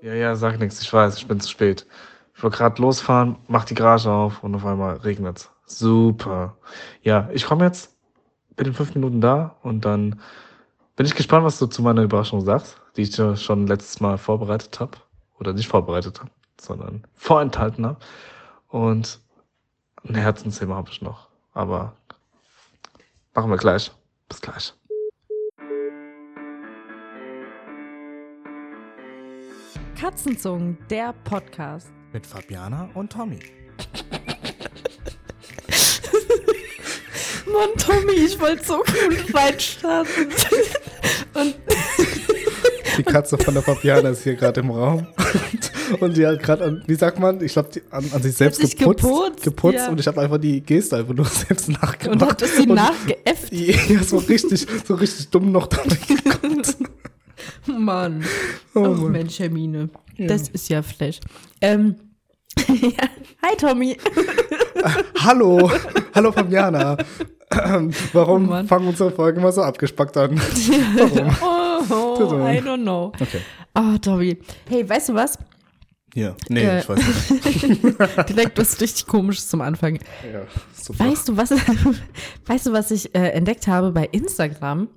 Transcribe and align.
Ja, 0.00 0.14
ja, 0.14 0.36
sag 0.36 0.58
nichts, 0.60 0.80
ich 0.80 0.92
weiß, 0.92 1.16
ich 1.16 1.26
bin 1.26 1.40
zu 1.40 1.48
spät. 1.48 1.86
Ich 2.34 2.42
wollte 2.42 2.56
gerade 2.58 2.80
losfahren, 2.80 3.36
mach 3.48 3.64
die 3.64 3.74
Garage 3.74 4.10
auf 4.10 4.44
und 4.44 4.54
auf 4.54 4.64
einmal 4.64 4.96
regnet's. 4.98 5.50
Super. 5.66 6.56
Ja, 7.02 7.28
ich 7.32 7.44
komme 7.44 7.64
jetzt, 7.64 7.96
bin 8.54 8.68
in 8.68 8.74
fünf 8.74 8.94
Minuten 8.94 9.20
da 9.20 9.56
und 9.62 9.84
dann 9.84 10.20
bin 10.94 11.06
ich 11.06 11.14
gespannt, 11.14 11.44
was 11.44 11.58
du 11.58 11.66
zu 11.66 11.82
meiner 11.82 12.02
Überraschung 12.02 12.40
sagst, 12.40 12.80
die 12.96 13.02
ich 13.02 13.10
dir 13.10 13.36
schon 13.36 13.66
letztes 13.66 14.00
Mal 14.00 14.18
vorbereitet 14.18 14.78
habe. 14.80 14.98
Oder 15.38 15.52
nicht 15.52 15.68
vorbereitet 15.68 16.20
habe, 16.20 16.30
sondern 16.60 17.04
vorenthalten 17.14 17.86
habe. 17.86 17.98
Und 18.68 19.20
ein 20.04 20.14
Herzensthema 20.14 20.76
habe 20.76 20.90
ich 20.90 21.02
noch. 21.02 21.28
Aber 21.54 21.92
machen 23.34 23.50
wir 23.50 23.56
gleich. 23.56 23.92
Bis 24.28 24.40
gleich. 24.40 24.74
Katzenzungen, 29.98 30.78
der 30.90 31.12
Podcast. 31.24 31.88
Mit 32.12 32.24
Fabiana 32.26 32.88
und 32.94 33.10
Tommy. 33.12 33.40
Mann, 37.52 37.70
Tommy, 37.78 38.12
ich 38.12 38.38
wollte 38.38 38.64
so 38.64 38.74
cool 38.76 39.16
reinstarten. 39.34 40.28
Und 41.34 41.56
Die 42.96 43.02
Katze 43.02 43.36
von 43.38 43.54
der 43.54 43.62
Fabiana 43.62 44.10
ist 44.10 44.22
hier 44.22 44.34
gerade 44.36 44.60
im 44.60 44.70
Raum. 44.70 45.06
Und, 46.00 46.16
die 46.16 46.26
hat 46.26 46.42
gerade, 46.42 46.64
an- 46.64 46.82
wie 46.86 46.94
sagt 46.94 47.18
man, 47.18 47.40
ich 47.42 47.52
glaube, 47.54 47.70
an, 47.90 48.04
an 48.12 48.22
sich 48.22 48.34
selbst 48.36 48.60
sich 48.60 48.76
geputzt. 48.76 49.02
geputzt, 49.02 49.42
geputzt 49.42 49.74
ja. 49.78 49.88
und 49.90 49.98
ich 49.98 50.06
habe 50.06 50.20
einfach 50.20 50.38
die 50.38 50.60
Geste 50.60 50.96
einfach 50.98 51.14
nur 51.14 51.24
selbst 51.48 51.68
nachgemacht. 51.70 52.22
und 52.22 52.28
hat 52.30 52.42
es 52.42 52.56
sie 52.56 52.66
nachgeäfft. 52.66 53.52
Ja, 53.52 54.02
so 54.04 54.18
richtig, 54.18 54.66
so 54.86 54.94
richtig 54.94 55.30
dumm 55.30 55.50
noch 55.50 55.66
da 55.66 55.82
gekommen. 55.82 56.62
Mann. 57.78 58.24
Oh 58.74 58.84
Ach 58.94 58.98
Mann. 59.00 59.12
Mensch, 59.12 59.38
Hermine. 59.38 59.90
Das 60.18 60.48
ist 60.48 60.68
ja 60.68 60.82
Flash. 60.82 61.20
Ähm, 61.60 61.96
ja. 62.68 63.08
Hi, 63.44 63.56
Tommy. 63.56 63.96
Hallo, 65.20 65.70
hallo 66.14 66.30
Fabiana. 66.32 66.96
Ähm, 67.52 67.90
Warum 68.12 68.48
Oh 68.48 68.62
fangen 68.64 68.86
unsere 68.88 69.10
Folgen 69.10 69.40
immer 69.40 69.50
so 69.50 69.62
abgespackt 69.62 70.16
an? 70.16 70.36
Warum? 70.38 71.36
Oh, 71.90 72.16
Bitte. 72.18 72.34
I 72.36 72.60
don't 72.60 72.82
know. 72.82 73.12
Okay. 73.20 73.40
Oh, 73.74 73.96
Tommy. 74.00 74.38
Hey, 74.68 74.88
weißt 74.88 75.08
du 75.08 75.14
was? 75.14 75.36
Hier. 76.14 76.36
Nee, 76.48 76.64
Äh. 76.64 76.80
ich 76.80 76.88
weiß 76.88 76.98
nicht. 76.98 78.28
Direkt 78.28 78.58
was 78.58 78.80
richtig 78.80 79.06
komisches 79.06 79.48
zum 79.48 79.60
Anfang. 79.60 79.96
Ja, 80.32 80.42
super. 80.72 81.06
Weißt 81.06 81.28
du, 81.28 81.36
was, 81.36 81.50
weißt 82.46 82.66
du, 82.66 82.72
was 82.72 82.90
ich 82.92 83.14
äh, 83.14 83.30
entdeckt 83.30 83.66
habe 83.66 83.90
bei 83.90 84.06
Instagram? 84.06 84.88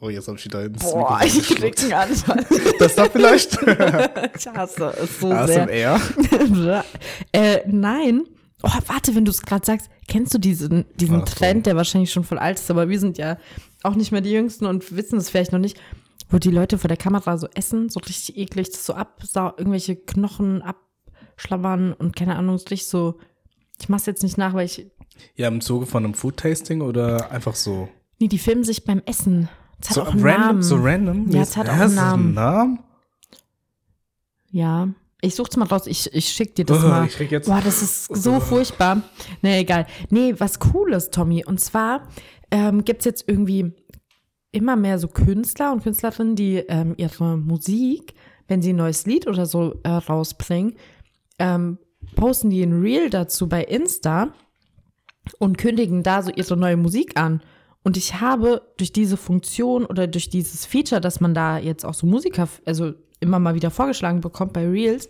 Oh, 0.00 0.10
jetzt 0.10 0.28
habe 0.28 0.36
ich 0.38 0.44
wieder 0.44 0.64
ins 0.64 0.82
Boah, 0.82 1.18
Mikrofon 1.20 1.26
ich 1.40 1.56
krieg 1.56 1.82
einen 1.82 1.92
Anfall. 1.92 2.46
Das 2.78 2.94
da 2.94 3.08
vielleicht? 3.08 3.58
Ich 4.38 4.46
hasse 4.46 4.94
es 5.02 5.20
so 5.20 5.28
sehr. 5.46 5.94
ASMR. 5.94 6.84
äh, 7.32 7.60
nein. 7.66 8.24
Oh, 8.62 8.70
warte, 8.86 9.14
wenn 9.14 9.24
du 9.24 9.30
es 9.30 9.42
gerade 9.42 9.64
sagst, 9.64 9.88
kennst 10.08 10.34
du 10.34 10.38
diesen, 10.38 10.86
diesen 10.96 11.22
Ach 11.22 11.28
so. 11.28 11.34
Trend, 11.36 11.66
der 11.66 11.76
wahrscheinlich 11.76 12.10
schon 12.12 12.24
voll 12.24 12.38
alt 12.38 12.58
ist, 12.58 12.70
aber 12.70 12.88
wir 12.88 12.98
sind 12.98 13.18
ja 13.18 13.38
auch 13.82 13.94
nicht 13.94 14.12
mehr 14.12 14.20
die 14.20 14.32
Jüngsten 14.32 14.66
und 14.66 14.96
wissen 14.96 15.18
es 15.18 15.30
vielleicht 15.30 15.52
noch 15.52 15.58
nicht, 15.58 15.78
wo 16.30 16.38
die 16.38 16.50
Leute 16.50 16.78
vor 16.78 16.88
der 16.88 16.96
Kamera 16.96 17.38
so 17.38 17.48
essen, 17.54 17.88
so 17.88 18.00
richtig 18.00 18.36
eklig, 18.36 18.70
das 18.70 18.84
so 18.84 18.94
absau 18.94 19.52
irgendwelche 19.56 19.96
Knochen 19.96 20.62
abschlabbern 20.62 21.92
und 21.92 22.16
keine 22.16 22.36
Ahnung, 22.36 22.58
so 22.58 22.64
richtig 22.64 22.88
so. 22.88 23.18
Ich 23.80 23.88
mach's 23.88 24.06
jetzt 24.06 24.22
nicht 24.22 24.38
nach, 24.38 24.54
weil 24.54 24.66
ich. 24.66 24.86
Ja, 25.34 25.48
im 25.48 25.60
Zuge 25.60 25.86
von 25.86 26.04
einem 26.04 26.14
Food-Tasting 26.14 26.80
oder 26.80 27.30
einfach 27.30 27.54
so? 27.54 27.88
Nee, 28.18 28.28
die 28.28 28.38
filmen 28.38 28.64
sich 28.64 28.84
beim 28.84 29.02
Essen. 29.06 29.48
Das 29.78 29.88
hat 29.90 29.94
so 29.94 30.02
auch 30.02 30.12
einen 30.12 30.22
random? 30.22 30.46
Namen. 30.46 30.62
So 30.62 30.76
random? 30.76 31.30
Ja, 31.30 31.42
es 31.42 31.56
hat 31.56 31.68
auch 31.68 31.72
einen 31.74 31.82
es 31.82 31.94
Namen. 31.94 32.34
Namen? 32.34 32.78
Ja. 34.50 34.88
Ich 35.22 35.34
such's 35.34 35.56
mal 35.56 35.64
raus, 35.66 35.86
ich, 35.86 36.12
ich 36.14 36.28
schick 36.28 36.54
dir 36.54 36.64
das 36.64 36.84
Oh, 36.84 36.88
mal. 36.88 37.06
ich 37.06 37.14
krieg 37.14 37.30
jetzt- 37.30 37.46
Boah, 37.48 37.60
das 37.64 37.82
ist 37.82 38.04
so 38.14 38.38
furchtbar. 38.40 39.02
Nee, 39.42 39.60
egal. 39.60 39.86
Nee, 40.10 40.34
was 40.38 40.58
Cooles, 40.60 41.10
Tommy. 41.10 41.44
Und 41.44 41.58
zwar 41.60 42.06
ähm, 42.50 42.84
gibt's 42.84 43.04
jetzt 43.06 43.24
irgendwie 43.26 43.72
immer 44.52 44.76
mehr 44.76 44.98
so 44.98 45.08
Künstler 45.08 45.72
und 45.72 45.82
Künstlerinnen, 45.82 46.36
die 46.36 46.56
ähm, 46.68 46.94
ihre 46.96 47.36
Musik, 47.38 48.14
wenn 48.46 48.62
sie 48.62 48.72
ein 48.72 48.76
neues 48.76 49.06
Lied 49.06 49.26
oder 49.26 49.46
so 49.46 49.74
äh, 49.82 49.88
rausbringen, 49.88 50.74
ähm, 51.38 51.78
posten 52.14 52.50
die 52.50 52.62
ein 52.62 52.80
Reel 52.80 53.10
dazu 53.10 53.48
bei 53.48 53.64
Insta 53.64 54.28
und 55.38 55.58
kündigen 55.58 56.02
da 56.02 56.22
so 56.22 56.30
ihre 56.30 56.56
neue 56.56 56.76
Musik 56.76 57.18
an. 57.18 57.42
Und 57.86 57.96
ich 57.96 58.20
habe 58.20 58.62
durch 58.78 58.90
diese 58.90 59.16
Funktion 59.16 59.86
oder 59.86 60.08
durch 60.08 60.28
dieses 60.28 60.66
Feature, 60.66 61.00
dass 61.00 61.20
man 61.20 61.34
da 61.34 61.56
jetzt 61.56 61.84
auch 61.84 61.94
so 61.94 62.04
Musiker, 62.04 62.48
also 62.64 62.94
immer 63.20 63.38
mal 63.38 63.54
wieder 63.54 63.70
vorgeschlagen 63.70 64.20
bekommt 64.20 64.54
bei 64.54 64.68
Reels, 64.68 65.08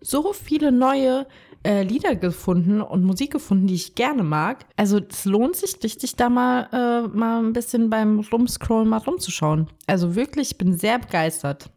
so 0.00 0.32
viele 0.32 0.70
neue 0.70 1.26
äh, 1.64 1.82
Lieder 1.82 2.14
gefunden 2.14 2.80
und 2.80 3.02
Musik 3.02 3.32
gefunden, 3.32 3.66
die 3.66 3.74
ich 3.74 3.96
gerne 3.96 4.22
mag. 4.22 4.64
Also 4.76 5.00
es 5.10 5.24
lohnt 5.24 5.56
sich 5.56 5.74
richtig, 5.82 6.14
da 6.14 6.28
mal, 6.28 6.68
äh, 6.72 7.08
mal 7.08 7.42
ein 7.42 7.52
bisschen 7.52 7.90
beim 7.90 8.20
Rumscrollen 8.20 8.88
mal 8.88 8.98
rumzuschauen. 8.98 9.66
Also 9.88 10.14
wirklich, 10.14 10.52
ich 10.52 10.58
bin 10.58 10.78
sehr 10.78 11.00
begeistert. 11.00 11.68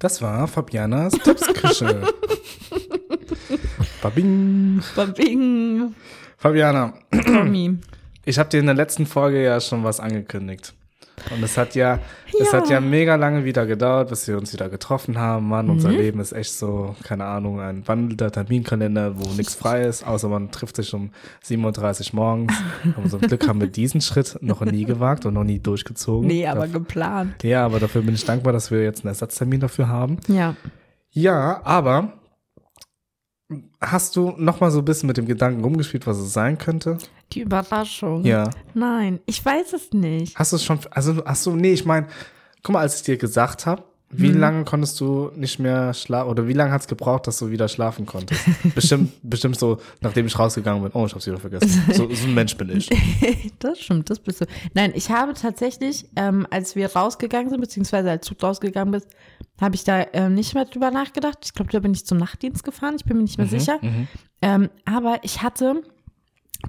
Das 0.00 0.20
war 0.20 0.48
Fabianas 0.48 1.12
Tippsküche. 1.12 2.02
Babing. 4.02 4.82
Babing, 4.96 5.94
Fabiana, 6.38 6.92
Tommy. 7.24 7.78
Ich 8.26 8.38
habe 8.38 8.50
dir 8.50 8.60
in 8.60 8.66
der 8.66 8.74
letzten 8.74 9.06
Folge 9.06 9.42
ja 9.42 9.58
schon 9.60 9.82
was 9.84 9.98
angekündigt. 10.00 10.74
Und 11.34 11.42
es 11.42 11.56
hat 11.56 11.74
ja, 11.74 11.98
es 12.38 12.52
Ja. 12.52 12.58
hat 12.58 12.68
ja 12.68 12.78
mega 12.78 13.14
lange 13.16 13.44
wieder 13.46 13.64
gedauert, 13.64 14.10
bis 14.10 14.28
wir 14.28 14.36
uns 14.36 14.52
wieder 14.52 14.68
getroffen 14.68 15.16
haben. 15.16 15.48
Mann, 15.48 15.70
unser 15.70 15.88
Mhm. 15.88 15.96
Leben 15.96 16.20
ist 16.20 16.32
echt 16.32 16.52
so, 16.52 16.94
keine 17.04 17.24
Ahnung, 17.24 17.58
ein 17.58 17.88
wandelnder 17.88 18.30
Terminkalender, 18.30 19.18
wo 19.18 19.32
nichts 19.32 19.54
frei 19.62 19.84
ist, 19.84 20.06
außer 20.06 20.28
man 20.28 20.50
trifft 20.50 20.76
sich 20.76 20.92
um 20.92 21.10
7.30 21.42 22.10
Uhr 22.12 22.16
morgens. 22.16 22.52
Aber 22.96 23.08
zum 23.08 23.20
Glück 23.22 23.48
haben 23.48 23.60
wir 23.60 23.68
diesen 23.68 24.02
Schritt 24.02 24.36
noch 24.42 24.60
nie 24.60 24.84
gewagt 24.84 25.24
und 25.24 25.32
noch 25.34 25.42
nie 25.44 25.58
durchgezogen. 25.58 26.26
Nee, 26.28 26.46
aber 26.46 26.64
Daf- 26.66 26.72
geplant. 26.72 27.42
ja, 27.42 27.64
aber 27.64 27.80
dafür 27.80 28.02
bin 28.02 28.14
ich 28.14 28.24
dankbar, 28.26 28.52
dass 28.52 28.70
wir 28.70 28.82
jetzt 28.82 29.00
einen 29.00 29.08
Ersatztermin 29.08 29.60
dafür 29.60 29.88
haben. 29.88 30.18
Ja. 30.28 30.54
Ja, 31.12 31.62
aber 31.64 32.12
hast 33.80 34.16
du 34.16 34.34
noch 34.36 34.60
mal 34.60 34.70
so 34.70 34.80
ein 34.80 34.84
bisschen 34.84 35.06
mit 35.06 35.16
dem 35.16 35.26
Gedanken 35.26 35.62
rumgespielt, 35.62 36.06
was 36.06 36.18
es 36.18 36.32
sein 36.32 36.58
könnte? 36.58 36.98
Die 37.32 37.40
Überraschung. 37.40 38.24
Ja. 38.24 38.50
Nein, 38.74 39.20
ich 39.26 39.44
weiß 39.44 39.72
es 39.72 39.92
nicht. 39.92 40.36
Hast 40.36 40.52
du 40.52 40.56
es 40.56 40.64
schon, 40.64 40.80
also 40.90 41.24
hast 41.24 41.46
du, 41.46 41.54
nee, 41.54 41.72
ich 41.72 41.84
meine, 41.84 42.08
guck 42.62 42.72
mal, 42.72 42.80
als 42.80 42.96
ich 42.96 43.02
dir 43.02 43.16
gesagt 43.16 43.66
habe, 43.66 43.84
wie 44.10 44.28
Mhm. 44.28 44.38
lange 44.38 44.64
konntest 44.64 45.00
du 45.00 45.30
nicht 45.34 45.58
mehr 45.58 45.92
schlafen, 45.92 46.30
oder 46.30 46.46
wie 46.46 46.52
lange 46.52 46.70
hat 46.70 46.82
es 46.82 46.86
gebraucht, 46.88 47.26
dass 47.26 47.38
du 47.38 47.50
wieder 47.50 47.66
schlafen 47.68 48.06
konntest? 48.06 48.40
bestimmt, 48.74 49.12
bestimmt 49.22 49.58
so, 49.58 49.78
nachdem 50.00 50.26
ich 50.26 50.38
rausgegangen 50.38 50.82
bin, 50.82 50.92
oh, 50.94 51.06
ich 51.06 51.12
hab's 51.14 51.26
wieder 51.26 51.38
vergessen. 51.38 51.82
So, 51.92 52.08
so 52.14 52.26
ein 52.26 52.34
Mensch 52.34 52.56
bin 52.56 52.70
ich. 52.76 52.88
Das 53.58 53.80
stimmt, 53.80 54.08
das 54.10 54.18
bist 54.20 54.42
du. 54.42 54.46
Nein, 54.74 54.92
ich 54.94 55.10
habe 55.10 55.32
tatsächlich, 55.34 56.06
ähm, 56.14 56.46
als 56.50 56.76
wir 56.76 56.92
rausgegangen 56.94 57.48
sind, 57.50 57.60
beziehungsweise 57.60 58.10
als 58.10 58.26
du 58.28 58.34
rausgegangen 58.40 58.92
bist, 58.92 59.08
habe 59.60 59.74
ich 59.74 59.82
da 59.84 60.04
ähm, 60.12 60.34
nicht 60.34 60.54
mehr 60.54 60.66
drüber 60.66 60.90
nachgedacht. 60.90 61.38
Ich 61.44 61.54
glaube, 61.54 61.72
da 61.72 61.80
bin 61.80 61.92
ich 61.92 62.04
zum 62.06 62.18
Nachtdienst 62.18 62.62
gefahren. 62.64 62.94
Ich 62.96 63.04
bin 63.06 63.16
mir 63.16 63.22
nicht 63.24 63.38
mehr 63.38 63.46
sicher. 63.46 63.80
Ähm, 64.42 64.68
aber 64.84 65.18
ich 65.22 65.42
hatte 65.42 65.82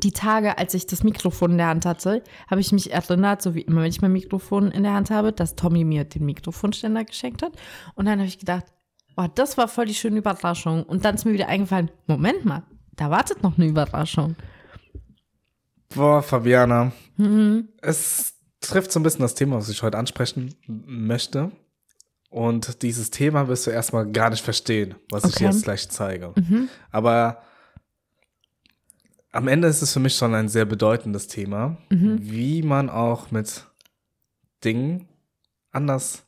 die 0.03 0.11
Tage, 0.11 0.57
als 0.57 0.73
ich 0.73 0.85
das 0.87 1.03
Mikrofon 1.03 1.51
in 1.51 1.57
der 1.57 1.67
Hand 1.67 1.85
hatte, 1.85 2.23
habe 2.49 2.61
ich 2.61 2.71
mich 2.71 2.91
erinnert, 2.91 3.41
so 3.41 3.55
wie 3.55 3.61
immer, 3.61 3.81
wenn 3.81 3.89
ich 3.89 4.01
mein 4.01 4.13
Mikrofon 4.13 4.71
in 4.71 4.83
der 4.83 4.93
Hand 4.93 5.09
habe, 5.09 5.31
dass 5.31 5.55
Tommy 5.55 5.83
mir 5.83 6.03
den 6.03 6.25
Mikrofonständer 6.25 7.05
geschenkt 7.05 7.41
hat. 7.41 7.53
Und 7.95 8.05
dann 8.05 8.19
habe 8.19 8.27
ich 8.27 8.39
gedacht, 8.39 8.65
oh, 9.15 9.25
das 9.33 9.57
war 9.57 9.67
voll 9.67 9.85
die 9.85 9.95
schöne 9.95 10.17
Überraschung. 10.17 10.83
Und 10.83 11.05
dann 11.05 11.15
ist 11.15 11.25
mir 11.25 11.33
wieder 11.33 11.47
eingefallen, 11.47 11.89
Moment 12.05 12.45
mal, 12.45 12.63
da 12.95 13.09
wartet 13.09 13.43
noch 13.43 13.57
eine 13.57 13.67
Überraschung. 13.67 14.35
Boah, 15.95 16.21
Fabiana, 16.21 16.91
Mhm. 17.17 17.69
es 17.81 18.33
trifft 18.59 18.91
so 18.91 18.99
ein 18.99 19.03
bisschen 19.03 19.21
das 19.21 19.35
Thema, 19.35 19.55
was 19.57 19.69
ich 19.69 19.81
heute 19.83 19.97
ansprechen 19.97 20.53
möchte. 20.67 21.51
Und 22.29 22.81
dieses 22.83 23.09
Thema 23.09 23.47
wirst 23.47 23.65
du 23.67 23.71
erstmal 23.71 24.05
gar 24.11 24.29
nicht 24.29 24.43
verstehen, 24.43 24.95
was 25.09 25.23
ich 25.23 25.35
Okay. 25.35 25.45
jetzt 25.45 25.63
gleich 25.63 25.87
zeige. 25.89 26.33
Mhm. 26.35 26.67
Aber 26.91 27.41
am 29.31 29.47
Ende 29.47 29.67
ist 29.67 29.81
es 29.81 29.93
für 29.93 29.99
mich 29.99 30.15
schon 30.15 30.33
ein 30.33 30.47
sehr 30.49 30.65
bedeutendes 30.65 31.27
Thema, 31.27 31.77
Mhm. 31.89 32.17
wie 32.21 32.63
man 32.63 32.89
auch 32.89 33.31
mit 33.31 33.65
Dingen 34.63 35.07
anders 35.71 36.23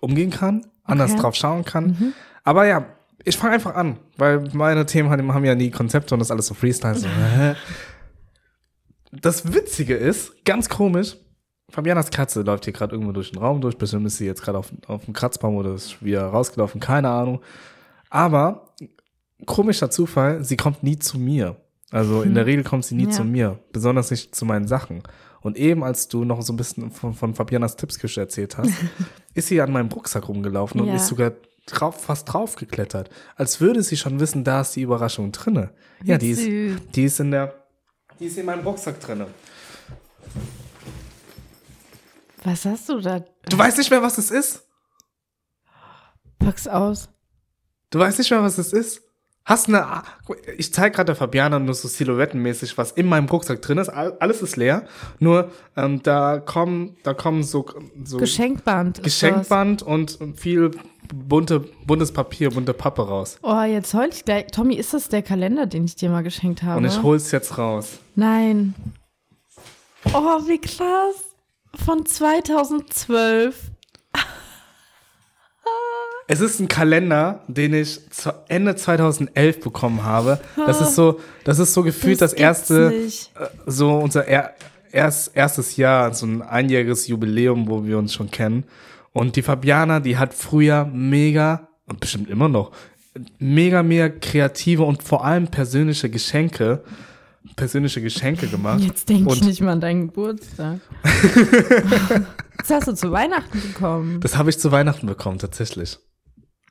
umgehen 0.00 0.30
kann, 0.30 0.66
anders 0.84 1.12
Okay. 1.12 1.20
drauf 1.20 1.34
schauen 1.34 1.64
kann. 1.64 1.86
Mhm. 1.98 2.12
Aber 2.44 2.66
ja, 2.66 2.86
ich 3.24 3.36
fange 3.36 3.54
einfach 3.54 3.74
an, 3.74 3.98
weil 4.16 4.44
meine 4.52 4.86
Themen 4.86 5.10
haben 5.34 5.44
ja 5.44 5.54
nie 5.54 5.70
Konzepte 5.70 6.14
und 6.14 6.20
das 6.20 6.30
alles 6.30 6.46
so 6.46 6.54
Freestyle. 6.54 6.94
So. 6.94 7.06
das 9.12 9.52
Witzige 9.52 9.94
ist, 9.96 10.44
ganz 10.44 10.68
komisch, 10.68 11.16
Fabianas 11.70 12.10
Katze 12.10 12.42
läuft 12.42 12.64
hier 12.64 12.72
gerade 12.72 12.94
irgendwo 12.94 13.12
durch 13.12 13.30
den 13.30 13.38
Raum 13.40 13.60
durch. 13.60 13.76
Bestimmt 13.78 14.06
ist 14.06 14.16
sie 14.16 14.26
jetzt 14.26 14.42
gerade 14.42 14.58
auf, 14.58 14.72
auf 14.88 15.04
dem 15.04 15.14
Kratzbaum 15.14 15.54
oder 15.56 15.74
ist 15.74 16.02
wieder 16.04 16.24
rausgelaufen, 16.26 16.80
keine 16.80 17.10
Ahnung. 17.10 17.40
Aber 18.08 18.74
komischer 19.46 19.88
Zufall, 19.90 20.42
sie 20.44 20.56
kommt 20.56 20.82
nie 20.82 20.98
zu 20.98 21.18
mir. 21.18 21.56
Also 21.90 22.22
in 22.22 22.34
der 22.34 22.46
Regel 22.46 22.62
kommt 22.64 22.84
sie 22.84 22.94
nie 22.94 23.04
Ja. 23.04 23.10
zu 23.10 23.24
mir, 23.24 23.58
besonders 23.72 24.10
nicht 24.10 24.34
zu 24.34 24.44
meinen 24.44 24.68
Sachen. 24.68 25.02
Und 25.40 25.56
eben, 25.56 25.82
als 25.82 26.06
du 26.08 26.24
noch 26.24 26.42
so 26.42 26.52
ein 26.52 26.56
bisschen 26.56 26.90
von, 26.90 27.14
von 27.14 27.34
Fabianas 27.34 27.76
Tippsküche 27.76 28.20
erzählt 28.20 28.58
hast, 28.58 28.72
ist 29.34 29.48
sie 29.48 29.60
an 29.60 29.72
meinem 29.72 29.88
Rucksack 29.88 30.28
rumgelaufen 30.28 30.80
und 30.80 30.86
Ja. 30.88 30.94
ist 30.96 31.06
sogar 31.08 31.32
drauf, 31.66 32.00
fast 32.04 32.32
drauf 32.32 32.56
geklettert. 32.56 33.10
Als 33.36 33.60
würde 33.60 33.82
sie 33.82 33.96
schon 33.96 34.20
wissen, 34.20 34.44
da 34.44 34.60
ist 34.60 34.76
die 34.76 34.82
Überraschung 34.82 35.32
drinne. 35.32 35.72
Ja, 36.04 36.18
die 36.18 36.30
ist, 36.30 36.94
die 36.94 37.04
ist 37.04 37.18
in 37.20 37.30
der, 37.32 37.54
die 38.18 38.26
ist 38.26 38.36
in 38.38 38.46
meinem 38.46 38.64
Rucksack 38.66 39.00
drinne. 39.00 39.26
Was 42.44 42.64
hast 42.64 42.88
du 42.88 43.00
da? 43.00 43.20
Du 43.48 43.58
weißt 43.58 43.78
nicht 43.78 43.90
mehr, 43.90 44.02
was 44.02 44.16
es 44.18 44.30
ist? 44.30 44.66
Pack's 46.38 46.66
aus. 46.66 47.08
Du 47.90 47.98
weißt 47.98 48.18
nicht 48.18 48.30
mehr, 48.30 48.42
was 48.42 48.56
es 48.58 48.72
ist? 48.72 49.02
Hast 49.46 49.68
eine, 49.68 50.02
ich 50.58 50.72
zeige 50.72 50.94
gerade 50.94 51.06
der 51.06 51.16
Fabiana 51.16 51.58
nur 51.58 51.74
so 51.74 51.88
silhouettenmäßig, 51.88 52.76
was 52.78 52.92
in 52.92 53.06
meinem 53.06 53.26
Rucksack 53.26 53.60
drin 53.62 53.78
ist. 53.78 53.88
All- 53.88 54.16
Alles 54.20 54.42
ist 54.42 54.56
leer. 54.56 54.86
Nur 55.18 55.50
ähm, 55.76 56.02
da 56.02 56.38
kommen, 56.38 56.96
da 57.02 57.14
kommen 57.14 57.42
so, 57.42 57.66
so 58.04 58.18
Geschenkband. 58.18 59.02
Geschenkband 59.02 59.82
und 59.82 60.18
viel 60.36 60.70
bunte, 61.12 61.60
buntes 61.84 62.12
Papier, 62.12 62.50
bunte 62.50 62.74
Pappe 62.74 63.02
raus. 63.08 63.38
Oh, 63.42 63.62
jetzt 63.62 63.92
heul 63.94 64.10
ich 64.12 64.24
gleich. 64.24 64.46
Tommy, 64.48 64.74
ist 64.76 64.94
das 64.94 65.08
der 65.08 65.22
Kalender, 65.22 65.66
den 65.66 65.84
ich 65.86 65.96
dir 65.96 66.10
mal 66.10 66.22
geschenkt 66.22 66.62
habe? 66.62 66.76
Und 66.78 66.84
ich 66.84 67.02
hol's 67.02 67.32
jetzt 67.32 67.58
raus. 67.58 67.98
Nein. 68.14 68.74
Oh, 70.12 70.38
wie 70.46 70.60
krass. 70.60 71.34
Von 71.84 72.04
2012. 72.06 73.70
Es 76.32 76.40
ist 76.40 76.60
ein 76.60 76.68
Kalender, 76.68 77.40
den 77.48 77.74
ich 77.74 78.08
zu 78.10 78.32
Ende 78.46 78.76
2011 78.76 79.58
bekommen 79.62 80.04
habe. 80.04 80.38
Das 80.54 80.80
ist 80.80 80.94
so, 80.94 81.18
das 81.42 81.58
ist 81.58 81.74
so 81.74 81.82
gefühlt 81.82 82.20
das, 82.20 82.30
gibt's 82.30 82.40
erste, 82.40 82.90
nicht. 82.90 83.32
äh, 83.36 83.48
so 83.66 83.98
unser 83.98 84.28
er, 84.28 84.54
erst, 84.92 85.36
erstes 85.36 85.76
Jahr, 85.76 86.14
so 86.14 86.26
ein 86.26 86.42
einjähriges 86.42 87.08
Jubiläum, 87.08 87.68
wo 87.68 87.84
wir 87.84 87.98
uns 87.98 88.14
schon 88.14 88.30
kennen. 88.30 88.62
Und 89.12 89.34
die 89.34 89.42
Fabiana, 89.42 89.98
die 89.98 90.18
hat 90.18 90.32
früher 90.32 90.84
mega, 90.84 91.68
und 91.86 91.98
bestimmt 91.98 92.30
immer 92.30 92.48
noch, 92.48 92.70
mega, 93.40 93.82
mega 93.82 94.08
kreative 94.08 94.84
und 94.84 95.02
vor 95.02 95.24
allem 95.24 95.48
persönliche 95.48 96.08
Geschenke, 96.10 96.84
persönliche 97.56 98.00
Geschenke 98.02 98.46
gemacht. 98.46 98.78
Jetzt 98.78 99.08
denke 99.08 99.34
ich 99.34 99.42
nicht 99.42 99.62
mal 99.62 99.72
an 99.72 99.80
deinen 99.80 100.06
Geburtstag. 100.06 100.78
das 102.56 102.70
hast 102.70 102.86
du 102.86 102.94
zu 102.94 103.10
Weihnachten 103.10 103.60
bekommen. 103.60 104.20
das 104.20 104.36
habe 104.36 104.48
ich 104.48 104.60
zu 104.60 104.70
Weihnachten 104.70 105.08
bekommen, 105.08 105.40
tatsächlich. 105.40 105.98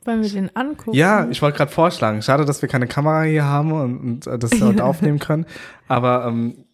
Wollen 0.10 0.24
wir 0.24 0.30
den 0.30 0.56
angucken? 0.56 0.98
Ja, 0.98 1.28
ich 1.30 1.40
wollte 1.44 1.58
gerade 1.58 1.72
vorschlagen. 1.72 2.24
Schade, 2.24 2.44
dass 2.44 2.64
wir 2.64 2.70
keine 2.70 2.88
Kamera 2.88 3.22
hier 3.24 3.46
haben 3.46 3.72
und, 3.72 3.98
und 4.00 4.28
äh, 4.28 4.40
das 4.40 4.50
dort 4.50 4.82
aufnehmen 4.82 5.20
können. 5.20 5.46
Aber 5.88 6.26
ähm, 6.28 6.66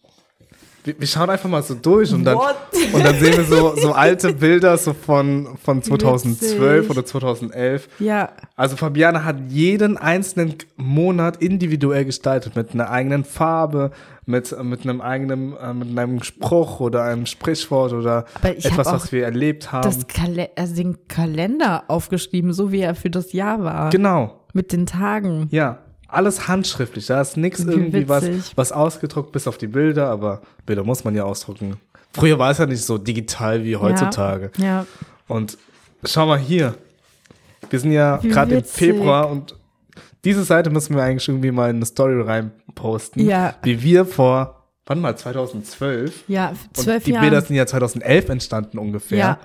wir, 0.86 0.98
wir 0.98 1.06
schauen 1.06 1.28
einfach 1.28 1.48
mal 1.48 1.62
so 1.62 1.74
durch 1.74 2.12
und 2.12 2.24
dann, 2.24 2.36
What? 2.36 2.56
und 2.92 3.04
dann 3.04 3.18
sehen 3.18 3.36
wir 3.36 3.44
so, 3.44 3.76
so 3.76 3.92
alte 3.92 4.32
Bilder 4.32 4.78
so 4.78 4.94
von, 4.94 5.58
von 5.62 5.82
2012 5.82 6.60
Witzig. 6.60 6.90
oder 6.90 7.04
2011. 7.04 7.88
Ja. 7.98 8.30
Also 8.54 8.76
Fabiana 8.76 9.24
hat 9.24 9.36
jeden 9.48 9.96
einzelnen 9.96 10.54
Monat 10.76 11.38
individuell 11.42 12.04
gestaltet 12.04 12.56
mit 12.56 12.72
einer 12.72 12.90
eigenen 12.90 13.24
Farbe, 13.24 13.90
mit, 14.26 14.56
mit 14.62 14.82
einem 14.82 15.00
eigenen, 15.00 15.56
äh, 15.56 15.74
mit 15.74 15.98
einem 15.98 16.22
Spruch 16.22 16.80
oder 16.80 17.04
einem 17.04 17.26
Sprichwort 17.26 17.92
oder 17.92 18.24
etwas, 18.42 18.86
was 18.86 19.12
wir 19.12 19.24
erlebt 19.24 19.72
haben. 19.72 19.82
Das 19.82 20.06
Kale 20.06 20.50
also 20.56 20.74
den 20.74 21.08
Kalender 21.08 21.84
aufgeschrieben, 21.88 22.52
so 22.52 22.70
wie 22.72 22.80
er 22.80 22.94
für 22.94 23.10
das 23.10 23.32
Jahr 23.32 23.62
war. 23.62 23.90
genau. 23.90 24.40
Mit 24.52 24.72
den 24.72 24.86
Tagen. 24.86 25.48
Ja, 25.50 25.80
alles 26.16 26.48
handschriftlich. 26.48 27.06
Da 27.06 27.20
ist 27.20 27.36
nichts 27.36 27.66
Wie 27.66 27.70
irgendwie 27.70 28.08
was, 28.08 28.24
was 28.56 28.72
ausgedruckt, 28.72 29.32
bis 29.32 29.46
auf 29.46 29.58
die 29.58 29.66
Bilder, 29.66 30.08
aber 30.08 30.42
Bilder 30.64 30.82
muss 30.82 31.04
man 31.04 31.14
ja 31.14 31.24
ausdrucken. 31.24 31.76
Früher 32.12 32.38
war 32.38 32.50
es 32.50 32.58
ja 32.58 32.66
nicht 32.66 32.82
so 32.82 32.98
digital 32.98 33.62
wie 33.62 33.76
heutzutage. 33.76 34.50
Ja. 34.56 34.64
ja. 34.64 34.86
Und 35.28 35.58
schau 36.04 36.26
mal 36.26 36.38
hier. 36.38 36.74
Wir 37.68 37.78
sind 37.78 37.92
ja 37.92 38.16
gerade 38.18 38.56
im. 38.56 38.64
Februar 38.64 39.30
und 39.30 39.54
diese 40.24 40.42
Seite 40.42 40.70
müssen 40.70 40.96
wir 40.96 41.02
eigentlich 41.02 41.28
irgendwie 41.28 41.50
mal 41.50 41.70
in 41.70 41.76
eine 41.76 41.86
Story 41.86 42.20
reinposten. 42.20 43.24
Ja. 43.24 43.54
Wie 43.62 43.82
wir 43.82 44.04
vor, 44.04 44.66
wann 44.86 45.00
mal, 45.00 45.16
2012? 45.16 46.24
Ja, 46.28 46.50
Und 46.50 46.76
zwölf 46.76 47.04
die 47.04 47.12
Jahre. 47.12 47.26
Bilder 47.26 47.42
sind 47.42 47.56
ja 47.56 47.66
2011 47.66 48.28
entstanden 48.30 48.78
ungefähr. 48.78 49.18
Ja. 49.18 49.38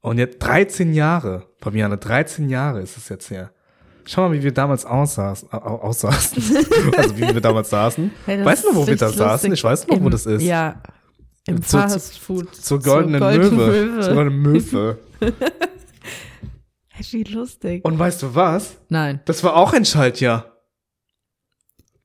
Und 0.00 0.18
jetzt 0.18 0.38
13 0.38 0.94
Jahre, 0.94 1.46
Fabiane, 1.60 1.98
13 1.98 2.48
Jahre 2.48 2.80
ist 2.80 2.96
es 2.96 3.08
jetzt 3.08 3.30
her. 3.30 3.52
Schau 4.12 4.22
mal, 4.28 4.32
wie 4.36 4.42
wir 4.42 4.52
damals 4.52 4.84
aussaßen, 4.84 5.52
au- 5.52 5.56
au- 5.58 5.82
aussaßen. 5.82 6.42
also 6.96 7.16
wie 7.16 7.20
wir 7.32 7.40
damals 7.40 7.70
saßen. 7.70 8.10
Hey, 8.26 8.44
weißt 8.44 8.64
du 8.64 8.68
noch, 8.70 8.74
wo 8.76 8.86
wir 8.88 8.96
da 8.96 9.08
saßen? 9.08 9.52
Ich 9.52 9.62
weiß 9.62 9.86
noch, 9.86 10.00
wo 10.00 10.06
Im- 10.06 10.10
das 10.10 10.26
ist. 10.26 10.42
Ja. 10.42 10.82
Im 11.46 11.62
Zur- 11.62 11.82
Fast 11.82 12.18
Food. 12.18 12.52
Zur 12.54 12.80
goldenen 12.80 13.20
Golden 13.20 13.56
Möwe. 13.56 14.00
Zur 14.00 14.14
goldenen 14.14 14.42
Möwe. 14.42 14.98
Hey, 16.88 17.06
Wie 17.12 17.22
lustig. 17.22 17.84
Und 17.84 17.98
weißt 17.98 18.22
du 18.22 18.34
was? 18.34 18.76
Nein. 18.88 19.20
Das 19.24 19.42
war 19.44 19.54
auch 19.56 19.72
ein 19.72 19.84
Schaltjahr. 19.86 20.56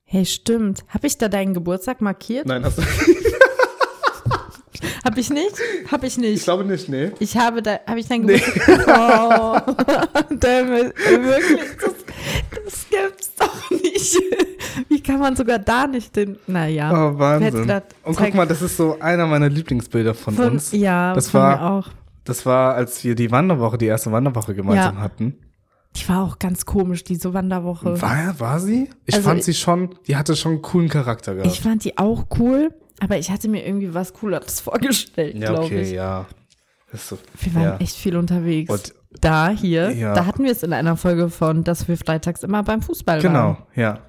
Hey, 0.04 0.26
stimmt. 0.26 0.86
Habe 0.88 1.08
ich 1.08 1.18
da 1.18 1.28
deinen 1.28 1.54
Geburtstag 1.54 2.00
markiert? 2.02 2.46
Nein, 2.46 2.64
hast 2.64 2.78
du, 2.78 2.82
Habe 5.06 5.20
ich 5.20 5.30
nicht? 5.30 5.54
Habe 5.92 6.08
ich 6.08 6.14
ich 6.14 6.18
nicht. 6.18 6.44
glaube 6.44 6.66
nicht, 6.66 6.90
nee. 6.90 7.12
Ich 7.20 7.38
habe 7.38 7.62
da, 7.62 7.80
habe 7.88 8.00
ich 8.00 8.08
deinen 8.08 8.28
Geburtstag? 8.28 8.66
Oh, 8.88 9.58
damit, 10.40 10.94
wirklich, 10.98 11.62
das, 11.82 11.94
das 12.66 12.86
gibt's 12.90 13.32
doch 13.36 13.70
nicht. 13.72 14.18
Wie 14.90 15.02
kann 15.02 15.20
man 15.20 15.36
sogar 15.36 15.60
da 15.60 15.88
nicht 15.88 16.16
den, 16.16 16.38
naja. 16.48 16.92
Oh, 16.92 17.18
Wahnsinn. 17.20 17.82
Und 18.04 18.16
guck 18.18 18.34
mal, 18.34 18.48
das 18.48 18.62
ist 18.62 18.78
so 18.78 18.98
einer 19.00 19.26
meiner 19.28 19.50
Lieblingsbilder 19.50 20.14
von, 20.14 20.34
Von, 20.36 20.52
uns. 20.54 20.72
ja, 20.72 21.14
Das 21.14 21.30
von 21.30 21.42
war- 21.42 21.58
mir 21.58 21.72
auch. 21.72 21.88
Das 22.24 22.46
war, 22.46 22.74
als 22.74 23.04
wir 23.04 23.14
die 23.14 23.30
Wanderwoche, 23.30 23.78
die 23.78 23.86
erste 23.86 24.12
Wanderwoche 24.12 24.56
gemeinsam 24.56 24.96
Ja. 24.96 25.02
hatten. 25.02 25.36
Die 25.96 26.10
war 26.10 26.24
auch 26.24 26.40
ganz 26.40 26.66
komisch, 26.66 27.04
diese 27.04 27.34
Wanderwoche. 27.36 28.02
War, 28.02 28.40
war 28.40 28.60
sie? 28.60 28.90
Ich 29.06 29.14
Also 29.16 29.28
fand 29.30 29.40
ich- 29.40 29.46
sie 29.46 29.54
schon, 29.54 29.96
die 30.08 30.16
hatte 30.16 30.36
schon 30.36 30.54
einen 30.54 30.62
coolen 30.64 30.90
Charakter 30.90 31.36
gehabt. 31.36 31.52
Ich 31.54 31.62
fand 31.62 31.84
die 31.86 31.98
auch 32.00 32.26
cool, 32.40 32.74
aber 33.00 33.18
ich 33.18 33.30
hatte 33.32 33.48
mir 33.48 33.66
irgendwie 33.66 33.94
was 33.94 34.14
Cooleres 34.14 34.60
vorgestellt, 34.62 35.36
ja, 35.38 35.50
glaube 35.50 35.66
okay, 35.66 35.82
ich. 35.82 35.92
ja. 35.92 36.26
So, 36.94 37.18
Wir 37.42 37.54
waren 37.56 37.64
ja. 37.64 37.78
echt 37.78 37.96
viel 37.98 38.16
unterwegs. 38.16 38.72
Und- 38.72 38.94
da 39.22 39.50
hier, 39.50 39.92
Ja. 39.92 40.14
da 40.14 40.26
hatten 40.26 40.44
wir 40.44 40.52
es 40.52 40.62
in 40.62 40.74
einer 40.74 40.98
Folge 40.98 41.30
von, 41.30 41.64
dass 41.64 41.88
wir 41.88 41.98
freitags 41.98 42.44
immer 42.44 42.64
beim 42.64 42.82
Fußball 42.82 43.22
Genau, 43.22 43.34
waren. 43.34 43.58
ja. 43.76 44.00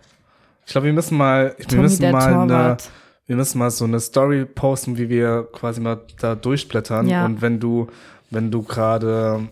Ich 0.67 0.73
glaube, 0.73 0.87
wir 0.89 0.93
müssen 0.93 1.17
mal, 1.17 1.55
wir 1.59 1.67
Tommy, 1.67 1.83
müssen 1.83 2.01
der 2.01 2.11
mal 2.13 2.35
eine, 2.35 2.77
wir 3.29 3.37
müssen 3.37 3.59
mal 3.59 3.71
so 3.71 3.85
eine 3.85 4.01
Story 4.01 4.45
posten, 4.45 4.99
wie 4.99 5.09
wir 5.09 5.47
quasi 5.53 5.81
mal 5.81 6.01
da 6.19 6.35
durchblättern. 6.35 7.09
Ja. 7.09 7.25
Und 7.25 7.41
wenn 7.41 7.61
du, 7.61 7.87
wenn 8.31 8.51
du 8.51 8.63
gerade 8.65 9.49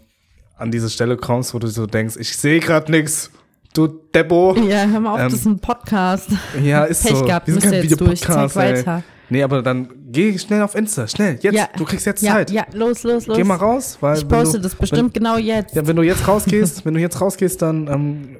an 0.56 0.70
diese 0.72 0.90
Stelle 0.90 1.16
kommst, 1.16 1.54
wo 1.54 1.60
du 1.60 1.68
so 1.68 1.86
denkst, 1.86 2.16
ich 2.18 2.36
sehe 2.36 2.58
gerade 2.58 2.90
nix, 2.90 3.30
du 3.74 3.86
Deppo. 4.12 4.56
Ja, 4.56 4.86
hör 4.86 4.98
mal 5.00 5.12
auf, 5.14 5.18
Ähm, 5.20 5.24
das 5.30 5.34
ist 5.34 5.46
ein 5.46 5.60
Podcast. 5.60 6.30
Ja, 6.60 6.82
ist 6.84 7.04
Pech 7.06 7.16
so. 7.16 7.24
gehabt, 7.24 7.46
wir 7.46 7.54
sind 7.54 7.62
kein 7.62 7.82
jetzt 7.84 8.00
durch. 8.00 8.20
Zeig 8.22 8.56
ey. 8.86 9.02
Nee, 9.34 9.42
aber 9.42 9.62
dann 9.62 9.88
geh 10.12 10.38
schnell 10.38 10.62
auf 10.62 10.76
Insta, 10.76 11.08
schnell, 11.08 11.38
jetzt, 11.42 11.54
Ja. 11.56 11.66
du 11.76 11.84
kriegst 11.84 12.06
jetzt 12.06 12.22
Ja, 12.22 12.34
Zeit. 12.34 12.52
ja, 12.52 12.64
los, 12.72 13.02
los, 13.02 13.26
los. 13.26 13.36
Geh 13.36 13.42
mal 13.42 13.56
raus, 13.56 13.98
weil 14.00 14.16
Ich 14.16 14.22
wenn 14.22 14.28
poste 14.28 14.58
du, 14.58 14.62
das 14.62 14.76
bestimmt 14.76 15.12
genau 15.12 15.36
jetzt. 15.38 15.74
Wenn, 15.74 15.82
ja, 15.82 15.88
wenn 15.88 15.96
du 15.96 16.02
jetzt 16.02 16.28
rausgehst, 16.28 16.84
wenn 16.84 16.94
du 16.94 17.00
jetzt 17.00 17.20
rausgehst, 17.20 17.60
dann 17.60 17.88
ähm, 17.88 18.36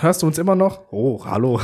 hörst 0.00 0.22
du 0.22 0.26
uns 0.26 0.38
immer 0.38 0.54
noch. 0.54 0.80
Oh, 0.90 1.22
hallo. 1.26 1.60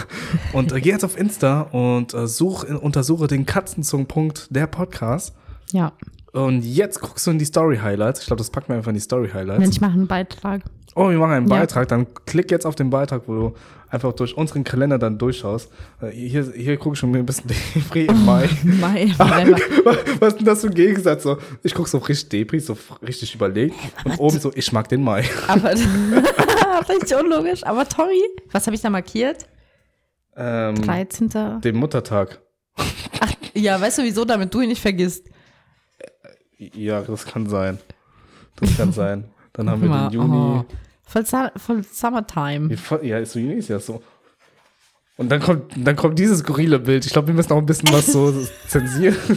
Und 0.53 0.71
äh, 0.73 0.81
geh 0.83 0.91
jetzt 0.91 1.05
auf 1.05 1.19
Insta 1.19 1.63
und 1.63 2.13
äh, 2.13 2.27
such, 2.27 2.65
untersuche 2.65 3.27
den 3.27 3.47
Katzenzungenpunkt 3.47 4.49
der 4.51 4.67
Podcast. 4.67 5.35
Ja, 5.73 5.93
Und 6.33 6.63
jetzt 6.63 7.01
guckst 7.01 7.27
du 7.27 7.31
in 7.31 7.39
die 7.39 7.47
Story 7.47 7.79
Highlights. 7.79 8.21
Ich 8.21 8.27
glaube, 8.27 8.39
das 8.39 8.51
packen 8.51 8.69
wir 8.69 8.77
einfach 8.77 8.91
in 8.91 8.97
die 8.97 9.01
Story 9.01 9.31
Highlights. 9.33 9.61
Mensch, 9.61 9.77
ich 9.77 9.81
mache 9.81 9.95
einen 9.95 10.07
Beitrag. 10.07 10.61
Oh, 10.95 11.09
wir 11.09 11.19
machen 11.19 11.33
einen 11.33 11.49
Ja. 11.49 11.57
Beitrag. 11.61 11.89
Dann 11.89 12.07
klick 12.27 12.51
jetzt 12.51 12.67
auf 12.67 12.75
den 12.75 12.91
Beitrag, 12.91 13.23
wo 13.27 13.35
du 13.35 13.55
einfach 13.95 14.13
durch 14.13 14.37
unseren 14.37 14.65
Kalender 14.65 14.99
dann 14.99 15.17
durchschaust. 15.19 15.71
Äh, 16.03 16.11
Hier, 16.11 16.53
hier 16.55 16.77
gucke 16.77 16.95
ich 16.95 16.99
schon 16.99 17.15
ein 17.15 17.25
bisschen 17.25 17.49
Depri 17.75 18.07
im 18.07 18.25
Mai. 18.25 18.49
Mai. 18.65 19.13
Was 20.21 20.29
ist 20.29 20.39
denn 20.39 20.45
das 20.47 20.61
für 20.61 20.67
ein 20.67 20.75
Gegensatz? 20.75 21.23
So, 21.23 21.39
ich 21.63 21.73
gucke 21.75 21.89
so 21.89 21.99
richtig 21.99 22.29
Depri, 22.31 22.61
so 22.61 22.77
richtig 23.07 23.35
überlegt. 23.35 23.77
Und 24.05 24.19
oben 24.19 24.39
so, 24.39 24.53
ich 24.55 24.73
mag 24.73 24.89
den 24.89 25.03
Mai. 25.03 25.25
Aber 25.49 25.71
richtig 25.71 27.15
unlogisch. 27.19 27.65
Aber 27.65 27.89
Tommy, 27.89 28.21
was 28.51 28.67
habe 28.67 28.75
ich 28.75 28.83
da 28.83 28.91
markiert? 28.91 29.47
Ähm, 30.37 30.75
13. 30.83 31.61
den 31.63 31.77
Muttertag. 31.77 32.41
Ja, 33.55 33.81
weißt 33.81 33.99
du 33.99 34.03
wieso, 34.03 34.25
damit 34.25 34.53
du 34.53 34.61
ihn 34.63 34.69
nicht 34.71 34.83
vergisst? 34.83 35.29
Ja, 36.59 37.03
das 37.03 37.25
kann 37.25 37.49
sein. 37.49 37.79
Das 38.57 38.77
kann 38.77 38.93
sein. 38.93 39.25
Dann 39.53 39.71
haben 39.71 39.83
wir 39.83 39.89
den 40.09 40.11
Juni. 40.11 40.37
oh. 40.37 40.65
Voll, 41.07 41.25
voll 41.57 41.83
Summertime. 41.91 42.75
Ja, 43.03 43.19
ist 43.19 43.33
so 43.33 43.39
ist 43.39 43.69
ja 43.69 43.79
so. 43.79 44.03
Und 45.17 45.31
dann 45.31 45.41
kommt, 45.41 45.73
dann 45.77 45.95
kommt 45.95 46.19
dieses 46.19 46.41
skurrile 46.41 46.79
Bild. 46.81 47.07
Ich 47.07 47.13
glaube, 47.13 47.29
wir 47.29 47.35
müssen 47.35 47.53
auch 47.53 47.59
ein 47.59 47.67
bisschen 47.67 47.93
was 47.93 48.07
so 48.07 48.33
zensieren. 48.69 49.17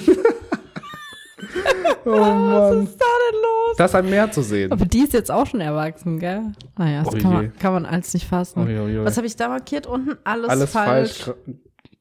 oh 2.05 2.11
Was 2.11 2.73
Mann. 2.73 2.83
ist 2.83 2.97
da 2.99 3.05
denn 3.05 3.41
los? 3.41 3.77
Da 3.77 3.85
ist 3.85 3.95
ein 3.95 4.09
Meer 4.09 4.31
zu 4.31 4.41
sehen. 4.41 4.71
Aber 4.71 4.85
die 4.85 4.99
ist 5.01 5.13
jetzt 5.13 5.29
auch 5.29 5.45
schon 5.45 5.61
erwachsen, 5.61 6.19
gell? 6.19 6.41
Naja, 6.77 7.03
das 7.03 7.13
Oh 7.13 7.17
kann 7.17 7.33
man, 7.33 7.55
kann 7.57 7.73
man 7.73 7.85
alles 7.85 8.13
nicht 8.15 8.25
fassen. 8.27 8.65
Ui, 8.65 8.75
ui, 8.79 8.97
ui. 8.99 9.05
Was 9.05 9.17
habe 9.17 9.27
ich 9.27 9.35
da 9.35 9.49
markiert? 9.49 9.85
Unten 9.85 10.17
alles, 10.23 10.49
Alles 10.49 10.71
falsch. 10.71 11.23
falsch. 11.25 11.37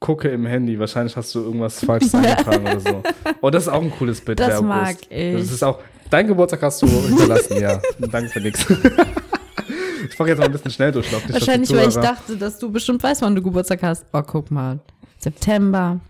gucke 0.00 0.28
im 0.28 0.46
Handy. 0.46 0.78
Wahrscheinlich 0.78 1.14
hast 1.16 1.34
du 1.34 1.40
irgendwas 1.40 1.84
Falsches 1.84 2.14
eingetragen 2.14 2.62
oder 2.66 2.80
so. 2.80 3.02
Oh, 3.42 3.50
das 3.50 3.64
ist 3.64 3.68
auch 3.68 3.82
ein 3.82 3.90
cooles 3.90 4.20
Bild. 4.22 4.40
Das 4.40 4.54
August. 4.54 4.62
mag 4.68 4.96
ich. 5.10 5.36
Das 5.36 5.50
ist 5.52 5.62
auch, 5.62 5.80
dein 6.08 6.26
Geburtstag 6.26 6.62
hast 6.62 6.80
du 6.80 6.86
hinterlassen, 6.86 7.60
ja. 7.60 7.80
Danke 7.98 8.30
für 8.30 8.40
nichts. 8.40 8.64
Ich 10.12 10.18
mache 10.18 10.28
jetzt 10.30 10.38
mal 10.38 10.44
ein 10.46 10.52
bisschen 10.52 10.70
schnell 10.70 10.92
durch. 10.92 11.08
Die 11.08 11.32
Wahrscheinlich, 11.32 11.74
weil 11.74 11.88
ich 11.88 11.94
dachte, 11.94 12.36
dass 12.36 12.58
du 12.58 12.70
bestimmt 12.70 13.02
weißt, 13.02 13.22
wann 13.22 13.34
du 13.34 13.42
Geburtstag 13.42 13.82
hast. 13.82 14.04
Oh, 14.12 14.22
guck 14.22 14.50
mal. 14.50 14.78
September. 15.18 16.00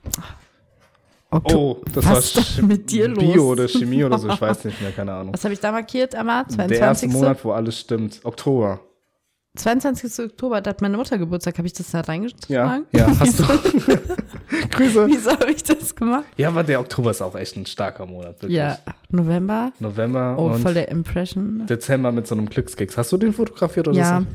Oktober. 1.31 1.81
Oh, 1.81 1.85
das 1.93 2.05
Was 2.05 2.37
war 2.37 2.43
ist 2.43 2.62
mit 2.62 2.91
dir 2.91 3.09
los? 3.09 3.19
Bio 3.19 3.50
oder 3.53 3.69
Chemie 3.69 4.05
oder 4.05 4.19
so, 4.19 4.29
ich 4.29 4.41
weiß 4.41 4.65
nicht 4.67 4.81
mehr, 4.81 4.93
keine 4.93 5.12
Ahnung. 5.12 5.35
Was 5.35 5.45
habe 5.45 5.55
ich 5.55 5.61
da 5.61 5.73
markiert, 5.73 6.15
Emma? 6.15 6.45
Der 6.45 6.71
erste 6.71 7.09
22. 7.09 7.12
Monat, 7.12 7.45
wo 7.45 7.53
alles 7.53 7.81
stimmt. 7.81 8.21
Oktober. 8.25 8.81
22. 9.57 10.25
Oktober, 10.27 10.61
da 10.61 10.71
hat 10.71 10.81
meine 10.83 10.97
Mutter 10.97 11.19
Geburtstag. 11.19 11.57
Habe 11.59 11.67
ich 11.67 11.73
das 11.73 11.91
da 11.91 11.99
Ja, 11.99 12.05
reingetragen? 12.05 12.87
ja, 12.93 13.07
hast 13.19 13.41
du. 13.41 13.45
Grüße. 14.71 15.07
Wieso 15.09 15.31
habe 15.33 15.51
ich 15.51 15.63
das 15.65 15.95
gemacht? 15.95 16.25
Ja, 16.37 16.49
aber 16.49 16.63
der 16.63 16.81
Oktober 16.81 17.11
ist 17.11 17.23
auch 17.23 17.35
echt 17.35 17.57
ein 17.57 17.67
starker 17.67 18.07
Monat, 18.07 18.43
wirklich. 18.43 18.53
Ja, 18.59 18.79
November. 19.11 19.73
November 19.81 20.37
Oh, 20.39 20.47
und 20.47 20.61
voll 20.61 20.75
der 20.75 20.89
Impression. 20.89 21.67
Dezember 21.67 22.13
mit 22.13 22.27
so 22.27 22.35
einem 22.35 22.47
Glückskeks. 22.49 22.97
Hast 22.97 23.13
du 23.13 23.17
den 23.17 23.33
fotografiert 23.33 23.89
oder 23.89 23.97
Ja. 23.99 24.21
so? 24.21 24.27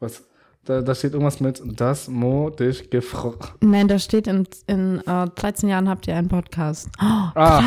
Was? 0.00 0.22
Da, 0.64 0.82
da 0.82 0.94
steht 0.94 1.14
irgendwas 1.14 1.40
mit, 1.40 1.62
das 1.64 2.06
Mo 2.08 2.50
dich 2.50 2.90
gefreut. 2.90 3.54
Nein, 3.62 3.88
da 3.88 3.98
steht 3.98 4.26
in, 4.26 4.46
in 4.66 4.98
äh, 5.06 5.26
13 5.34 5.70
Jahren 5.70 5.88
habt 5.88 6.06
ihr 6.06 6.14
einen 6.14 6.28
Podcast. 6.28 6.88
Oh, 7.00 7.04
Ah, 7.34 7.62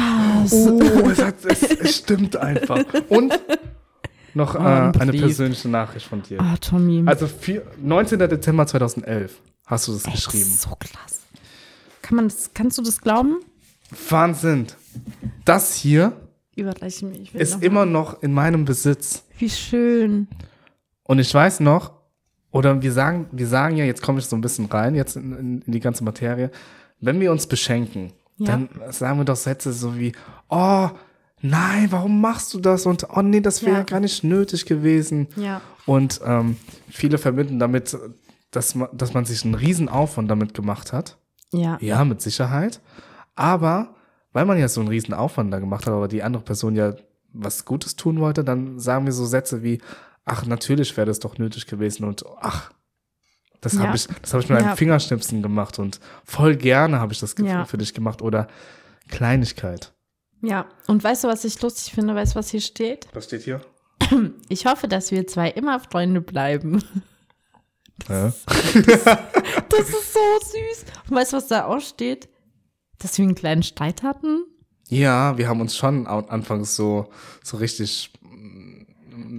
oh, 0.51 0.79
es, 1.09 1.21
hat, 1.23 1.35
es, 1.43 1.63
es 1.63 1.95
stimmt 1.97 2.37
einfach. 2.37 2.83
Und 3.09 3.33
noch 4.35 4.55
äh, 4.55 4.59
ein 4.59 4.95
eine 4.99 5.11
persönliche 5.11 5.69
Nachricht 5.69 6.07
von 6.07 6.21
dir. 6.21 6.39
Ah, 6.41 6.55
Tommy. 6.57 7.03
Also 7.05 7.27
vier, 7.27 7.63
19. 7.81 8.19
Dezember 8.19 8.65
2011 8.67 9.39
hast 9.65 9.87
du 9.87 9.93
das 9.93 10.05
Ey, 10.05 10.11
das 10.11 10.25
geschrieben. 10.25 10.43
ist 10.43 10.61
so 10.61 10.69
krass. 10.71 11.21
Kann 12.01 12.15
man 12.17 12.27
das, 12.27 12.51
kannst 12.53 12.77
du 12.77 12.81
das 12.81 12.99
glauben? 13.01 13.39
Wahnsinn. 14.09 14.67
Das 15.45 15.75
hier 15.75 16.13
Überreiche 16.55 17.05
mir. 17.05 17.17
Ich 17.19 17.33
will 17.33 17.41
ist 17.41 17.55
noch 17.55 17.61
immer 17.63 17.85
noch 17.85 18.21
in 18.21 18.31
meinem 18.33 18.65
Besitz. 18.65 19.23
Wie 19.39 19.49
schön. 19.49 20.27
Und 21.03 21.19
ich 21.19 21.33
weiß 21.33 21.61
noch, 21.61 21.91
oder 22.51 22.81
wir 22.81 22.91
sagen, 22.91 23.25
wir 23.31 23.47
sagen 23.47 23.75
ja, 23.77 23.85
jetzt 23.85 24.03
komme 24.03 24.19
ich 24.19 24.25
so 24.25 24.35
ein 24.35 24.41
bisschen 24.41 24.65
rein, 24.67 24.93
jetzt 24.93 25.15
in, 25.15 25.31
in, 25.33 25.61
in 25.63 25.71
die 25.71 25.79
ganze 25.79 26.03
Materie, 26.03 26.51
wenn 26.99 27.19
wir 27.19 27.31
uns 27.31 27.47
beschenken, 27.47 28.13
Ja. 28.37 28.45
dann 28.51 28.69
sagen 28.91 29.17
wir 29.17 29.25
doch 29.25 29.35
Sätze 29.35 29.73
so 29.73 29.97
wie, 29.97 30.11
oh, 30.49 30.89
nein, 31.43 31.91
warum 31.91 32.19
machst 32.21 32.53
du 32.55 32.59
das? 32.59 32.85
Und 32.87 33.07
oh 33.13 33.21
nee, 33.21 33.41
das 33.41 33.61
wäre 33.63 33.77
Ja. 33.77 33.83
gar 33.83 33.99
nicht 33.99 34.23
nötig 34.23 34.65
gewesen. 34.65 35.27
Ja. 35.35 35.61
Und 35.85 36.19
ähm, 36.25 36.57
viele 36.89 37.17
verbinden 37.19 37.59
damit, 37.59 37.95
dass 38.49 38.73
man, 38.73 38.87
dass 38.93 39.13
man 39.13 39.25
sich 39.25 39.43
einen 39.45 39.53
riesen 39.53 39.89
Aufwand 39.89 40.31
damit 40.31 40.53
gemacht 40.55 40.91
hat. 40.93 41.17
Ja. 41.51 41.77
Ja, 41.81 42.03
mit 42.05 42.21
Sicherheit. 42.21 42.81
Aber 43.35 43.93
weil 44.31 44.45
man 44.45 44.57
ja 44.57 44.67
so 44.67 44.79
einen 44.81 44.89
riesen 44.89 45.13
Aufwand 45.13 45.53
da 45.53 45.59
gemacht 45.59 45.85
hat, 45.85 45.93
aber 45.93 46.07
die 46.07 46.23
andere 46.23 46.41
Person 46.43 46.75
ja 46.75 46.95
was 47.33 47.65
Gutes 47.65 47.95
tun 47.95 48.19
wollte, 48.19 48.43
dann 48.43 48.79
sagen 48.79 49.05
wir 49.05 49.11
so 49.13 49.25
Sätze 49.25 49.61
wie, 49.63 49.81
ach, 50.25 50.45
natürlich 50.45 50.95
wäre 50.97 51.07
das 51.07 51.19
doch 51.19 51.37
nötig 51.37 51.67
gewesen 51.67 52.03
und 52.05 52.23
ach, 52.41 52.71
das 53.61 53.73
Ja. 53.73 53.81
habe 53.81 53.95
ich, 53.95 54.07
das 54.21 54.33
habe 54.33 54.43
ich 54.43 54.49
mit 54.49 54.57
einem 54.59 54.69
Ja. 54.69 54.75
Fingerschnipsen 54.75 55.41
gemacht 55.41 55.77
und 55.79 55.99
voll 56.25 56.55
gerne 56.55 56.99
habe 56.99 57.11
ich 57.13 57.19
das 57.19 57.35
Ja. 57.39 57.65
für 57.65 57.77
dich 57.77 57.93
gemacht 57.93 58.21
oder 58.21 58.47
Kleinigkeit. 59.09 59.93
Ja. 60.43 60.67
Und 60.87 61.03
weißt 61.03 61.23
du, 61.23 61.29
was 61.29 61.45
ich 61.45 61.59
lustig 61.61 61.93
finde? 61.93 62.13
Weißt 62.13 62.35
du, 62.35 62.39
was 62.39 62.49
hier 62.49 62.61
steht? 62.61 63.07
Was 63.13 63.25
steht 63.25 63.43
hier? 63.43 63.61
Ich 64.49 64.65
hoffe, 64.65 64.87
dass 64.87 65.09
wir 65.11 65.25
zwei 65.25 65.49
immer 65.49 65.79
Freunde 65.79 66.21
bleiben. 66.21 66.83
Ja. 68.09 68.33
Das 69.69 69.89
ist 69.89 70.13
so 70.13 70.19
süß. 70.41 70.85
Und 71.09 71.15
weißt 71.15 71.31
du, 71.31 71.37
was 71.37 71.47
da 71.47 71.65
auch 71.67 71.79
steht? 71.79 72.27
Dass 72.97 73.17
wir 73.17 73.23
einen 73.23 73.35
kleinen 73.35 73.63
Streit 73.63 74.01
hatten? 74.01 74.45
ja, 74.89 75.37
wir 75.37 75.47
haben 75.47 75.61
uns 75.61 75.77
schon 75.77 76.07
anfangs 76.07 76.75
so, 76.75 77.09
so 77.43 77.57
richtig 77.57 78.11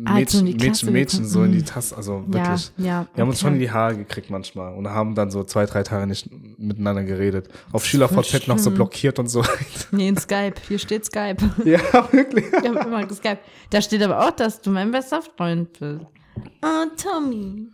Also 0.05 0.41
Mädchen, 0.41 0.47
die 0.47 0.57
Klasse 0.57 0.87
Mädchen, 0.87 0.93
Mädchen 0.93 1.25
so 1.27 1.43
in 1.45 1.53
die 1.53 1.59
Mhm. 1.59 1.65
Tasse, 1.67 1.97
also 1.97 2.25
wirklich. 2.27 2.73
Ja, 2.77 2.85
ja. 2.85 3.07
Wir 3.15 3.23
haben 3.23 3.29
uns 3.29 3.39
okay. 3.39 3.47
schon 3.47 3.55
in 3.55 3.61
die 3.61 3.71
Haare 3.71 3.97
gekriegt 3.97 4.31
manchmal 4.31 4.75
und 4.75 4.89
haben 4.89 5.15
dann 5.15 5.31
so 5.31 5.45
zwei, 5.45 5.67
drei 5.67 5.83
Tage 5.83 6.07
nicht 6.07 6.29
miteinander 6.59 7.05
geredet. 7.05 7.49
Auf 7.73 7.85
SchülerVZ 7.87 8.49
noch 8.49 8.59
so 8.59 8.71
blockiert 8.71 9.19
und 9.19 9.29
so. 9.29 9.45
Nee, 9.91 10.09
in 10.09 10.17
Skype. 10.17 10.55
Hier 10.69 10.79
steht 10.79 11.05
Skype. 11.05 11.37
ja, 11.65 11.81
wirklich. 12.13 12.51
Wir 12.53 12.75
haben 12.75 12.89
immer 12.89 13.07
geskypt. 13.07 13.43
Da 13.71 13.81
steht 13.83 14.03
aber 14.03 14.27
auch, 14.27 14.31
dass 14.33 14.61
du 14.61 14.71
mein 14.71 14.91
bester 14.91 15.23
Freund 15.23 15.79
bist. 15.79 16.01
Oh, 16.63 16.85
Tommy. 16.97 17.69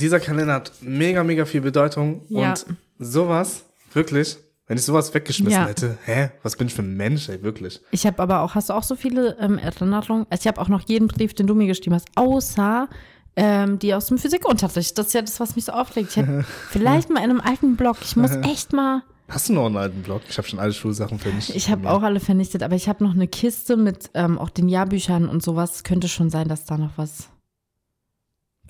Dieser 0.00 0.20
Kalender 0.20 0.54
hat 0.54 0.72
mega, 0.80 1.22
mega 1.22 1.44
viel 1.44 1.60
Bedeutung 1.60 2.22
Ja. 2.28 2.50
und 2.50 2.66
sowas, 2.98 3.64
wirklich, 3.92 4.38
wenn 4.72 4.78
ich 4.78 4.86
sowas 4.86 5.12
weggeschmissen 5.12 5.60
Ja. 5.60 5.66
hätte, 5.66 5.98
hä, 6.06 6.30
was 6.42 6.56
bin 6.56 6.66
ich 6.66 6.72
für 6.72 6.80
ein 6.80 6.96
Mensch, 6.96 7.28
ey, 7.28 7.42
wirklich. 7.42 7.82
Ich 7.90 8.06
habe 8.06 8.22
aber 8.22 8.40
auch, 8.40 8.54
hast 8.54 8.70
du 8.70 8.72
auch 8.72 8.82
so 8.82 8.96
viele 8.96 9.36
ähm, 9.38 9.58
Erinnerungen? 9.58 10.24
Also 10.30 10.40
ich 10.40 10.46
habe 10.46 10.58
auch 10.62 10.68
noch 10.68 10.88
jeden 10.88 11.08
Brief, 11.08 11.34
den 11.34 11.46
du 11.46 11.54
mir 11.54 11.66
geschrieben 11.66 11.94
hast, 11.94 12.08
außer 12.14 12.88
ähm, 13.36 13.78
die 13.78 13.92
aus 13.92 14.06
dem 14.06 14.16
Physikunterricht. 14.16 14.96
Das 14.96 15.08
ist 15.08 15.12
ja 15.12 15.20
das, 15.20 15.38
was 15.40 15.56
mich 15.56 15.66
so 15.66 15.72
aufregt. 15.72 16.12
Ich 16.12 16.16
hätte 16.16 16.46
vielleicht 16.70 17.10
mal 17.10 17.22
in 17.22 17.28
einem 17.28 17.42
alten 17.42 17.76
Blog, 17.76 17.98
ich 18.00 18.16
muss 18.16 18.30
echt 18.44 18.72
mal, 18.72 19.02
Hast 19.28 19.50
du 19.50 19.52
noch 19.52 19.66
einen 19.66 19.76
alten 19.76 20.00
Blog? 20.00 20.22
Ich 20.30 20.38
habe 20.38 20.48
schon 20.48 20.58
alle 20.58 20.72
Schulsachen 20.72 21.20
mich. 21.36 21.54
ich 21.54 21.68
habe 21.68 21.90
auch 21.90 22.02
alle 22.02 22.20
vernichtet, 22.20 22.62
aber 22.62 22.74
ich 22.74 22.88
habe 22.88 23.04
noch 23.04 23.12
eine 23.12 23.28
Kiste 23.28 23.76
mit 23.76 24.08
ähm, 24.14 24.38
auch 24.38 24.48
den 24.48 24.70
Jahrbüchern 24.70 25.28
und 25.28 25.42
sowas. 25.42 25.84
Könnte 25.84 26.08
schon 26.08 26.30
sein, 26.30 26.48
dass 26.48 26.64
da 26.64 26.78
noch 26.78 26.96
was, 26.96 27.28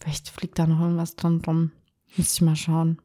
vielleicht 0.01 0.31
fliegt 0.31 0.59
da 0.59 0.67
noch 0.67 0.81
irgendwas 0.81 1.15
dran 1.15 1.41
rum. 1.47 1.71
Müsste 2.17 2.35
ich 2.39 2.41
mal 2.43 2.57
schauen. 2.57 2.99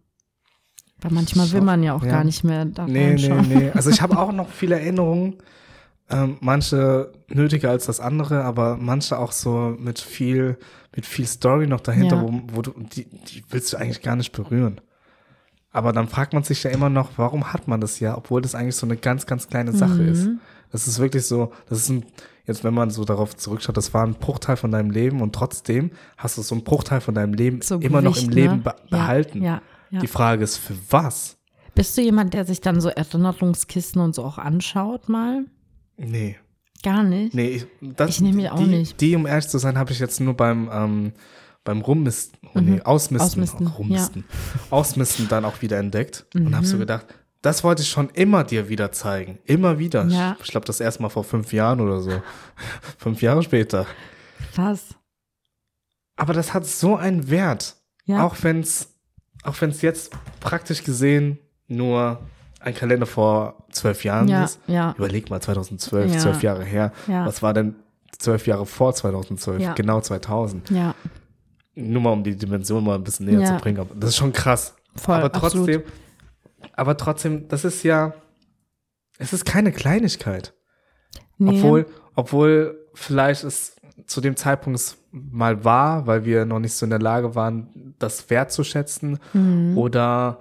Weil 1.01 1.11
manchmal 1.11 1.51
will 1.51 1.61
man 1.61 1.83
ja 1.83 1.93
auch 1.93 2.03
ja. 2.03 2.09
gar 2.11 2.23
nicht 2.23 2.43
mehr 2.43 2.65
da 2.65 2.85
Nee, 2.85 2.93
nee, 2.93 3.07
reinschauen. 3.09 3.47
nee. 3.49 3.71
Also 3.73 3.89
ich 3.89 4.01
habe 4.01 4.17
auch 4.17 4.31
noch 4.31 4.49
viele 4.49 4.75
Erinnerungen. 4.79 5.35
Ähm, 6.09 6.37
manche 6.39 7.11
nötiger 7.27 7.69
als 7.69 7.85
das 7.85 7.99
andere, 7.99 8.43
aber 8.45 8.77
manche 8.77 9.19
auch 9.19 9.33
so 9.33 9.75
mit 9.77 9.99
viel, 9.99 10.57
mit 10.95 11.05
viel 11.05 11.27
Story 11.27 11.67
noch 11.67 11.81
dahinter, 11.81 12.15
Ja. 12.15 12.21
wo, 12.23 12.41
wo 12.53 12.61
du, 12.61 12.71
die, 12.95 13.05
die 13.05 13.43
willst 13.49 13.73
du 13.73 13.77
eigentlich 13.77 14.01
gar 14.01 14.15
nicht 14.15 14.31
berühren. 14.31 14.79
Aber 15.69 15.91
dann 15.91 16.07
fragt 16.07 16.33
man 16.33 16.43
sich 16.43 16.63
ja 16.63 16.71
immer 16.71 16.89
noch, 16.89 17.11
warum 17.17 17.51
hat 17.51 17.67
man 17.67 17.81
das 17.81 17.99
ja, 17.99 18.17
obwohl 18.17 18.41
das 18.41 18.55
eigentlich 18.55 18.77
so 18.77 18.87
eine 18.87 18.95
ganz, 18.95 19.25
ganz 19.25 19.47
kleine 19.49 19.73
Sache 19.73 20.01
Mhm. 20.01 20.07
ist. 20.11 20.29
Das 20.71 20.87
ist 20.87 20.97
wirklich 20.99 21.25
so, 21.25 21.51
das 21.69 21.79
ist 21.79 21.89
ein, 21.89 22.05
jetzt 22.45 22.63
wenn 22.63 22.73
man 22.73 22.89
so 22.89 23.03
darauf 23.03 23.35
zurückschaut, 23.35 23.75
das 23.77 23.93
war 23.93 24.05
ein 24.05 24.13
Bruchteil 24.15 24.55
von 24.55 24.71
deinem 24.71 24.91
Leben 24.91 25.21
und 25.21 25.35
trotzdem 25.35 25.91
hast 26.17 26.37
du 26.37 26.41
so 26.41 26.55
einen 26.55 26.63
Bruchteil 26.63 27.01
von 27.01 27.15
deinem 27.15 27.33
Leben 27.33 27.61
So 27.61 27.79
immer 27.79 28.01
noch 28.01 28.15
im 28.17 28.29
Gewicht, 28.29 28.33
Leben 28.33 28.55
ne? 28.57 28.63
Ja, 28.65 28.75
behalten. 28.89 29.43
Ja, 29.43 29.61
ja. 29.91 29.99
Die 29.99 30.07
Frage 30.07 30.43
ist, 30.43 30.57
für 30.57 30.75
was? 30.89 31.37
Bist 31.75 31.97
du 31.97 32.01
jemand, 32.01 32.33
der 32.33 32.45
sich 32.45 32.61
dann 32.61 32.81
so 32.81 32.89
Erinnerungskisten 32.89 34.01
und 34.01 34.15
so 34.15 34.23
auch 34.23 34.37
anschaut 34.37 35.09
mal? 35.09 35.45
Nee. 35.97 36.37
Gar 36.83 37.03
nicht. 37.03 37.33
Nee, 37.33 37.47
ich, 37.49 37.67
das, 37.81 38.09
Ich 38.11 38.21
nehme 38.21 38.41
die 38.41 38.49
auch 38.49 38.57
die, 38.59 38.65
nicht. 38.65 39.01
Die, 39.01 39.15
um 39.15 39.25
ehrlich 39.25 39.47
zu 39.47 39.57
sein, 39.57 39.77
habe 39.77 39.91
ich 39.91 39.99
jetzt 39.99 40.19
nur 40.19 40.35
beim, 40.35 40.69
ähm, 40.71 41.13
beim 41.63 41.81
Rummisten, 41.81 42.37
oh 42.55 42.59
nee, 42.59 42.81
Ausmisten, 42.81 43.17
Mhm. 43.17 43.21
Ausmisten, 43.43 43.67
oh, 43.67 43.77
Rummisten, 43.77 44.25
Ausmisten 44.69 45.27
dann 45.27 45.43
auch 45.45 45.61
wieder 45.61 45.77
entdeckt 45.77 46.25
und 46.35 46.53
habe 46.55 46.65
Mhm. 46.65 46.69
so 46.69 46.77
gedacht, 46.77 47.05
das 47.41 47.63
wollte 47.63 47.81
ich 47.81 47.89
schon 47.89 48.09
immer 48.11 48.43
dir 48.43 48.69
wieder 48.69 48.91
zeigen. 48.91 49.39
Immer 49.45 49.77
wieder. 49.79 50.05
Ja. 50.07 50.35
Ich 50.43 50.49
glaube, 50.49 50.65
das 50.65 50.79
erste 50.79 51.01
Mal 51.03 51.09
vor 51.09 51.23
fünf 51.23 51.53
Jahren 51.53 51.79
oder 51.81 52.01
so. 52.01 52.11
fünf 52.97 53.21
Jahre 53.21 53.43
später. 53.43 53.85
Krass. 54.53 54.95
Aber 56.15 56.33
das 56.33 56.53
hat 56.53 56.65
so 56.65 56.95
einen 56.95 57.29
Wert. 57.29 57.75
Ja. 58.05 58.25
Auch 58.25 58.35
wenn 58.41 58.61
es 58.61 58.95
auch 59.47 59.59
wenn's 59.61 59.81
jetzt 59.81 60.11
praktisch 60.39 60.83
gesehen 60.83 61.39
nur 61.67 62.19
ein 62.59 62.73
Kalender 62.73 63.05
vor 63.05 63.65
zwölf 63.71 64.03
Jahren 64.03 64.27
Ja, 64.27 64.43
ist. 64.45 64.59
ja. 64.67 64.93
Überleg 64.97 65.29
mal, 65.29 65.41
2012, 65.41 66.13
Ja. 66.13 66.19
zwölf 66.19 66.43
Jahre 66.43 66.63
her. 66.63 66.91
Was 67.07 67.41
war 67.41 67.53
denn 67.53 67.75
zwölf 68.17 68.47
Jahre 68.47 68.65
vor 68.65 68.93
2012? 68.93 69.61
Ja. 69.61 69.73
Genau 69.73 70.01
2000. 70.01 70.69
Ja, 70.71 70.95
Nur 71.75 72.01
mal, 72.01 72.11
um 72.13 72.23
die 72.23 72.35
Dimension 72.35 72.83
mal 72.83 72.95
ein 72.95 73.03
bisschen 73.03 73.27
näher 73.27 73.45
zu 73.45 73.55
bringen. 73.61 73.87
Das 73.95 74.09
ist 74.11 74.17
schon 74.17 74.33
krass. 74.33 74.75
voll. 74.95 75.15
aber 75.15 75.31
trotzdem, 75.31 75.61
absolut. 75.61 75.83
aber 76.73 76.97
trotzdem, 76.97 77.47
das 77.47 77.63
ist 77.65 77.83
ja, 77.83 78.13
es 79.19 79.31
ist 79.33 79.45
keine 79.45 79.71
Kleinigkeit. 79.71 80.53
Nee. 81.37 81.57
Obwohl, 81.59 81.85
obwohl 82.15 82.87
vielleicht 82.95 83.43
es 83.43 83.75
zu 84.07 84.21
dem 84.21 84.35
Zeitpunkt 84.35 84.79
es 84.79 84.97
mal 85.31 85.63
war, 85.63 86.07
weil 86.07 86.25
wir 86.25 86.45
noch 86.45 86.59
nicht 86.59 86.73
so 86.73 86.85
in 86.85 86.89
der 86.91 86.99
Lage 86.99 87.35
waren, 87.35 87.93
das 87.99 88.29
wertzuschätzen 88.29 89.19
Mhm. 89.33 89.77
oder 89.77 90.39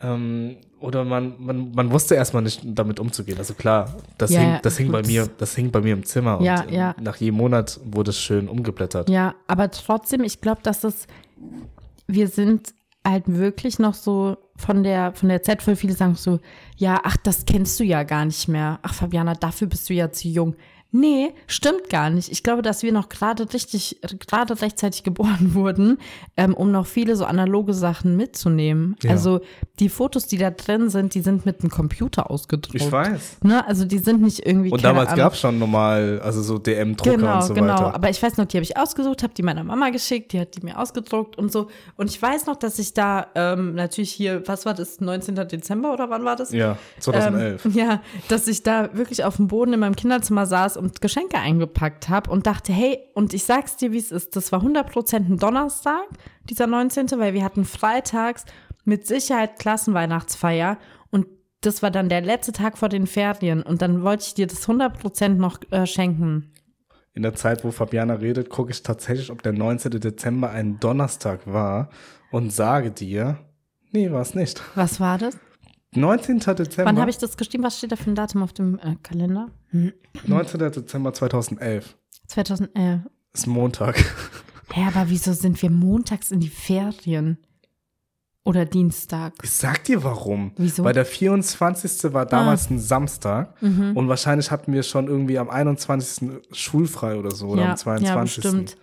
ähm, 0.00 0.56
oder 0.80 1.02
man, 1.04 1.34
man, 1.38 1.72
man 1.72 1.90
wusste 1.92 2.14
erstmal 2.14 2.42
nicht 2.42 2.60
damit 2.64 3.00
umzugehen. 3.00 3.38
Also 3.38 3.54
klar, 3.54 3.94
das 4.18 4.32
Ja, 4.32 4.40
hing, 4.40 4.58
das 4.62 4.76
hing 4.76 4.92
bei 4.92 5.00
mir, 5.02 5.26
das 5.38 5.54
hing 5.54 5.70
bei 5.70 5.80
mir 5.80 5.94
im 5.94 6.04
Zimmer 6.04 6.40
Ja, 6.42 6.60
und 6.62 6.70
ja. 6.72 6.94
nach 7.00 7.16
jedem 7.16 7.36
Monat 7.38 7.80
wurde 7.84 8.10
es 8.10 8.18
schön 8.18 8.48
umgeblättert. 8.48 9.08
Ja, 9.08 9.34
aber 9.46 9.70
trotzdem, 9.70 10.22
ich 10.24 10.42
glaube, 10.42 10.60
dass 10.62 10.84
es, 10.84 11.06
wir 12.06 12.28
sind 12.28 12.74
halt 13.06 13.24
wirklich 13.26 13.78
noch 13.78 13.94
so 13.94 14.36
von 14.56 14.82
der, 14.82 15.12
von 15.14 15.30
der 15.30 15.42
Zeit, 15.42 15.62
voll 15.62 15.76
viele 15.76 15.94
sagen 15.94 16.16
so, 16.16 16.38
ja, 16.76 17.00
ach, 17.02 17.16
das 17.16 17.46
kennst 17.46 17.80
du 17.80 17.84
ja 17.84 18.02
gar 18.02 18.24
nicht 18.26 18.48
mehr. 18.48 18.78
Ach, 18.82 18.92
Fabiana, 18.92 19.32
dafür 19.34 19.68
bist 19.68 19.88
du 19.88 19.94
ja 19.94 20.10
zu 20.12 20.28
jung. 20.28 20.54
Nee, 20.96 21.34
stimmt 21.48 21.90
gar 21.90 22.08
nicht. 22.08 22.30
Ich 22.30 22.44
glaube, 22.44 22.62
dass 22.62 22.84
wir 22.84 22.92
noch 22.92 23.08
gerade 23.08 23.52
richtig, 23.52 23.98
gerade 24.28 24.62
rechtzeitig 24.62 25.02
geboren 25.02 25.50
wurden, 25.54 25.98
ähm, 26.36 26.54
um 26.54 26.70
noch 26.70 26.86
viele 26.86 27.16
so 27.16 27.24
analoge 27.24 27.74
Sachen 27.74 28.16
mitzunehmen. 28.16 28.94
Ja. 29.02 29.10
Also 29.10 29.40
die 29.80 29.88
Fotos, 29.88 30.28
die 30.28 30.38
da 30.38 30.52
drin 30.52 30.90
sind, 30.90 31.16
die 31.16 31.20
sind 31.20 31.46
mit 31.46 31.62
einem 31.62 31.70
Computer 31.70 32.30
ausgedruckt. 32.30 32.76
Ich 32.76 32.92
weiß. 32.92 33.38
Ne? 33.42 33.66
Also 33.66 33.84
die 33.84 33.98
sind 33.98 34.22
nicht 34.22 34.46
irgendwie. 34.46 34.70
Und 34.70 34.84
damals 34.84 35.16
gab 35.16 35.32
es 35.32 35.40
schon 35.40 35.58
normal, 35.58 36.20
also 36.22 36.42
so 36.42 36.58
DM-Drucker 36.58 37.16
Genau, 37.16 37.34
und 37.34 37.42
so 37.42 37.54
genau. 37.54 37.72
weiter. 37.72 37.94
Aber 37.96 38.10
ich 38.10 38.22
weiß 38.22 38.36
noch, 38.36 38.44
die 38.44 38.56
habe 38.56 38.62
ich 38.62 38.76
ausgesucht, 38.76 39.24
habe 39.24 39.34
die 39.34 39.42
meiner 39.42 39.64
Mama 39.64 39.90
geschickt, 39.90 40.32
die 40.32 40.38
hat 40.38 40.54
die 40.54 40.64
mir 40.64 40.78
ausgedruckt 40.78 41.36
und 41.36 41.50
so. 41.50 41.66
Und 41.96 42.08
ich 42.08 42.22
weiß 42.22 42.46
noch, 42.46 42.54
dass 42.54 42.78
ich 42.78 42.94
da 42.94 43.26
ähm, 43.34 43.74
natürlich 43.74 44.12
hier, 44.12 44.46
was 44.46 44.64
war 44.64 44.74
das, 44.74 45.00
19. 45.00 45.34
Dezember 45.48 45.92
oder 45.92 46.08
wann 46.08 46.24
war 46.24 46.36
das? 46.36 46.52
ja, 46.52 46.78
2011. 47.00 47.64
Ähm, 47.64 47.72
ja, 47.74 48.00
dass 48.28 48.46
ich 48.46 48.62
da 48.62 48.96
wirklich 48.96 49.24
auf 49.24 49.36
dem 49.36 49.48
Boden 49.48 49.72
in 49.72 49.80
meinem 49.80 49.96
Kinderzimmer 49.96 50.46
saß 50.46 50.76
und 50.83 50.83
Geschenke 51.00 51.38
eingepackt 51.38 52.08
habe 52.08 52.30
und 52.30 52.46
dachte, 52.46 52.72
hey, 52.72 52.98
und 53.14 53.34
ich 53.34 53.44
sag's 53.44 53.76
dir, 53.76 53.92
wie 53.92 53.98
es 53.98 54.10
ist, 54.10 54.36
das 54.36 54.52
war 54.52 54.62
100% 54.62 55.16
ein 55.16 55.38
Donnerstag, 55.38 56.04
dieser 56.48 56.66
19., 56.66 57.10
weil 57.18 57.34
wir 57.34 57.44
hatten 57.44 57.64
freitags 57.64 58.44
mit 58.84 59.06
Sicherheit 59.06 59.58
Klassenweihnachtsfeier 59.58 60.78
und 61.10 61.26
das 61.60 61.82
war 61.82 61.90
dann 61.90 62.08
der 62.08 62.20
letzte 62.20 62.52
Tag 62.52 62.76
vor 62.78 62.88
den 62.88 63.06
Ferien 63.06 63.62
und 63.62 63.82
dann 63.82 64.02
wollte 64.02 64.24
ich 64.26 64.34
dir 64.34 64.46
das 64.46 64.68
100% 64.68 65.28
noch 65.30 65.58
äh, 65.70 65.86
schenken. 65.86 66.52
In 67.14 67.22
der 67.22 67.34
Zeit, 67.34 67.64
wo 67.64 67.70
Fabiana 67.70 68.14
redet, 68.14 68.50
gucke 68.50 68.72
ich 68.72 68.82
tatsächlich, 68.82 69.30
ob 69.30 69.42
der 69.42 69.52
19. 69.52 70.00
Dezember 70.00 70.50
ein 70.50 70.80
Donnerstag 70.80 71.46
war 71.46 71.88
und 72.32 72.52
sage 72.52 72.90
dir, 72.90 73.38
nee, 73.92 74.10
war 74.10 74.20
es 74.20 74.34
nicht. 74.34 74.60
Was 74.74 74.98
war 74.98 75.18
das? 75.18 75.38
19. 75.96 76.38
Dezember. 76.38 76.84
Wann 76.90 77.00
habe 77.00 77.10
ich 77.10 77.18
das 77.18 77.36
geschrieben? 77.36 77.64
Was 77.64 77.78
steht 77.78 77.92
da 77.92 77.96
für 77.96 78.10
ein 78.10 78.14
Datum 78.14 78.42
auf 78.42 78.52
dem 78.52 78.78
äh, 78.78 78.96
Kalender? 79.02 79.48
19. 80.26 80.58
Dezember 80.58 81.12
2011. 81.12 81.96
2011. 82.26 83.02
Ist 83.32 83.46
Montag. 83.46 83.96
Hä, 84.72 84.84
aber 84.88 85.08
wieso 85.08 85.32
sind 85.32 85.60
wir 85.62 85.70
montags 85.70 86.30
in 86.30 86.40
die 86.40 86.48
Ferien? 86.48 87.38
Oder 88.46 88.66
Dienstag? 88.66 89.32
Ich 89.42 89.52
sag 89.52 89.84
dir 89.84 90.04
warum. 90.04 90.52
Wieso? 90.56 90.82
Ah. 90.82 90.84
Mhm. 90.84 90.86
Weil 90.86 90.94
der 90.94 91.06
24. 91.06 92.12
war 92.12 92.26
damals 92.26 92.68
ein 92.70 92.78
Samstag 92.78 93.54
und 93.62 94.08
wahrscheinlich 94.08 94.50
hatten 94.50 94.72
wir 94.72 94.82
schon 94.82 95.08
irgendwie 95.08 95.38
am 95.38 95.48
21. 95.48 96.42
schulfrei 96.52 97.16
oder 97.16 97.30
so 97.30 97.48
oder 97.48 97.70
am 97.70 97.76
22. 97.76 98.44
Ja, 98.44 98.50
bestimmt. 98.50 98.76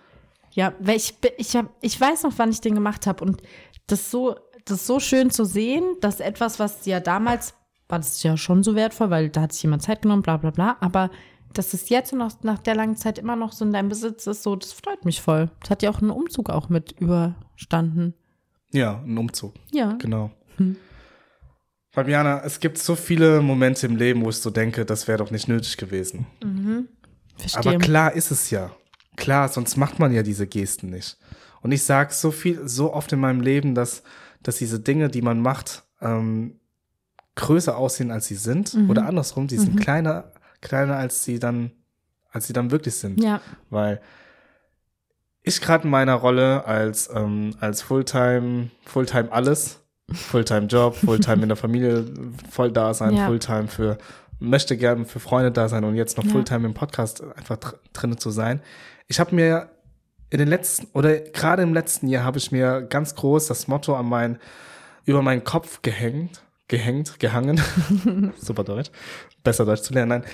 Ja, 0.50 0.72
weil 0.80 0.96
ich, 0.96 1.14
ich, 1.38 1.56
hab, 1.56 1.66
ich 1.80 1.98
weiß 1.98 2.24
noch, 2.24 2.32
wann 2.36 2.50
ich 2.50 2.60
den 2.60 2.74
gemacht 2.74 3.06
habe 3.06 3.24
und 3.24 3.42
das 3.86 4.10
so, 4.10 4.36
das 4.64 4.80
ist 4.80 4.86
so 4.86 5.00
schön 5.00 5.30
zu 5.30 5.44
sehen, 5.44 5.84
dass 6.00 6.20
etwas, 6.20 6.58
was 6.58 6.86
ja 6.86 7.00
damals 7.00 7.54
war 7.88 7.98
das 7.98 8.22
ja 8.22 8.36
schon 8.36 8.62
so 8.62 8.74
wertvoll, 8.74 9.10
weil 9.10 9.28
da 9.28 9.42
hat 9.42 9.52
sich 9.52 9.64
jemand 9.64 9.82
Zeit 9.82 10.02
genommen, 10.02 10.22
bla 10.22 10.38
bla 10.38 10.50
bla, 10.50 10.76
aber 10.80 11.10
dass 11.52 11.74
es 11.74 11.90
jetzt 11.90 12.12
nach, 12.14 12.32
nach 12.42 12.58
der 12.58 12.74
langen 12.74 12.96
Zeit 12.96 13.18
immer 13.18 13.36
noch 13.36 13.52
so 13.52 13.64
in 13.64 13.72
deinem 13.72 13.90
Besitz 13.90 14.26
ist, 14.26 14.42
so, 14.42 14.56
das 14.56 14.72
freut 14.72 15.04
mich 15.04 15.20
voll. 15.20 15.50
Das 15.60 15.70
hat 15.70 15.82
ja 15.82 15.90
auch 15.90 16.00
einen 16.00 16.10
Umzug 16.10 16.48
auch 16.48 16.70
mit 16.70 16.92
überstanden. 16.92 18.14
Ja, 18.72 19.02
ein 19.04 19.18
Umzug. 19.18 19.54
Ja. 19.70 19.92
Genau. 20.00 20.30
Fabiana, 21.90 22.42
es 22.42 22.58
gibt 22.58 22.78
so 22.78 22.94
viele 22.94 23.42
Momente 23.42 23.86
im 23.86 23.96
Leben, 23.96 24.24
wo 24.24 24.30
ich 24.30 24.36
so 24.36 24.48
denke, 24.48 24.86
das 24.86 25.06
wäre 25.08 25.18
doch 25.18 25.30
nicht 25.30 25.46
nötig 25.46 25.76
gewesen. 25.76 26.26
Verstehe. 27.36 27.72
Aber 27.74 27.78
klar 27.78 28.14
ist 28.14 28.30
es 28.30 28.48
ja. 28.50 28.70
Klar, 29.16 29.50
sonst 29.50 29.76
macht 29.76 29.98
man 29.98 30.12
ja 30.14 30.22
diese 30.22 30.46
Gesten 30.46 30.88
nicht. 30.88 31.18
Und 31.60 31.72
ich 31.72 31.82
sage 31.82 32.14
so 32.14 32.30
viel, 32.30 32.66
so 32.66 32.94
oft 32.94 33.12
in 33.12 33.20
meinem 33.20 33.42
Leben, 33.42 33.74
dass, 33.74 34.02
dass 34.42 34.56
diese 34.56 34.80
Dinge, 34.80 35.08
die 35.08 35.22
man 35.22 35.40
macht, 35.40 35.84
ähm, 36.00 36.58
größer 37.34 37.76
aussehen, 37.76 38.10
als 38.10 38.26
sie 38.26 38.34
sind. 38.34 38.74
Mhm. 38.74 38.90
Oder 38.90 39.06
andersrum, 39.06 39.46
die 39.46 39.58
sind 39.58 39.80
kleiner, 39.80 40.32
kleiner, 40.60 40.96
als 40.96 41.24
sie 41.24 41.38
dann, 41.38 41.72
als 42.30 42.46
sie 42.46 42.52
dann 42.52 42.70
wirklich 42.70 42.94
sind. 42.94 43.22
Ja. 43.22 43.40
Weil 43.70 44.00
ich 45.42 45.60
gerade 45.60 45.84
in 45.84 45.90
meiner 45.90 46.14
Rolle 46.14 46.64
als, 46.66 47.10
ähm, 47.12 47.54
als 47.60 47.82
Fulltime, 47.82 48.70
Fulltime 48.84 49.32
alles, 49.32 49.80
Fulltime 50.10 50.66
Job, 50.66 50.94
Fulltime 50.96 51.42
in 51.42 51.48
der 51.48 51.56
Familie 51.64 52.04
voll 52.50 52.70
da 52.70 52.92
sein, 52.94 53.16
Ja. 53.16 53.26
Fulltime 53.26 53.68
für, 53.68 53.98
möchte 54.38 54.76
gerne 54.76 55.04
für 55.04 55.20
Freunde 55.20 55.52
da 55.52 55.68
sein 55.68 55.84
und 55.84 55.94
jetzt 55.96 56.16
noch 56.16 56.24
Ja. 56.24 56.30
Fulltime 56.32 56.66
im 56.66 56.74
Podcast 56.74 57.22
einfach 57.36 57.56
dr 57.56 57.78
drinne 57.92 58.16
zu 58.16 58.30
sein. 58.30 58.60
Ich 59.08 59.18
habe 59.20 59.34
mir 59.34 59.70
in 60.32 60.38
den 60.38 60.48
letzten, 60.48 60.88
oder 60.94 61.20
gerade 61.20 61.62
im 61.62 61.74
letzten 61.74 62.08
Jahr 62.08 62.24
habe 62.24 62.38
ich 62.38 62.50
mir 62.50 62.80
ganz 62.82 63.14
groß 63.14 63.48
das 63.48 63.68
Motto 63.68 63.94
an 63.94 64.06
mein, 64.06 64.38
über 65.04 65.20
meinen 65.20 65.44
Kopf 65.44 65.82
gehängt, 65.82 66.42
gehängt, 66.68 67.20
gehangen, 67.20 67.60
super 68.38 68.64
Deutsch, 68.64 68.90
besser 69.44 69.66
Deutsch 69.66 69.82
zu 69.82 69.92
lernen, 69.92 70.08
nein, 70.08 70.24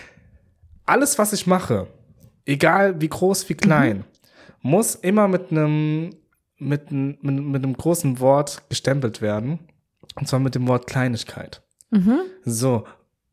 alles, 0.86 1.18
was 1.18 1.32
ich 1.32 1.48
mache, 1.48 1.88
egal 2.46 3.00
wie 3.00 3.08
groß, 3.08 3.48
wie 3.48 3.54
klein, 3.54 4.04
muss 4.62 4.94
immer 4.94 5.26
mit 5.26 5.50
einem 5.50 6.14
mit, 6.58 6.92
mit, 6.92 7.22
mit 7.22 7.64
einem 7.64 7.76
großen 7.76 8.20
Wort 8.20 8.62
gestempelt 8.68 9.20
werden. 9.20 9.60
Und 10.14 10.28
zwar 10.28 10.40
mit 10.40 10.54
dem 10.54 10.66
Wort 10.66 10.86
Kleinigkeit. 10.86 11.62
So, 12.44 12.84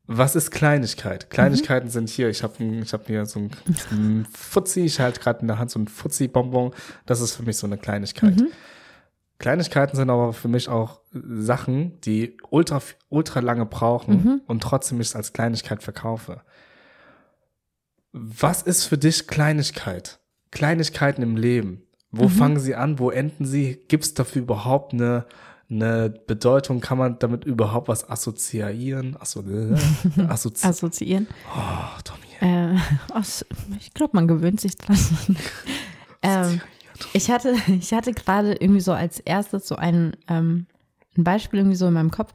was 0.08 0.36
ist 0.36 0.52
Kleinigkeit? 0.52 1.30
Kleinigkeiten 1.30 1.90
sind 1.90 2.10
hier, 2.10 2.30
ich 2.30 2.44
habe 2.44 2.64
ich 2.64 2.94
hab 2.94 3.08
hier 3.08 3.26
so 3.26 3.40
ein, 3.40 4.28
Fuzzi, 4.32 4.82
ich 4.82 5.00
halte 5.00 5.20
gerade 5.20 5.40
in 5.42 5.48
der 5.48 5.58
Hand 5.58 5.72
so 5.72 5.80
ein 5.80 5.88
Fuzzi-Bonbon. 5.88 6.74
Das 7.06 7.22
ist 7.22 7.36
für 7.36 7.44
mich 7.44 7.58
so 7.58 7.66
eine 7.66 7.78
Kleinigkeit. 7.78 8.36
Kleinigkeiten 9.40 9.98
sind 9.98 10.10
aber 10.10 10.32
für 10.34 10.48
mich 10.48 10.70
auch 10.70 11.02
Sachen, 11.12 12.00
die 12.02 12.38
ultra, 12.50 12.82
ultra 13.10 13.40
lange 13.42 13.66
brauchen 13.66 14.42
und 14.48 14.64
trotzdem 14.64 15.02
ich 15.02 15.08
es 15.08 15.16
als 15.16 15.34
Kleinigkeit 15.34 15.84
verkaufe. 15.84 16.42
Was 18.14 18.62
ist 18.62 18.86
für 18.86 18.98
dich 18.98 19.28
Kleinigkeit? 19.28 20.20
Kleinigkeiten 20.52 21.22
im 21.22 21.36
Leben. 21.36 21.82
Wo 22.12 22.30
fangen 22.30 22.60
sie 22.60 22.76
an? 22.76 22.98
Wo 22.98 23.10
enden 23.10 23.46
sie? 23.46 23.84
Gibt 23.90 24.06
es 24.06 24.14
dafür 24.14 24.44
überhaupt 24.44 24.94
eine, 24.94 25.26
eine 25.70 26.10
Bedeutung? 26.10 26.80
Kann 26.80 26.98
man 26.98 27.20
damit 27.20 27.46
überhaupt 27.46 27.88
was 27.88 28.10
assoziieren? 28.10 29.18
Asso 29.20 29.44
assozi 30.28 30.68
Assoziieren. 30.68 31.28
oh, 31.56 32.02
Tommy. 32.04 32.26
Äh, 32.42 32.76
ich 33.80 33.94
glaube, 33.94 34.12
man 34.14 34.28
gewöhnt 34.28 34.60
sich 34.60 34.78
dran. 34.78 34.98
ähm, 36.22 36.62
ich 37.14 37.30
hatte, 37.30 37.56
ich 37.68 37.94
hatte 37.94 38.14
gerade 38.14 38.54
irgendwie 38.54 38.82
so 38.82 38.94
als 38.94 39.20
erstes 39.20 39.68
so 39.68 39.76
ein, 39.76 40.16
ähm, 40.28 40.68
ein 41.18 41.24
Beispiel 41.24 41.60
irgendwie 41.60 41.78
so 41.78 41.88
in 41.88 41.94
meinem 41.94 42.12
Kopf. 42.12 42.34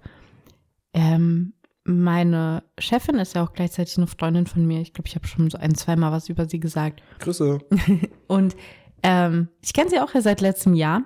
Ähm, 0.93 1.53
meine 1.85 2.62
Chefin 2.79 3.16
ist 3.16 3.35
ja 3.35 3.45
auch 3.45 3.53
gleichzeitig 3.53 3.97
eine 3.97 4.07
Freundin 4.07 4.47
von 4.47 4.66
mir. 4.66 4.81
Ich 4.81 4.93
glaube, 4.93 5.09
ich 5.09 5.14
habe 5.14 5.27
schon 5.27 5.51
so 5.51 5.59
ein, 5.59 5.75
zweimal 5.75 6.12
was 6.12 6.29
über 6.29 6.47
sie 6.47 6.61
gesagt. 6.61 7.03
Grüße. 7.21 7.59
Und 8.27 8.57
ähm, 9.03 9.49
ich 9.62 9.73
kenne 9.73 9.90
sie 9.90 10.01
auch 10.01 10.14
ja 10.14 10.21
seit 10.21 10.40
letztem 10.40 10.75
Jahr. 10.75 11.03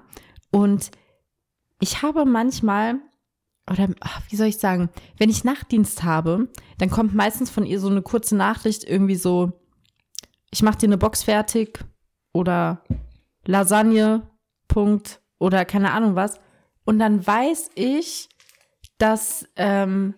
Und 0.50 0.90
ich 1.80 2.02
habe 2.02 2.24
manchmal, 2.24 3.00
oder 3.70 3.88
ach, 4.00 4.22
wie 4.28 4.36
soll 4.36 4.46
ich 4.46 4.58
sagen, 4.58 4.90
wenn 5.18 5.30
ich 5.30 5.44
Nachtdienst 5.44 6.02
habe, 6.02 6.48
dann 6.78 6.90
kommt 6.90 7.14
meistens 7.14 7.50
von 7.50 7.66
ihr 7.66 7.80
so 7.80 7.88
eine 7.88 8.02
kurze 8.02 8.36
Nachricht, 8.36 8.84
irgendwie 8.84 9.16
so, 9.16 9.52
ich 10.50 10.62
mache 10.62 10.78
dir 10.78 10.86
eine 10.86 10.98
Box 10.98 11.22
fertig 11.22 11.84
oder 12.32 12.82
Lasagne, 13.46 14.30
Punkt, 14.68 15.20
oder 15.38 15.64
keine 15.64 15.92
Ahnung 15.92 16.14
was. 16.14 16.40
Und 16.84 16.98
dann 16.98 17.26
weiß 17.26 17.70
ich, 17.74 18.28
dass, 18.98 19.46
ähm, 19.56 20.14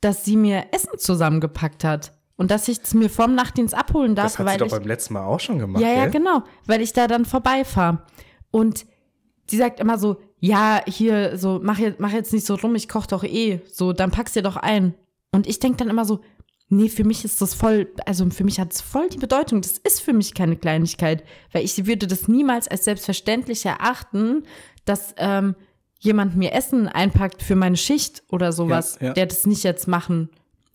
dass 0.00 0.24
sie 0.24 0.36
mir 0.36 0.66
Essen 0.72 0.98
zusammengepackt 0.98 1.84
hat. 1.84 2.12
Und 2.36 2.50
dass 2.50 2.66
ich 2.66 2.80
es 2.82 2.94
mir 2.94 3.08
vorm 3.08 3.34
Nachtdienst 3.34 3.74
abholen 3.74 4.14
darf, 4.14 4.32
Das 4.32 4.38
hat 4.38 4.46
weil 4.46 4.52
sie 4.54 4.58
doch 4.58 4.66
ich 4.66 4.72
beim 4.72 4.86
letzten 4.86 5.14
Mal 5.14 5.24
auch 5.24 5.38
schon 5.38 5.58
gemacht, 5.58 5.82
ja, 5.82 5.88
ja, 5.88 6.02
gell? 6.06 6.12
genau, 6.12 6.42
weil 6.66 6.80
ich 6.80 6.92
da 6.92 7.06
dann 7.06 7.24
vorbeifahre. 7.24 8.02
Und 8.50 8.86
sie 9.48 9.56
sagt 9.56 9.78
immer 9.78 9.98
so, 9.98 10.16
ja, 10.40 10.82
hier, 10.86 11.38
so, 11.38 11.60
mach 11.62 11.78
jetzt, 11.78 12.00
mach 12.00 12.12
jetzt 12.12 12.32
nicht 12.32 12.46
so 12.46 12.54
rum, 12.54 12.74
ich 12.74 12.88
koch 12.88 13.06
doch 13.06 13.24
eh. 13.24 13.60
So, 13.70 13.92
dann 13.92 14.10
packst 14.10 14.36
dir 14.36 14.42
doch 14.42 14.56
ein. 14.56 14.94
Und 15.32 15.46
ich 15.46 15.58
denke 15.58 15.78
dann 15.78 15.88
immer 15.88 16.04
so, 16.04 16.20
nee, 16.68 16.88
für 16.88 17.04
mich 17.04 17.24
ist 17.24 17.40
das 17.40 17.54
voll, 17.54 17.88
also 18.06 18.28
für 18.30 18.44
mich 18.44 18.60
hat 18.60 18.72
es 18.72 18.80
voll 18.80 19.08
die 19.08 19.18
Bedeutung. 19.18 19.60
Das 19.60 19.78
ist 19.78 20.00
für 20.00 20.12
mich 20.12 20.34
keine 20.34 20.56
Kleinigkeit, 20.56 21.24
weil 21.52 21.64
ich 21.64 21.86
würde 21.86 22.06
das 22.06 22.28
niemals 22.28 22.68
als 22.68 22.84
selbstverständlich 22.84 23.64
erachten, 23.64 24.44
dass 24.84 25.14
ähm, 25.18 25.54
jemand 25.98 26.36
mir 26.36 26.52
Essen 26.52 26.88
einpackt 26.88 27.42
für 27.42 27.56
meine 27.56 27.76
Schicht 27.76 28.22
oder 28.28 28.52
sowas, 28.52 28.98
Ja, 29.00 29.08
ja. 29.08 29.12
der 29.14 29.26
das 29.26 29.46
nicht 29.46 29.64
jetzt 29.64 29.88
machen, 29.88 30.28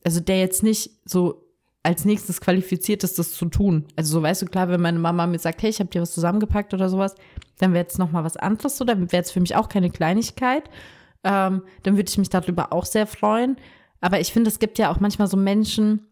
also 0.03 0.19
der 0.19 0.39
jetzt 0.39 0.63
nicht 0.63 0.91
so 1.05 1.45
als 1.83 2.03
nächstes 2.03 2.41
qualifiziert 2.41 3.03
ist, 3.03 3.19
das 3.19 3.33
zu 3.33 3.45
tun. 3.45 3.85
Also 3.95 4.13
so 4.13 4.21
weißt 4.21 4.41
du, 4.41 4.45
klar, 4.47 4.67
wenn 4.69 4.81
meine 4.81 4.99
Mama 4.99 5.27
mir 5.27 5.39
sagt, 5.39 5.61
hey, 5.61 5.69
ich 5.69 5.79
habe 5.79 5.89
dir 5.89 6.01
was 6.01 6.13
zusammengepackt 6.13 6.73
oder 6.73 6.89
sowas, 6.89 7.15
dann 7.59 7.73
wäre 7.73 7.85
es 7.87 7.97
nochmal 7.97 8.23
was 8.23 8.37
anderes 8.37 8.77
so, 8.77 8.85
dann 8.85 9.11
wäre 9.11 9.21
es 9.21 9.31
für 9.31 9.39
mich 9.39 9.55
auch 9.55 9.69
keine 9.69 9.91
Kleinigkeit. 9.91 10.63
Ähm, 11.23 11.63
dann 11.83 11.97
würde 11.97 12.09
ich 12.09 12.17
mich 12.17 12.29
darüber 12.29 12.73
auch 12.73 12.85
sehr 12.85 13.05
freuen. 13.05 13.57
Aber 14.01 14.19
ich 14.19 14.33
finde, 14.33 14.49
es 14.49 14.59
gibt 14.59 14.79
ja 14.79 14.89
auch 14.91 14.99
manchmal 14.99 15.27
so 15.27 15.37
Menschen, 15.37 16.07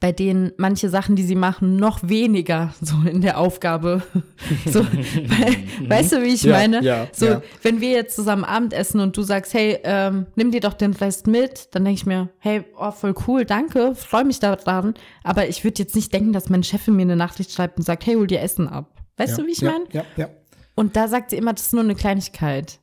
bei 0.00 0.12
denen 0.12 0.52
manche 0.56 0.88
Sachen, 0.88 1.16
die 1.16 1.22
sie 1.22 1.34
machen, 1.34 1.76
noch 1.76 2.08
weniger 2.08 2.72
so 2.80 2.94
in 3.06 3.20
der 3.20 3.38
Aufgabe. 3.38 4.02
so, 4.66 4.80
weil, 4.84 5.88
weißt 5.88 6.12
du, 6.12 6.22
wie 6.22 6.34
ich 6.34 6.44
Ja, 6.44 6.52
meine? 6.52 6.82
ja, 6.82 7.08
so, 7.12 7.26
ja. 7.26 7.42
wenn 7.62 7.80
wir 7.80 7.90
jetzt 7.90 8.16
zusammen 8.16 8.44
Abendessen 8.44 9.00
und 9.00 9.16
du 9.16 9.22
sagst, 9.22 9.54
hey, 9.54 9.78
ähm, 9.84 10.26
nimm 10.36 10.50
dir 10.50 10.60
doch 10.60 10.74
den 10.74 10.92
Rest 10.94 11.26
mit, 11.26 11.74
dann 11.74 11.84
denke 11.84 11.98
ich 11.98 12.06
mir, 12.06 12.30
hey, 12.38 12.64
oh, 12.78 12.90
voll 12.92 13.14
cool, 13.26 13.44
danke, 13.44 13.94
freue 13.94 14.24
mich 14.24 14.40
daran. 14.40 14.94
Aber 15.24 15.48
ich 15.48 15.64
würde 15.64 15.82
jetzt 15.82 15.94
nicht 15.94 16.12
denken, 16.12 16.32
dass 16.32 16.48
meine 16.48 16.64
Chefin 16.64 16.94
mir 16.96 17.02
eine 17.02 17.16
Nachricht 17.16 17.52
schreibt 17.52 17.76
und 17.78 17.84
sagt, 17.84 18.06
hey, 18.06 18.14
hol 18.14 18.26
dir 18.26 18.40
Essen 18.40 18.68
ab. 18.68 19.02
Weißt 19.16 19.38
du, 19.38 19.46
wie 19.46 19.52
ich 19.52 19.62
meine? 19.62 19.84
Ja, 19.92 20.04
ja. 20.16 20.28
Und 20.74 20.96
da 20.96 21.08
sagt 21.08 21.30
sie 21.30 21.36
immer, 21.36 21.52
das 21.52 21.66
ist 21.66 21.72
nur 21.72 21.82
eine 21.82 21.94
Kleinigkeit. 21.94 22.80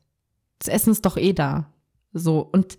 Das 0.60 0.68
Essen 0.68 0.92
ist 0.92 1.06
doch 1.06 1.18
eh 1.18 1.34
da. 1.34 1.72
So. 2.14 2.40
Und 2.52 2.78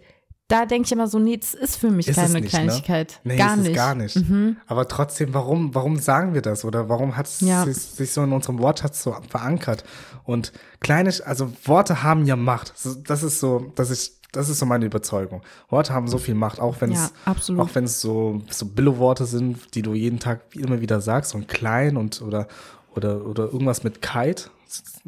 da 0.49 0.67
denke 0.67 0.87
ich 0.87 0.93
immer 0.93 1.07
so, 1.07 1.19
nee, 1.21 1.37
das 1.37 1.55
ist 1.55 1.77
für 1.77 1.91
mich 1.91 2.09
Ist 2.09 2.17
keine 2.17 2.35
nicht, 2.35 2.43
ne? 2.45 2.49
Kleinigkeit. 2.49 3.21
Nee, 3.23 3.37
gar 3.37 3.55
ist 3.55 3.61
es 3.61 3.67
nicht. 3.69 3.77
gar 3.77 3.95
nicht. 3.95 4.17
Mhm. 4.17 4.57
Aber 4.67 4.89
trotzdem, 4.89 5.33
warum, 5.33 5.75
warum 5.75 5.97
sagen 5.97 6.35
wir 6.35 6.43
das? 6.43 6.65
Oder 6.65 6.89
warum 6.89 7.17
hat 7.17 7.27
es 7.27 7.41
Ja. 7.41 7.65
sich, 7.65 7.77
sich 7.77 8.13
so 8.13 8.23
in 8.25 8.33
unserem 8.33 8.59
Wortschatz 8.59 9.03
so 9.03 9.17
verankert? 9.29 9.85
Und 10.25 10.53
kleine, 10.81 11.13
also 11.25 11.53
Worte 11.65 12.03
haben 12.03 12.25
ja 12.27 12.35
Macht. 12.37 12.75
Das 13.07 13.23
ist 13.23 13.39
so, 13.39 13.73
das 13.77 13.91
ist, 13.91 14.21
das 14.33 14.49
ist 14.49 14.59
so 14.59 14.67
meine 14.67 14.85
Überzeugung. 14.87 15.43
Worte 15.69 15.93
haben 15.95 16.09
so 16.09 16.19
viel 16.19 16.35
Macht, 16.35 16.59
auch 16.61 16.81
wenn 16.81 16.93
Ja, 16.93 17.05
es, 17.07 17.13
absolut. 17.25 17.63
auch 17.63 17.75
wenn 17.75 17.85
es 17.85 18.01
so, 18.01 18.43
so 18.51 18.67
Billo-Worte 18.67 19.27
sind, 19.27 19.75
die 19.75 19.83
du 19.83 19.95
jeden 19.95 20.19
Tag 20.19 20.55
immer 20.57 20.81
wieder 20.81 21.01
sagst 21.01 21.35
und 21.37 21.47
klein 21.49 21.97
und, 21.97 22.23
oder, 22.23 22.49
oder, 22.97 23.25
oder 23.25 23.45
irgendwas 23.45 23.85
mit 23.85 24.03
Kite. 24.03 24.51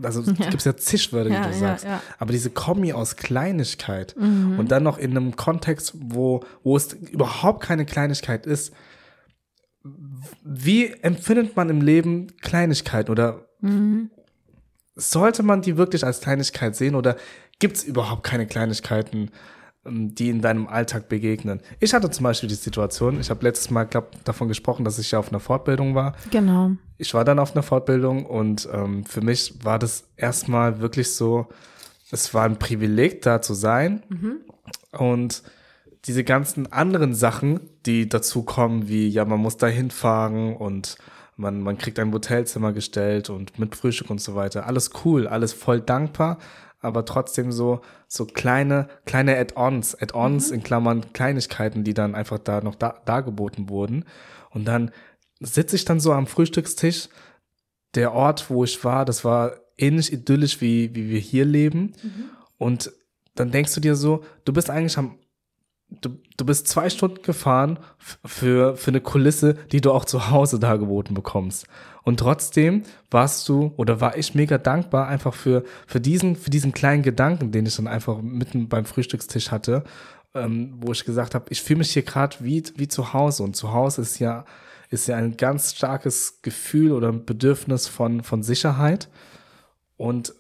Also 0.03 0.21
Ja. 0.27 0.33
gibt 0.51 0.55
es 0.57 0.65
ja 0.65 0.77
zig 0.77 1.13
Wörter, 1.13 1.31
die 1.31 1.35
Ja, 1.37 1.47
du 1.49 1.55
sagst. 1.55 1.85
ja. 1.85 2.01
Aber 2.19 2.33
diese 2.33 2.51
Kommi 2.51 2.93
aus 2.93 3.17
Kleinigkeit 3.17 4.15
Mhm. 4.19 4.59
und 4.59 4.71
dann 4.71 4.83
noch 4.83 4.99
in 4.99 5.11
einem 5.13 5.37
Kontext, 5.37 5.95
wo, 5.99 6.41
wo 6.63 6.77
es 6.77 6.93
überhaupt 6.93 7.63
keine 7.63 7.85
Kleinigkeit 7.87 8.47
ist, 8.47 8.73
wie 10.45 10.87
empfindet 11.03 11.57
man 11.57 11.69
im 11.71 11.81
Leben 11.81 12.29
Kleinigkeit 12.41 13.11
oder 13.11 13.47
sollte 14.95 15.43
man 15.43 15.63
die 15.63 15.77
wirklich 15.77 16.05
als 16.05 16.21
Kleinigkeit 16.21 16.77
sehen 16.77 16.95
oder 16.95 17.17
gibt 17.59 17.77
es 17.79 17.85
überhaupt 17.85 18.23
keine 18.25 18.47
Kleinigkeiten, 18.47 19.31
ähm, 19.87 20.15
die 20.15 20.29
in 20.29 20.41
deinem 20.41 20.67
Alltag 20.67 21.09
begegnen? 21.09 21.61
Ich 21.81 21.95
hatte 21.95 22.11
zum 22.11 22.25
Beispiel 22.25 22.49
die 22.49 22.55
Situation, 22.57 23.21
ich 23.21 23.31
habe 23.31 23.45
letztes 23.45 23.71
Mal 23.71 23.85
glaub, 23.85 24.23
davon 24.25 24.49
gesprochen, 24.49 24.85
dass 24.85 24.99
ich 24.99 25.11
ja 25.13 25.19
auf 25.19 25.29
einer 25.31 25.41
Fortbildung 25.41 25.95
war. 25.95 26.15
Genau. 26.31 26.73
Ich 27.03 27.15
war 27.15 27.25
dann 27.25 27.41
auf 27.41 27.53
einer 27.53 27.65
Fortbildung 27.65 28.27
und 28.27 28.69
ähm, 28.73 29.05
für 29.05 29.23
mich 29.23 29.65
war 29.65 29.81
das 29.81 30.05
erstmal 30.17 30.81
wirklich 30.81 31.13
so, 31.13 31.49
es 32.13 32.33
war 32.33 32.45
ein 32.45 32.61
Privileg, 32.61 33.23
da 33.23 33.43
zu 33.43 33.55
sein. 33.55 34.05
Und 34.93 35.43
diese 36.05 36.23
ganzen 36.23 36.71
anderen 36.71 37.13
Sachen, 37.13 37.59
die 37.87 38.09
dazu 38.09 38.45
kommen, 38.45 38.89
wie 38.89 39.09
ja, 39.09 39.25
man 39.25 39.41
muss 39.41 39.57
da 39.57 39.67
hinfahren 39.67 40.55
und 40.55 40.97
man, 41.35 41.61
man 41.61 41.77
kriegt 41.77 41.99
ein 41.99 42.13
Hotelzimmer 42.13 42.73
gestellt 42.73 43.31
und 43.31 43.59
mit 43.59 43.75
Frühstück 43.75 44.09
und 44.09 44.21
so 44.21 44.37
weiter. 44.37 44.69
Alles 44.69 44.91
cool, 45.05 45.27
alles 45.27 45.53
voll 45.53 45.81
dankbar, 45.81 46.39
aber 46.81 47.05
trotzdem 47.05 47.51
so, 47.51 47.81
so 48.07 48.27
kleine, 48.27 48.87
kleine 49.07 49.37
Add-ons, 49.37 50.01
Add-ons 50.01 50.53
in 50.53 50.63
Klammern 50.63 51.13
Kleinigkeiten, 51.13 51.83
die 51.83 51.95
dann 51.95 52.15
einfach 52.15 52.39
da 52.39 52.61
noch 52.61 52.77
da, 52.77 53.01
dargeboten 53.07 53.69
wurden. 53.69 54.05
Und 54.51 54.67
dann 54.67 54.93
sitze 55.43 55.77
ich 55.77 55.85
dann 55.85 56.01
so 56.01 56.13
am 56.13 56.27
Frühstückstisch. 56.27 57.09
Der 57.95 58.13
Ort, 58.13 58.49
wo 58.51 58.65
ich 58.65 58.83
war, 58.85 59.05
das 59.05 59.25
war 59.25 59.53
ähnlich 59.77 60.13
idyllisch, 60.13 60.61
wie, 60.61 60.95
wie 60.95 61.11
wir 61.11 61.21
hier 61.21 61.45
leben. 61.45 61.93
Und 62.59 62.93
dann 63.35 63.51
denkst 63.51 63.75
du 63.75 63.81
dir 63.81 63.97
so, 63.97 64.25
du 64.45 64.53
bist 64.53 64.71
eigentlich 64.71 64.97
am, 64.99 65.19
du, 66.01 66.11
du 66.37 66.45
bist 66.45 66.69
zwei 66.69 66.89
Stunden 66.91 67.23
gefahren 67.23 67.79
für, 67.99 68.77
für 68.77 68.91
eine 68.91 69.01
Kulisse, 69.01 69.55
die 69.73 69.81
du 69.81 69.93
auch 69.93 70.05
zu 70.05 70.31
Hause 70.31 70.59
dargeboten 70.59 71.15
bekommst. 71.15 71.67
Und 72.03 72.21
trotzdem 72.21 72.83
warst 73.11 73.49
du 73.49 73.73
oder 73.77 74.01
war 74.01 74.17
ich 74.17 74.35
mega 74.35 74.59
dankbar 74.59 75.09
einfach 75.09 75.35
für, 75.35 75.65
für 75.87 76.01
diesen, 76.01 76.37
für 76.37 76.51
diesen 76.51 76.73
kleinen 76.73 77.03
Gedanken, 77.03 77.53
den 77.53 77.67
ich 77.67 77.77
dann 77.77 77.87
einfach 77.87 78.21
mitten 78.21 78.69
beim 78.69 78.85
Frühstückstisch 78.85 79.51
hatte, 79.51 79.85
ähm, 80.35 80.75
wo 80.79 80.93
ich 80.93 81.05
gesagt 81.05 81.35
habe, 81.35 81.47
ich 81.51 81.63
fühle 81.63 81.79
mich 81.79 81.93
hier 81.93 82.03
gerade 82.03 82.37
wie, 82.41 82.63
wie 82.77 82.89
zu 82.89 83.13
Hause. 83.13 83.43
Und 83.43 83.55
zu 83.55 83.73
Hause 83.73 84.03
ist 84.03 84.19
ja, 84.19 84.45
ist 84.93 85.07
ja 85.09 85.17
ein 85.17 85.39
ganz 85.39 85.75
starkes 85.75 86.43
Gefühl 86.43 86.93
oder 86.93 87.09
ein 87.09 87.25
Bedürfnis 87.25 87.89
von, 87.89 88.23
von 88.23 88.43
Sicherheit. 88.43 89.09
Und 89.97 90.35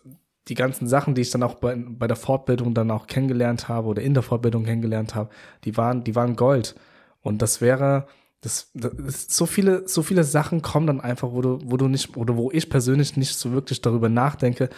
die 0.49 0.55
ganzen 0.55 0.87
Sachen, 0.87 1.15
die 1.15 1.23
ich 1.23 1.31
dann 1.31 1.43
auch 1.43 1.55
bei, 1.55 1.75
bei 1.75 2.07
der 2.07 2.17
Fortbildung 2.17 2.75
dann 2.75 2.91
auch 2.91 3.07
kennengelernt 3.07 3.69
habe 3.69 3.88
oder 3.88 4.03
in 4.03 4.12
der 4.12 4.23
Fortbildung 4.23 4.65
kennengelernt 4.65 5.15
habe, 5.15 5.31
die 5.65 5.77
waren, 5.79 6.05
die 6.05 6.15
waren 6.15 6.37
Gold. 6.37 6.75
Und 7.23 7.41
das 7.41 7.62
wäre, 7.62 8.07
das, 8.43 8.71
das 8.75 8.93
ist 8.93 9.31
so 9.33 9.47
viele, 9.47 9.88
so 9.88 10.03
viele 10.03 10.23
Sachen 10.23 10.61
kommen 10.61 10.87
dann 10.87 11.01
einfach, 11.01 11.33
wo 11.33 11.41
du, 11.41 11.59
wo 11.65 11.79
du 11.79 11.88
nicht, 11.88 12.17
oder 12.19 12.37
wo 12.37 12.51
ich 12.51 12.69
persönlich 12.69 13.17
nicht 13.17 13.35
so 13.35 13.53
wirklich 13.53 13.81
darüber 13.81 14.11
nachdenke, 14.11 14.69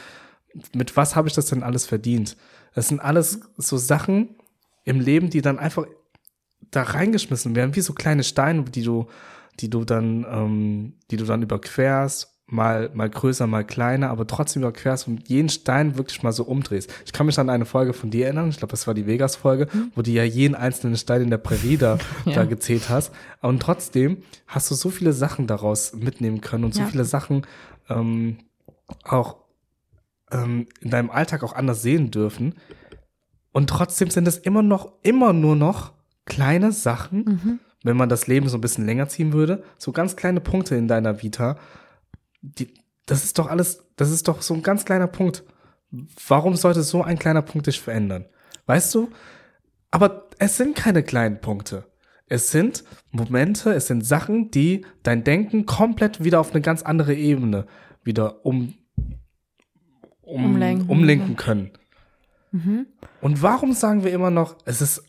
mit 0.72 0.96
was 0.96 1.16
habe 1.16 1.26
ich 1.26 1.34
das 1.34 1.46
denn 1.46 1.64
alles 1.64 1.84
verdient? 1.84 2.36
Das 2.74 2.88
sind 2.88 3.00
alles 3.00 3.40
so 3.56 3.76
Sachen 3.76 4.36
im 4.84 5.00
Leben, 5.00 5.30
die 5.30 5.42
dann 5.42 5.58
einfach 5.58 5.86
da 6.70 6.82
reingeschmissen 6.82 7.56
werden, 7.56 7.74
wie 7.74 7.80
so 7.80 7.92
kleine 7.92 8.22
Steine, 8.22 8.62
die 8.64 8.82
du, 8.82 9.08
die 9.60 9.70
du 9.70 9.84
dann, 9.84 10.26
ähm, 10.30 10.94
die 11.10 11.16
du 11.16 11.24
dann 11.24 11.42
überquerst, 11.42 12.30
mal, 12.46 12.90
mal 12.92 13.08
größer, 13.08 13.46
mal 13.46 13.64
kleiner, 13.64 14.10
aber 14.10 14.26
trotzdem 14.26 14.62
überquerst 14.62 15.08
und 15.08 15.28
jeden 15.28 15.48
Stein 15.48 15.96
wirklich 15.96 16.22
mal 16.22 16.32
so 16.32 16.44
umdrehst. 16.44 16.92
Ich 17.06 17.12
kann 17.12 17.24
mich 17.26 17.38
an 17.38 17.48
eine 17.48 17.64
Folge 17.64 17.94
von 17.94 18.10
dir 18.10 18.26
erinnern, 18.26 18.50
ich 18.50 18.58
glaube, 18.58 18.72
das 18.72 18.86
war 18.86 18.92
die 18.92 19.06
Vegas-Folge, 19.06 19.66
wo 19.94 20.02
du 20.02 20.10
ja 20.10 20.24
jeden 20.24 20.54
einzelnen 20.54 20.96
Stein 20.98 21.22
in 21.22 21.30
der 21.30 21.38
Prärie 21.38 21.78
da, 21.78 21.98
Ja. 22.26 22.34
da 22.34 22.44
gezählt 22.44 22.90
hast. 22.90 23.12
Und 23.40 23.60
trotzdem 23.62 24.18
hast 24.46 24.70
du 24.70 24.74
so 24.74 24.90
viele 24.90 25.12
Sachen 25.14 25.46
daraus 25.46 25.94
mitnehmen 25.94 26.42
können 26.42 26.64
und 26.64 26.74
so 26.74 26.82
Ja. 26.82 26.86
viele 26.86 27.04
Sachen 27.06 27.46
ähm, 27.88 28.36
auch 29.04 29.36
ähm, 30.30 30.66
in 30.80 30.90
deinem 30.90 31.10
Alltag 31.10 31.42
auch 31.44 31.54
anders 31.54 31.80
sehen 31.82 32.10
dürfen. 32.10 32.54
Und 33.52 33.70
trotzdem 33.70 34.10
sind 34.10 34.28
es 34.28 34.36
immer 34.36 34.62
noch, 34.62 34.92
immer 35.02 35.32
nur 35.32 35.56
noch 35.56 35.92
kleine 36.26 36.72
Sachen, 36.72 37.24
Mhm. 37.24 37.58
Wenn 37.84 37.96
man 37.96 38.08
das 38.08 38.26
Leben 38.26 38.48
so 38.48 38.58
ein 38.58 38.60
bisschen 38.60 38.86
länger 38.86 39.08
ziehen 39.08 39.32
würde, 39.32 39.62
so 39.78 39.92
ganz 39.92 40.16
kleine 40.16 40.40
Punkte 40.40 40.74
in 40.74 40.88
deiner 40.88 41.22
Vita, 41.22 41.58
die, 42.40 42.74
das 43.06 43.24
ist 43.24 43.38
doch 43.38 43.48
alles, 43.48 43.84
das 43.96 44.10
ist 44.10 44.26
doch 44.26 44.42
so 44.42 44.54
ein 44.54 44.62
ganz 44.62 44.84
kleiner 44.84 45.06
Punkt. 45.06 45.44
Warum 46.26 46.56
sollte 46.56 46.82
so 46.82 47.02
ein 47.02 47.18
kleiner 47.18 47.42
Punkt 47.42 47.68
dich 47.68 47.80
verändern? 47.80 48.24
Weißt 48.66 48.92
du? 48.94 49.10
Aber 49.90 50.28
es 50.38 50.56
sind 50.56 50.74
keine 50.74 51.04
kleinen 51.04 51.40
Punkte. 51.40 51.84
Es 52.26 52.50
sind 52.50 52.84
Momente, 53.10 53.72
es 53.74 53.86
sind 53.86 54.04
Sachen, 54.04 54.50
die 54.50 54.84
dein 55.02 55.22
Denken 55.22 55.66
komplett 55.66 56.24
wieder 56.24 56.40
auf 56.40 56.52
eine 56.52 56.62
ganz 56.62 56.82
andere 56.82 57.14
Ebene 57.14 57.66
wieder 58.02 58.44
um, 58.44 58.74
um, 60.22 60.44
Umlenken. 60.44 60.88
umlenken 60.88 61.36
können. 61.36 61.70
Mhm. 62.50 62.86
Und 63.20 63.42
warum 63.42 63.72
sagen 63.72 64.04
wir 64.04 64.12
immer 64.12 64.30
noch, 64.30 64.56
es 64.64 64.80
ist 64.80 65.04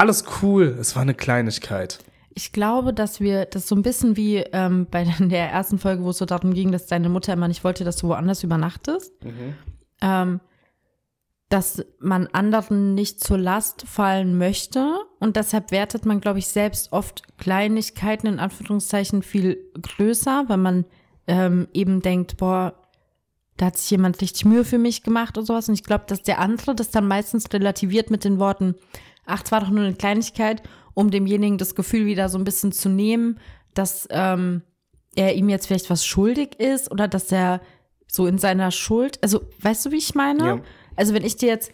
alles 0.00 0.24
cool, 0.42 0.76
es 0.80 0.96
war 0.96 1.02
eine 1.02 1.14
Kleinigkeit? 1.14 1.98
Ich 2.32 2.52
glaube, 2.52 2.94
dass 2.94 3.20
wir 3.20 3.44
das 3.44 3.68
so 3.68 3.74
ein 3.74 3.82
bisschen 3.82 4.16
wie 4.16 4.36
ähm, 4.38 4.86
bei 4.90 5.04
der 5.20 5.50
ersten 5.50 5.78
Folge, 5.78 6.02
wo 6.02 6.10
es 6.10 6.18
so 6.18 6.24
darum 6.24 6.54
ging, 6.54 6.72
dass 6.72 6.86
deine 6.86 7.08
Mutter 7.08 7.34
immer 7.34 7.48
nicht 7.48 7.64
wollte, 7.64 7.84
dass 7.84 7.98
du 7.98 8.08
woanders 8.08 8.42
übernachtest, 8.42 9.12
ähm, 10.00 10.40
dass 11.50 11.84
man 11.98 12.28
anderen 12.28 12.94
nicht 12.94 13.22
zur 13.22 13.36
Last 13.36 13.82
fallen 13.86 14.38
möchte 14.38 14.96
und 15.18 15.36
deshalb 15.36 15.70
wertet 15.70 16.06
man, 16.06 16.20
glaube 16.20 16.38
ich, 16.38 16.46
selbst 16.46 16.92
oft 16.92 17.36
Kleinigkeiten 17.38 18.26
in 18.26 18.38
Anführungszeichen 18.38 19.22
viel 19.22 19.58
größer, 19.82 20.44
weil 20.46 20.56
man 20.56 20.84
ähm, 21.26 21.68
eben 21.74 22.00
denkt, 22.00 22.38
boah, 22.38 22.74
da 23.56 23.66
hat 23.66 23.76
sich 23.76 23.90
jemand 23.90 24.20
richtig 24.22 24.46
Mühe 24.46 24.64
für 24.64 24.78
mich 24.78 25.02
gemacht 25.02 25.36
und 25.36 25.44
sowas. 25.44 25.68
Und 25.68 25.74
ich 25.74 25.84
glaube, 25.84 26.04
dass 26.06 26.22
der 26.22 26.38
andere 26.38 26.74
das 26.74 26.90
dann 26.90 27.06
meistens 27.06 27.52
relativiert 27.52 28.10
mit 28.10 28.24
den 28.24 28.38
Worten, 28.38 28.74
ach, 29.26 29.42
es 29.44 29.52
war 29.52 29.60
doch 29.60 29.70
nur 29.70 29.84
eine 29.84 29.94
Kleinigkeit, 29.94 30.62
um 30.94 31.10
demjenigen 31.10 31.58
das 31.58 31.74
Gefühl 31.74 32.06
wieder 32.06 32.28
so 32.28 32.38
ein 32.38 32.44
bisschen 32.44 32.72
zu 32.72 32.88
nehmen, 32.88 33.38
dass 33.74 34.06
ähm, 34.10 34.62
er 35.14 35.34
ihm 35.34 35.48
jetzt 35.48 35.66
vielleicht 35.66 35.90
was 35.90 36.04
schuldig 36.04 36.58
ist 36.58 36.90
oder 36.90 37.08
dass 37.08 37.30
er 37.32 37.60
so 38.06 38.26
in 38.26 38.38
seiner 38.38 38.70
Schuld, 38.70 39.22
also 39.22 39.42
weißt 39.60 39.86
du, 39.86 39.92
wie 39.92 39.98
ich 39.98 40.14
meine? 40.14 40.44
Ja. 40.44 40.60
Also 40.96 41.14
wenn 41.14 41.24
ich 41.24 41.36
dir 41.36 41.48
jetzt, 41.48 41.72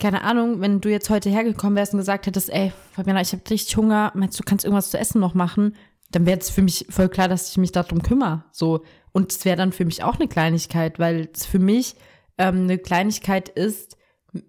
keine 0.00 0.22
Ahnung, 0.22 0.60
wenn 0.60 0.80
du 0.80 0.90
jetzt 0.90 1.10
heute 1.10 1.30
hergekommen 1.30 1.76
wärst 1.76 1.94
und 1.94 2.00
gesagt 2.00 2.26
hättest, 2.26 2.50
ey, 2.50 2.72
Fabiana, 2.92 3.20
ich 3.20 3.32
habe 3.32 3.42
richtig 3.48 3.76
Hunger, 3.76 4.12
meinst 4.14 4.38
du, 4.38 4.42
kannst 4.44 4.64
irgendwas 4.64 4.90
zu 4.90 4.98
essen 4.98 5.20
noch 5.20 5.34
machen? 5.34 5.76
Dann 6.10 6.26
wäre 6.26 6.38
es 6.38 6.50
für 6.50 6.62
mich 6.62 6.86
voll 6.90 7.08
klar, 7.08 7.28
dass 7.28 7.50
ich 7.50 7.56
mich 7.56 7.72
darum 7.72 8.02
kümmere. 8.02 8.44
So. 8.52 8.84
Und 9.12 9.32
es 9.32 9.44
wäre 9.44 9.56
dann 9.56 9.72
für 9.72 9.84
mich 9.84 10.02
auch 10.02 10.16
eine 10.16 10.28
Kleinigkeit, 10.28 10.98
weil 10.98 11.28
es 11.34 11.46
für 11.46 11.58
mich 11.58 11.96
ähm, 12.38 12.64
eine 12.64 12.78
Kleinigkeit 12.78 13.48
ist 13.48 13.96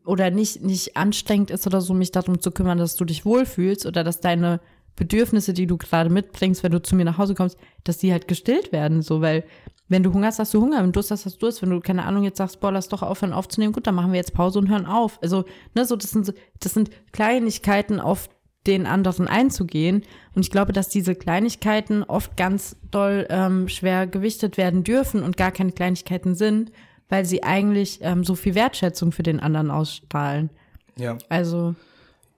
oder 0.05 0.31
nicht, 0.31 0.61
nicht 0.61 0.97
anstrengend 0.97 1.51
ist 1.51 1.67
oder 1.67 1.81
so, 1.81 1.93
mich 1.93 2.11
darum 2.11 2.39
zu 2.39 2.51
kümmern, 2.51 2.77
dass 2.77 2.95
du 2.95 3.05
dich 3.05 3.25
wohlfühlst 3.25 3.85
oder 3.85 4.03
dass 4.03 4.19
deine 4.19 4.59
Bedürfnisse, 4.95 5.53
die 5.53 5.67
du 5.67 5.77
gerade 5.77 6.09
mitbringst, 6.09 6.63
wenn 6.63 6.71
du 6.71 6.81
zu 6.81 6.95
mir 6.95 7.05
nach 7.05 7.17
Hause 7.17 7.35
kommst, 7.35 7.57
dass 7.83 7.99
die 7.99 8.11
halt 8.11 8.27
gestillt 8.27 8.71
werden. 8.71 9.01
So, 9.01 9.21
weil 9.21 9.43
wenn 9.89 10.03
du 10.03 10.13
Hunger 10.13 10.27
hast, 10.27 10.39
hast 10.39 10.53
du 10.53 10.61
Hunger. 10.61 10.79
Wenn 10.79 10.87
du 10.87 10.91
Durst 10.93 11.11
hast, 11.11 11.25
hast 11.25 11.35
du 11.35 11.39
Durst. 11.39 11.61
Wenn 11.61 11.69
du, 11.69 11.79
keine 11.79 12.05
Ahnung, 12.05 12.23
jetzt 12.23 12.37
sagst, 12.37 12.59
boah, 12.59 12.71
lass 12.71 12.89
doch 12.89 13.03
aufhören 13.03 13.33
aufzunehmen, 13.33 13.73
gut, 13.73 13.87
dann 13.87 13.95
machen 13.95 14.11
wir 14.11 14.17
jetzt 14.17 14.33
Pause 14.33 14.59
und 14.59 14.69
hören 14.69 14.85
auf. 14.85 15.19
Also, 15.21 15.45
ne, 15.75 15.85
so, 15.85 15.95
das 15.95 16.11
sind, 16.11 16.33
das 16.59 16.73
sind 16.73 16.89
Kleinigkeiten, 17.13 17.99
auf 17.99 18.29
den 18.65 18.85
anderen 18.85 19.27
einzugehen. 19.27 20.03
Und 20.35 20.41
ich 20.41 20.51
glaube, 20.51 20.73
dass 20.73 20.89
diese 20.89 21.15
Kleinigkeiten 21.15 22.03
oft 22.03 22.35
ganz 22.35 22.75
doll 22.91 23.25
ähm, 23.29 23.69
schwer 23.69 24.07
gewichtet 24.07 24.57
werden 24.57 24.83
dürfen 24.83 25.23
und 25.23 25.37
gar 25.37 25.51
keine 25.51 25.71
Kleinigkeiten 25.71 26.35
sind, 26.35 26.71
weil 27.09 27.25
sie 27.25 27.43
eigentlich 27.43 27.99
ähm, 28.01 28.23
so 28.23 28.35
viel 28.35 28.55
Wertschätzung 28.55 29.11
für 29.11 29.23
den 29.23 29.39
anderen 29.39 29.71
ausstrahlen. 29.71 30.49
Ja. 30.97 31.17
Also, 31.29 31.75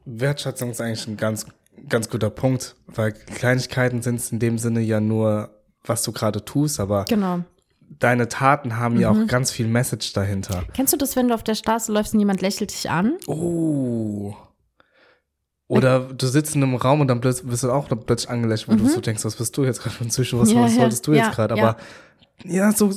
Wertschätzung 0.05 0.71
ist 0.71 0.82
eigentlich 0.82 1.08
ein 1.08 1.17
ganz, 1.17 1.45
ganz 1.88 2.10
guter 2.10 2.29
Punkt, 2.29 2.75
weil 2.88 3.13
Kleinigkeiten 3.13 4.01
sind 4.01 4.15
es 4.15 4.32
in 4.32 4.39
dem 4.39 4.58
Sinne 4.58 4.82
ja 4.82 4.99
nur, 4.99 5.49
was 5.84 6.03
du 6.03 6.12
gerade 6.12 6.43
tust, 6.43 6.79
aber 6.79 7.05
genau. 7.05 7.39
deine 7.88 8.27
Taten 8.27 8.77
haben 8.77 8.99
ja 8.99 9.12
auch 9.12 9.27
ganz 9.27 9.51
viel 9.51 9.67
Message 9.67 10.13
dahinter. 10.13 10.63
Kennst 10.73 10.93
du 10.93 10.97
das, 10.97 11.15
wenn 11.15 11.29
du 11.29 11.34
auf 11.34 11.43
der 11.43 11.55
Straße 11.55 11.91
läufst 11.91 12.13
und 12.13 12.19
jemand 12.19 12.41
lächelt 12.41 12.71
dich 12.71 12.89
an? 12.89 13.17
Oh. 13.27 14.34
Oder 15.67 15.99
du 15.99 16.25
sitzt 16.25 16.55
in 16.55 16.63
einem 16.63 16.75
Raum 16.75 16.99
und 16.99 17.08
dann 17.08 17.23
wirst 17.23 17.43
du 17.63 17.71
auch 17.71 17.88
plötzlich 17.88 18.27
angelächelt, 18.27 18.69
wo 18.69 18.84
du 18.84 18.89
so 18.89 19.01
denkst, 19.01 19.23
was 19.23 19.36
bist 19.36 19.55
du 19.55 19.63
jetzt 19.63 19.84
gerade 19.84 19.95
für 19.95 20.03
ein 20.03 20.08
Psycho, 20.08 20.39
was, 20.39 20.49
Mhm. 20.49 20.55
Ja, 20.55 20.63
was 20.63 20.75
ja, 20.75 20.82
wolltest 20.82 21.08
du 21.08 21.13
ja, 21.13 21.25
jetzt 21.25 21.36
gerade? 21.36 21.53
Aber 21.53 21.62
ja, 21.62 21.77
so, 22.75 22.93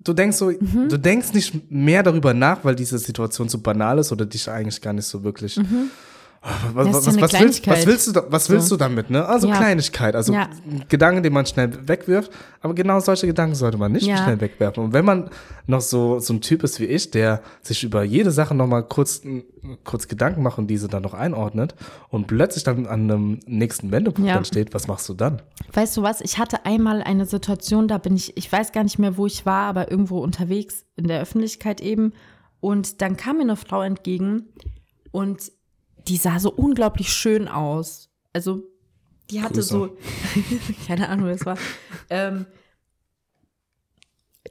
du 0.00 0.12
denkst 0.12 0.36
so, 0.36 0.50
Mhm. 0.50 0.88
du 0.88 0.96
denkst 0.98 1.32
nicht 1.34 1.70
mehr 1.70 2.02
darüber 2.02 2.34
nach, 2.34 2.64
weil 2.64 2.74
diese 2.74 2.98
Situation 2.98 3.48
so 3.48 3.58
banal 3.58 3.98
ist 3.98 4.12
oder 4.12 4.26
dich 4.26 4.48
eigentlich 4.50 4.80
gar 4.80 4.92
nicht 4.92 5.06
so 5.06 5.24
wirklich. 5.24 5.56
Mhm. 5.56 5.90
Das 6.44 6.86
ist 6.88 7.06
ja 7.06 7.22
was, 7.22 7.32
was, 7.32 7.40
willst, 7.40 7.66
was 7.66 7.86
willst 7.86 8.06
du 8.16 8.20
was 8.28 8.50
willst 8.50 8.68
So. 8.68 8.76
du 8.76 8.78
damit, 8.80 9.08
ne? 9.08 9.24
Also 9.24 9.48
Ja. 9.48 9.56
Kleinigkeit, 9.56 10.14
also 10.14 10.34
Ja. 10.34 10.50
ein 10.70 10.84
Gedanke, 10.90 11.22
den 11.22 11.32
man 11.32 11.46
schnell 11.46 11.88
wegwirft, 11.88 12.30
aber 12.60 12.74
genau 12.74 13.00
solche 13.00 13.26
Gedanken 13.26 13.54
sollte 13.54 13.78
man 13.78 13.92
nicht 13.92 14.04
schnell 14.04 14.38
wegwerfen. 14.40 14.84
Und 14.84 14.92
wenn 14.92 15.06
man 15.06 15.30
noch 15.66 15.80
so, 15.80 16.18
so 16.18 16.34
ein 16.34 16.42
Typ 16.42 16.62
ist 16.62 16.80
wie 16.80 16.84
ich, 16.84 17.10
der 17.10 17.40
sich 17.62 17.82
über 17.82 18.02
jede 18.04 18.30
Sache 18.30 18.54
nochmal 18.54 18.82
kurz, 18.82 19.22
kurz 19.84 20.06
Gedanken 20.06 20.42
macht 20.42 20.58
und 20.58 20.66
diese 20.66 20.88
dann 20.88 21.02
noch 21.02 21.14
einordnet 21.14 21.74
und 22.10 22.26
plötzlich 22.26 22.62
dann 22.64 22.86
an 22.86 23.10
einem 23.10 23.40
nächsten 23.46 23.90
Wendepunkt 23.90 24.28
Ja. 24.28 24.44
steht, 24.44 24.74
was 24.74 24.86
machst 24.86 25.08
du 25.08 25.14
dann? 25.14 25.40
Weißt 25.72 25.96
du 25.96 26.02
was? 26.02 26.20
Ich 26.20 26.36
hatte 26.38 26.66
einmal 26.66 27.02
eine 27.02 27.24
Situation, 27.24 27.88
da 27.88 27.96
bin 27.96 28.14
ich, 28.16 28.36
ich 28.36 28.52
weiß 28.52 28.72
gar 28.72 28.84
nicht 28.84 28.98
mehr, 28.98 29.16
wo 29.16 29.24
ich 29.24 29.46
war, 29.46 29.66
aber 29.68 29.90
irgendwo 29.90 30.18
unterwegs 30.18 30.84
in 30.96 31.08
der 31.08 31.22
Öffentlichkeit 31.22 31.80
eben. 31.80 32.12
Und 32.60 33.00
dann 33.00 33.16
kam 33.16 33.36
mir 33.38 33.42
eine 33.44 33.56
Frau 33.56 33.80
entgegen 33.82 34.42
und 35.10 35.50
die 36.08 36.16
sah 36.16 36.38
so 36.38 36.50
unglaublich 36.50 37.12
schön 37.12 37.48
aus. 37.48 38.10
Also, 38.32 38.62
die 39.30 39.42
hatte 39.42 39.54
Grüße. 39.54 39.68
so, 39.68 39.96
keine 40.86 41.08
Ahnung, 41.08 41.26
wer 41.26 41.34
es 41.34 41.46
war. 41.46 41.58
Ähm, 42.10 42.46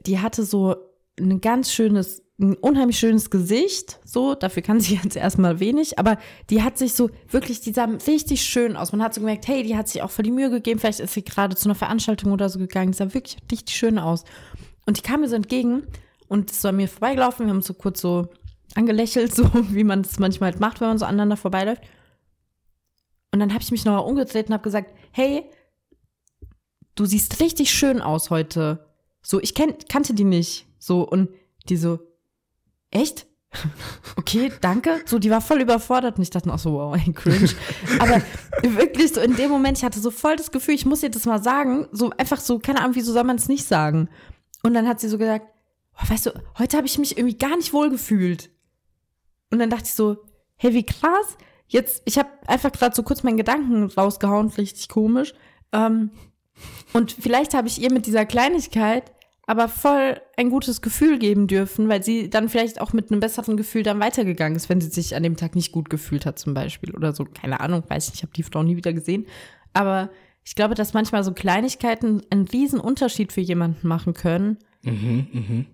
die 0.06 0.18
hatte 0.18 0.44
so 0.44 0.76
ein 1.18 1.40
ganz 1.40 1.72
schönes, 1.72 2.22
ein 2.40 2.54
unheimlich 2.54 2.98
schönes 2.98 3.30
Gesicht, 3.30 4.00
so, 4.04 4.34
dafür 4.34 4.62
kann 4.62 4.80
sie 4.80 4.94
jetzt 5.02 5.16
erstmal 5.16 5.60
wenig, 5.60 5.98
aber 5.98 6.18
die 6.50 6.62
hat 6.62 6.78
sich 6.78 6.94
so 6.94 7.10
wirklich, 7.30 7.60
die 7.60 7.72
sah 7.72 7.84
richtig 7.84 8.42
schön 8.42 8.76
aus. 8.76 8.92
Man 8.92 9.02
hat 9.02 9.14
so 9.14 9.20
gemerkt, 9.20 9.46
hey, 9.46 9.62
die 9.62 9.76
hat 9.76 9.88
sich 9.88 10.02
auch 10.02 10.10
voll 10.10 10.24
die 10.24 10.32
Mühe 10.32 10.50
gegeben, 10.50 10.80
vielleicht 10.80 11.00
ist 11.00 11.14
sie 11.14 11.24
gerade 11.24 11.54
zu 11.54 11.66
einer 11.68 11.76
Veranstaltung 11.76 12.32
oder 12.32 12.48
so 12.48 12.58
gegangen, 12.58 12.92
die 12.92 12.98
sah 12.98 13.14
wirklich 13.14 13.36
richtig 13.50 13.76
schön 13.76 13.98
aus. 13.98 14.24
Und 14.86 14.98
die 14.98 15.02
kam 15.02 15.20
mir 15.20 15.28
so 15.28 15.36
entgegen 15.36 15.84
und 16.28 16.50
ist 16.50 16.60
so 16.60 16.68
an 16.68 16.76
mir 16.76 16.88
vorbeigelaufen, 16.88 17.46
wir 17.46 17.54
haben 17.54 17.62
so 17.62 17.74
kurz 17.74 18.00
so 18.00 18.28
angelächelt, 18.74 19.34
so 19.36 19.50
wie 19.70 19.84
man 19.84 20.00
es 20.00 20.18
manchmal 20.18 20.52
halt 20.52 20.60
macht, 20.60 20.80
wenn 20.80 20.88
man 20.88 20.98
so 20.98 21.04
aneinander 21.04 21.36
vorbeiläuft. 21.36 21.82
Und 23.32 23.40
dann 23.40 23.52
habe 23.52 23.62
ich 23.62 23.70
mich 23.70 23.84
nochmal 23.84 24.04
umgedreht 24.04 24.46
und 24.48 24.54
habe 24.54 24.62
gesagt, 24.62 24.94
hey, 25.10 25.50
du 26.94 27.04
siehst 27.04 27.40
richtig 27.40 27.70
schön 27.70 28.00
aus 28.00 28.30
heute. 28.30 28.86
So, 29.22 29.40
ich 29.40 29.54
kenn, 29.54 29.74
kannte 29.88 30.14
die 30.14 30.24
nicht. 30.24 30.66
So, 30.78 31.02
und 31.02 31.30
die 31.68 31.76
so, 31.76 31.98
echt? 32.90 33.26
Okay, 34.16 34.52
danke. 34.60 35.00
So, 35.06 35.18
die 35.18 35.30
war 35.30 35.40
voll 35.40 35.60
überfordert 35.60 36.16
und 36.16 36.22
ich 36.22 36.30
dachte 36.30 36.52
auch 36.52 36.58
so, 36.58 36.74
wow, 36.74 36.96
ey, 36.96 37.12
cringe. 37.12 37.50
Aber 37.98 38.22
wirklich 38.62 39.12
so 39.12 39.20
in 39.20 39.36
dem 39.36 39.50
Moment, 39.50 39.78
ich 39.78 39.84
hatte 39.84 40.00
so 40.00 40.10
voll 40.10 40.36
das 40.36 40.50
Gefühl, 40.50 40.74
ich 40.74 40.86
muss 40.86 41.02
ihr 41.02 41.10
das 41.10 41.26
mal 41.26 41.42
sagen. 41.42 41.88
So 41.92 42.10
einfach 42.16 42.40
so, 42.40 42.58
keine 42.58 42.80
Ahnung, 42.80 42.94
wieso 42.94 43.12
soll 43.12 43.24
man 43.24 43.36
es 43.36 43.48
nicht 43.48 43.64
sagen? 43.64 44.08
Und 44.62 44.74
dann 44.74 44.88
hat 44.88 45.00
sie 45.00 45.08
so 45.08 45.18
gesagt, 45.18 45.46
oh, 45.96 46.10
weißt 46.10 46.26
du, 46.26 46.30
heute 46.58 46.76
habe 46.76 46.86
ich 46.86 46.98
mich 46.98 47.16
irgendwie 47.18 47.36
gar 47.36 47.56
nicht 47.56 47.72
wohl 47.72 47.90
gefühlt. 47.90 48.50
Und 49.54 49.60
dann 49.60 49.70
dachte 49.70 49.84
ich 49.84 49.94
so, 49.94 50.16
hey, 50.56 50.74
wie 50.74 50.84
krass. 50.84 51.38
Jetzt, 51.68 52.02
ich 52.06 52.18
habe 52.18 52.28
einfach 52.48 52.72
gerade 52.72 52.94
so 52.94 53.04
kurz 53.04 53.22
meinen 53.22 53.36
Gedanken 53.36 53.84
rausgehauen, 53.84 54.48
richtig 54.48 54.88
komisch. 54.88 55.32
Ähm, 55.72 56.10
und 56.92 57.12
vielleicht 57.12 57.54
habe 57.54 57.68
ich 57.68 57.80
ihr 57.80 57.92
mit 57.92 58.06
dieser 58.06 58.26
Kleinigkeit 58.26 59.12
aber 59.46 59.68
voll 59.68 60.20
ein 60.36 60.50
gutes 60.50 60.82
Gefühl 60.82 61.18
geben 61.18 61.46
dürfen, 61.46 61.88
weil 61.88 62.02
sie 62.02 62.30
dann 62.30 62.48
vielleicht 62.48 62.80
auch 62.80 62.92
mit 62.92 63.10
einem 63.10 63.20
besseren 63.20 63.56
Gefühl 63.56 63.84
dann 63.84 64.00
weitergegangen 64.00 64.56
ist, 64.56 64.68
wenn 64.68 64.80
sie 64.80 64.88
sich 64.88 65.14
an 65.14 65.22
dem 65.22 65.36
Tag 65.36 65.54
nicht 65.54 65.70
gut 65.70 65.88
gefühlt 65.88 66.26
hat 66.26 66.38
zum 66.38 66.52
Beispiel 66.52 66.92
oder 66.94 67.14
so. 67.14 67.24
Keine 67.24 67.60
Ahnung, 67.60 67.84
weiß 67.86 68.06
nicht, 68.08 68.16
ich 68.16 68.22
habe 68.22 68.32
die 68.32 68.42
Frau 68.42 68.64
nie 68.64 68.76
wieder 68.76 68.92
gesehen. 68.92 69.26
Aber 69.72 70.10
ich 70.44 70.54
glaube, 70.54 70.74
dass 70.74 70.94
manchmal 70.94 71.22
so 71.22 71.32
Kleinigkeiten 71.32 72.22
einen 72.30 72.48
riesen 72.48 72.80
Unterschied 72.80 73.32
für 73.32 73.40
jemanden 73.40 73.86
machen 73.86 74.14
können, 74.14 74.58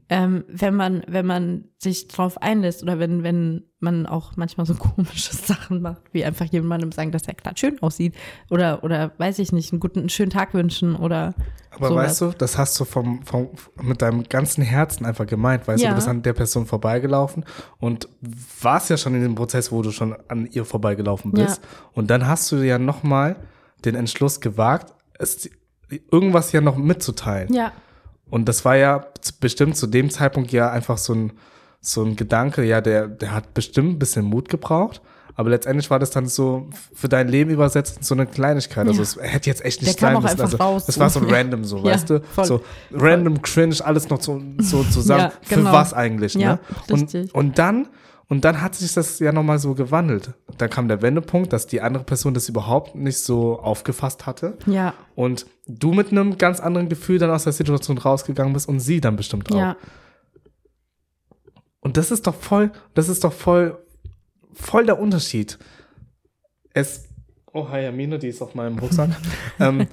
ähm, 0.08 0.44
wenn 0.48 0.74
man, 0.74 1.02
wenn 1.06 1.26
man 1.26 1.64
sich 1.78 2.08
drauf 2.08 2.40
einlässt 2.40 2.82
oder 2.82 2.98
wenn, 2.98 3.22
wenn 3.22 3.64
man 3.78 4.06
auch 4.06 4.36
manchmal 4.36 4.66
so 4.66 4.74
komische 4.78 5.34
Sachen 5.34 5.80
macht, 5.82 6.02
wie 6.12 6.24
einfach 6.24 6.46
jemandem 6.46 6.92
sagen, 6.92 7.12
dass 7.12 7.26
er 7.26 7.34
gerade 7.34 7.58
schön 7.58 7.80
aussieht 7.82 8.14
oder, 8.50 8.84
oder 8.84 9.12
weiß 9.18 9.38
ich 9.38 9.52
nicht, 9.52 9.72
einen 9.72 9.80
guten, 9.80 10.00
einen 10.00 10.08
schönen 10.08 10.30
Tag 10.30 10.54
wünschen 10.54 10.96
oder 10.96 11.34
Aber 11.70 11.88
sowas. 11.88 12.04
weißt 12.10 12.20
du, 12.20 12.30
das 12.38 12.58
hast 12.58 12.78
du 12.78 12.84
vom, 12.84 13.22
vom, 13.24 13.48
mit 13.80 14.02
deinem 14.02 14.24
ganzen 14.24 14.62
Herzen 14.62 15.04
einfach 15.06 15.26
gemeint, 15.26 15.66
weißt 15.66 15.82
Ja. 15.82 15.88
du, 15.90 15.94
du 15.94 15.96
bist 15.96 16.08
an 16.08 16.22
der 16.22 16.32
Person 16.34 16.66
vorbeigelaufen 16.66 17.44
und 17.78 18.08
warst 18.60 18.90
ja 18.90 18.96
schon 18.96 19.14
in 19.14 19.22
dem 19.22 19.34
Prozess, 19.34 19.72
wo 19.72 19.82
du 19.82 19.90
schon 19.90 20.14
an 20.28 20.46
ihr 20.46 20.64
vorbeigelaufen 20.64 21.32
Ja. 21.36 21.44
bist. 21.46 21.62
Und 21.92 22.10
dann 22.10 22.26
hast 22.26 22.50
du 22.52 22.56
ja 22.56 22.78
nochmal 22.78 23.36
den 23.84 23.94
Entschluss 23.94 24.40
gewagt, 24.40 24.92
es 25.18 25.48
irgendwas 26.12 26.52
ja 26.52 26.60
noch 26.60 26.76
mitzuteilen. 26.76 27.52
Ja, 27.52 27.72
Und 28.30 28.48
das 28.48 28.64
war 28.64 28.76
ja 28.76 29.04
bestimmt 29.40 29.76
zu 29.76 29.86
dem 29.86 30.10
Zeitpunkt 30.10 30.52
ja 30.52 30.70
einfach 30.70 30.98
so 30.98 31.14
ein, 31.14 31.32
so 31.80 32.02
ein 32.04 32.16
Gedanke, 32.16 32.62
ja, 32.64 32.80
der, 32.80 33.08
der 33.08 33.32
hat 33.32 33.54
bestimmt 33.54 33.90
ein 33.94 33.98
bisschen 33.98 34.24
Mut 34.24 34.48
gebraucht. 34.48 35.00
Aber 35.36 35.48
letztendlich 35.50 35.88
war 35.90 35.98
das 35.98 36.10
dann 36.10 36.26
so 36.26 36.68
für 36.92 37.08
dein 37.08 37.28
Leben 37.28 37.50
übersetzt 37.50 38.04
so 38.04 38.14
eine 38.14 38.26
Kleinigkeit. 38.26 38.86
Also 38.86 38.98
Ja. 38.98 39.02
es 39.02 39.16
hätte 39.32 39.48
jetzt 39.48 39.64
echt 39.64 39.80
nicht 39.82 39.98
sein 39.98 40.20
müssen. 40.20 40.38
Also 40.40 40.56
raus, 40.58 40.84
das 40.84 40.96
so. 40.96 41.00
war 41.00 41.08
so 41.08 41.20
random 41.20 41.64
so, 41.64 41.78
Ja, 41.84 41.84
weißt 41.92 42.10
du? 42.10 42.20
voll. 42.20 42.44
So 42.44 42.60
random, 42.92 43.40
cringe, 43.40 43.76
alles 43.82 44.10
noch 44.10 44.20
so, 44.20 44.42
so 44.58 44.82
zusammen. 44.90 45.20
Ja, 45.22 45.32
Für 45.42 45.54
genau. 45.56 45.72
was 45.72 45.94
eigentlich, 45.94 46.34
Ja, 46.34 46.54
ne? 46.54 46.58
Und, 46.90 47.02
richtig. 47.02 47.34
und 47.34 47.58
dann, 47.58 47.88
und 48.30 48.44
dann 48.44 48.62
hat 48.62 48.76
sich 48.76 48.94
das 48.94 49.18
ja 49.18 49.32
nochmal 49.32 49.58
so 49.58 49.74
gewandelt. 49.74 50.34
Da 50.56 50.68
kam 50.68 50.86
der 50.86 51.02
Wendepunkt, 51.02 51.52
dass 51.52 51.66
die 51.66 51.80
andere 51.80 52.04
Person 52.04 52.32
das 52.32 52.48
überhaupt 52.48 52.94
nicht 52.94 53.18
so 53.18 53.58
aufgefasst 53.58 54.24
hatte. 54.24 54.56
ja, 54.66 54.94
Und 55.16 55.46
du 55.66 55.92
mit 55.92 56.12
einem 56.12 56.38
ganz 56.38 56.60
anderen 56.60 56.88
Gefühl 56.88 57.18
dann 57.18 57.30
aus 57.30 57.42
der 57.42 57.52
Situation 57.52 57.98
rausgegangen 57.98 58.52
bist 58.52 58.68
und 58.68 58.78
sie 58.78 59.00
dann 59.00 59.16
bestimmt 59.16 59.50
auch. 59.52 59.58
ja, 59.58 59.76
Und 61.80 61.96
das 61.96 62.12
ist 62.12 62.28
doch 62.28 62.36
voll, 62.36 62.70
das 62.94 63.08
ist 63.08 63.24
doch 63.24 63.32
voll, 63.32 63.84
voll 64.52 64.86
der 64.86 65.00
Unterschied. 65.00 65.58
Es, 66.72 67.08
oh, 67.52 67.68
hi 67.68 67.84
Amine, 67.84 68.20
die 68.20 68.28
ist 68.28 68.42
auf 68.42 68.54
meinem 68.54 68.78
Rucksack. 68.78 69.10
ähm, 69.58 69.88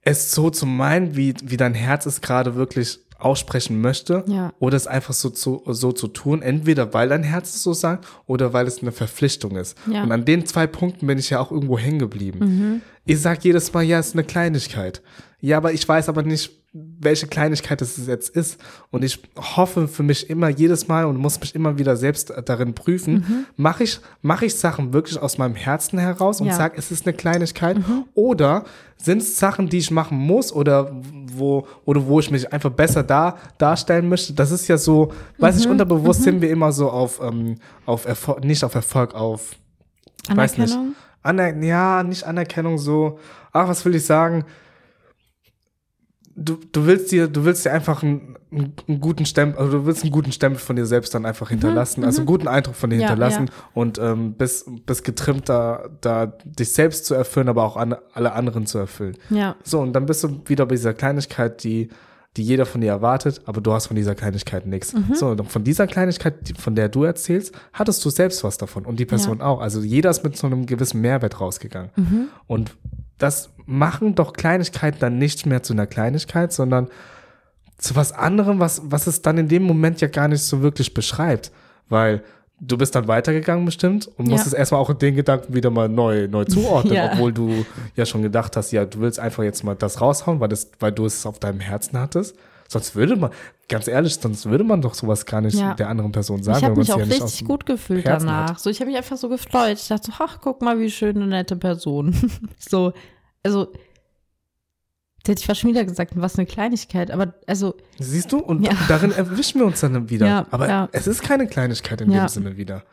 es 0.00 0.32
so 0.32 0.50
zu 0.50 0.66
meinen, 0.66 1.14
wie, 1.14 1.32
wie 1.44 1.56
dein 1.56 1.74
Herz 1.74 2.06
es 2.06 2.20
gerade 2.20 2.56
wirklich 2.56 3.05
aussprechen 3.18 3.80
möchte, 3.80 4.24
Ja. 4.26 4.52
oder 4.58 4.76
es 4.76 4.86
einfach 4.86 5.14
so 5.14 5.30
zu, 5.30 5.62
so 5.66 5.92
zu 5.92 6.08
tun, 6.08 6.42
entweder 6.42 6.92
weil 6.94 7.08
dein 7.08 7.22
Herz 7.22 7.54
es 7.54 7.62
so 7.62 7.72
sagt, 7.72 8.06
oder 8.26 8.52
weil 8.52 8.66
es 8.66 8.82
eine 8.82 8.92
Verpflichtung 8.92 9.56
ist. 9.56 9.76
Ja. 9.90 10.02
Und 10.02 10.12
an 10.12 10.24
den 10.24 10.44
zwei 10.46 10.66
Punkten 10.66 11.06
bin 11.06 11.18
ich 11.18 11.30
ja 11.30 11.40
auch 11.40 11.50
irgendwo 11.50 11.78
hängen 11.78 11.98
geblieben. 11.98 12.82
Ich 13.04 13.20
sag 13.20 13.44
jedes 13.44 13.72
Mal, 13.72 13.82
ja, 13.82 13.98
es 13.98 14.08
ist 14.08 14.14
eine 14.14 14.24
Kleinigkeit. 14.24 15.02
Ja, 15.40 15.58
aber 15.58 15.72
ich 15.72 15.86
weiß 15.88 16.08
aber 16.08 16.22
nicht, 16.22 16.50
welche 16.72 17.26
Kleinigkeit 17.26 17.80
es 17.80 18.06
jetzt 18.06 18.36
ist. 18.36 18.58
Und 18.90 19.02
ich 19.02 19.22
hoffe 19.56 19.88
für 19.88 20.02
mich 20.02 20.28
immer 20.28 20.48
jedes 20.50 20.88
Mal 20.88 21.06
und 21.06 21.16
muss 21.16 21.40
mich 21.40 21.54
immer 21.54 21.78
wieder 21.78 21.96
selbst 21.96 22.32
darin 22.44 22.74
prüfen, 22.74 23.46
mache 23.56 23.84
ich, 23.84 23.98
mache 24.20 24.44
ich 24.44 24.54
Sachen 24.56 24.92
wirklich 24.92 25.18
aus 25.18 25.38
meinem 25.38 25.54
Herzen 25.54 25.98
heraus 25.98 26.40
und 26.40 26.48
Ja. 26.48 26.54
sage, 26.54 26.74
es 26.76 26.90
ist 26.90 27.06
eine 27.06 27.16
Kleinigkeit? 27.16 27.78
Oder 28.14 28.64
sind 28.98 29.22
es 29.22 29.38
Sachen, 29.38 29.68
die 29.70 29.78
ich 29.78 29.90
machen 29.90 30.18
muss 30.18 30.52
oder 30.52 30.90
wo, 31.32 31.66
oder 31.86 32.06
wo 32.06 32.20
ich 32.20 32.30
mich 32.30 32.52
einfach 32.52 32.70
besser 32.70 33.02
da, 33.02 33.38
darstellen 33.56 34.08
möchte? 34.10 34.34
Das 34.34 34.50
ist 34.50 34.68
ja 34.68 34.76
so, 34.76 35.12
weiß 35.38 35.58
ich, 35.58 35.68
unterbewusst 35.68 36.24
sind 36.24 36.42
wir 36.42 36.50
immer 36.50 36.72
so 36.72 36.90
auf, 36.90 37.20
ähm, 37.22 37.56
auf 37.86 38.06
Erfolg, 38.06 38.44
nicht 38.44 38.62
auf 38.64 38.74
Erfolg, 38.74 39.14
auf 39.14 39.56
weiß 40.28 40.58
nicht. 40.58 40.72
Anerkennung. 40.74 40.94
Aner 41.22 41.64
ja, 41.64 42.02
nicht 42.02 42.24
Anerkennung, 42.24 42.76
so, 42.78 43.18
ach, 43.52 43.66
was 43.68 43.84
will 43.84 43.94
ich 43.94 44.04
sagen? 44.04 44.44
Du, 46.38 46.58
du 46.70 46.84
willst 46.86 47.12
dir, 47.12 47.28
du 47.28 47.46
willst 47.46 47.64
dir 47.64 47.72
einfach 47.72 48.02
einen, 48.02 48.36
einen, 48.52 49.00
guten 49.00 49.24
Stempel, 49.24 49.58
also 49.58 49.78
du 49.78 49.86
willst 49.86 50.02
einen 50.02 50.12
guten 50.12 50.32
Stempel 50.32 50.60
von 50.60 50.76
dir 50.76 50.84
selbst 50.84 51.14
dann 51.14 51.24
einfach 51.24 51.48
hinterlassen, 51.48 52.04
also 52.04 52.20
einen 52.20 52.26
guten 52.26 52.46
Eindruck 52.46 52.74
von 52.74 52.90
dir 52.90 52.96
Mhm, 52.96 53.02
Ja, 53.02 53.08
hinterlassen 53.08 53.46
ja. 53.46 53.52
und 53.72 53.98
ähm, 53.98 54.34
bis, 54.34 54.66
bis 54.84 55.02
getrimmt 55.02 55.48
da, 55.48 55.88
da 56.02 56.26
dich 56.44 56.74
selbst 56.74 57.06
zu 57.06 57.14
erfüllen, 57.14 57.48
aber 57.48 57.64
auch 57.64 57.78
an, 57.78 57.96
alle 58.12 58.32
anderen 58.32 58.66
zu 58.66 58.76
erfüllen. 58.76 59.16
Ja, 59.30 59.56
So, 59.64 59.80
und 59.80 59.94
dann 59.94 60.04
bist 60.04 60.22
du 60.24 60.42
wieder 60.44 60.66
bei 60.66 60.74
dieser 60.74 60.92
Kleinigkeit, 60.92 61.64
die, 61.64 61.88
die 62.36 62.42
jeder 62.42 62.66
von 62.66 62.82
dir 62.82 62.90
erwartet, 62.90 63.40
aber 63.46 63.62
du 63.62 63.72
hast 63.72 63.86
von 63.86 63.96
dieser 63.96 64.14
Kleinigkeit 64.14 64.66
nichts. 64.66 64.92
Mhm. 64.92 65.14
So, 65.14 65.28
und 65.28 65.50
von 65.50 65.64
dieser 65.64 65.86
Kleinigkeit, 65.86 66.34
von 66.58 66.74
der 66.74 66.90
du 66.90 67.04
erzählst, 67.04 67.54
hattest 67.72 68.04
du 68.04 68.10
selbst 68.10 68.44
was 68.44 68.58
davon 68.58 68.84
und 68.84 69.00
die 69.00 69.06
Person 69.06 69.40
auch. 69.40 69.60
Also 69.62 69.80
jeder 69.80 70.10
ist 70.10 70.22
mit 70.22 70.36
so 70.36 70.46
einem 70.46 70.66
gewissen 70.66 71.00
Mehrwert 71.00 71.40
rausgegangen. 71.40 71.90
Mhm. 71.96 72.28
Und 72.46 72.76
das 73.16 73.48
machen 73.66 74.14
doch 74.14 74.32
Kleinigkeiten 74.32 74.98
dann 75.00 75.18
nicht 75.18 75.44
mehr 75.46 75.62
zu 75.62 75.72
einer 75.72 75.86
Kleinigkeit, 75.86 76.52
sondern 76.52 76.88
zu 77.78 77.94
was 77.96 78.12
anderem, 78.12 78.58
was, 78.60 78.80
was 78.84 79.06
es 79.06 79.20
dann 79.22 79.36
in 79.38 79.48
dem 79.48 79.62
Moment 79.64 80.00
ja 80.00 80.08
gar 80.08 80.28
nicht 80.28 80.42
so 80.42 80.62
wirklich 80.62 80.94
beschreibt. 80.94 81.50
Weil 81.88 82.22
du 82.58 82.78
bist 82.78 82.94
dann 82.94 83.06
weitergegangen 83.06 83.66
bestimmt 83.66 84.08
und 84.16 84.26
Ja. 84.26 84.32
musstest 84.32 84.54
erstmal 84.54 84.80
auch 84.80 84.92
den 84.94 85.14
Gedanken 85.14 85.52
wieder 85.52 85.68
mal 85.70 85.88
neu, 85.88 86.26
neu 86.26 86.44
zuordnen, 86.46 86.94
Ja. 86.94 87.10
obwohl 87.12 87.32
du 87.32 87.66
ja 87.94 88.06
schon 88.06 88.22
gedacht 88.22 88.56
hast, 88.56 88.72
ja, 88.72 88.86
du 88.86 89.00
willst 89.00 89.18
einfach 89.20 89.42
jetzt 89.42 89.62
mal 89.62 89.74
das 89.76 90.00
raushauen, 90.00 90.40
weil, 90.40 90.48
das, 90.48 90.70
weil 90.80 90.92
du 90.92 91.04
es 91.04 91.26
auf 91.26 91.38
deinem 91.38 91.60
Herzen 91.60 91.98
hattest. 91.98 92.34
Sonst 92.68 92.96
würde 92.96 93.14
man, 93.14 93.30
ganz 93.68 93.86
ehrlich, 93.86 94.14
sonst 94.16 94.46
würde 94.46 94.64
man 94.64 94.80
doch 94.82 94.94
sowas 94.94 95.24
gar 95.26 95.40
nicht 95.40 95.56
Ja. 95.58 95.74
der 95.74 95.88
anderen 95.88 96.10
Person 96.12 96.42
sagen. 96.42 96.58
ich 96.58 96.64
habe 96.64 96.76
mich 96.80 96.92
auch 96.92 96.98
ja 96.98 97.04
richtig 97.04 97.44
gut 97.44 97.66
gefühlt 97.66 98.04
Herzen 98.06 98.26
danach. 98.26 98.50
hat. 98.52 98.60
So, 98.60 98.70
ich 98.70 98.80
habe 98.80 98.90
mich 98.90 98.96
einfach 98.96 99.16
so 99.18 99.28
gefreut. 99.28 99.74
Ich 99.78 99.88
dachte 99.88 100.10
so, 100.10 100.12
ach, 100.24 100.38
guck 100.40 100.62
mal, 100.62 100.78
wie 100.80 100.90
schön 100.90 101.16
eine 101.16 101.26
nette 101.26 101.54
Person. 101.56 102.14
so, 102.58 102.92
also, 103.46 103.72
das 105.22 105.30
hätte 105.32 105.40
ich 105.40 105.46
fast 105.46 105.60
schon 105.60 105.70
wieder 105.70 105.84
gesagt, 105.84 106.12
was 106.16 106.36
eine 106.38 106.46
Kleinigkeit. 106.46 107.10
Aber, 107.10 107.34
also, 107.46 107.74
Siehst 107.98 108.30
du? 108.32 108.38
Und 108.38 108.64
Ja. 108.64 108.72
darin 108.88 109.10
erwischen 109.12 109.60
wir 109.60 109.66
uns 109.66 109.80
dann 109.80 110.08
wieder. 110.10 110.26
Ja, 110.26 110.46
Aber 110.50 110.68
ja. 110.68 110.88
es 110.92 111.06
ist 111.06 111.22
keine 111.22 111.46
Kleinigkeit 111.46 112.00
in 112.00 112.10
dem 112.10 112.28
Sinne 112.28 112.56
wieder. 112.56 112.84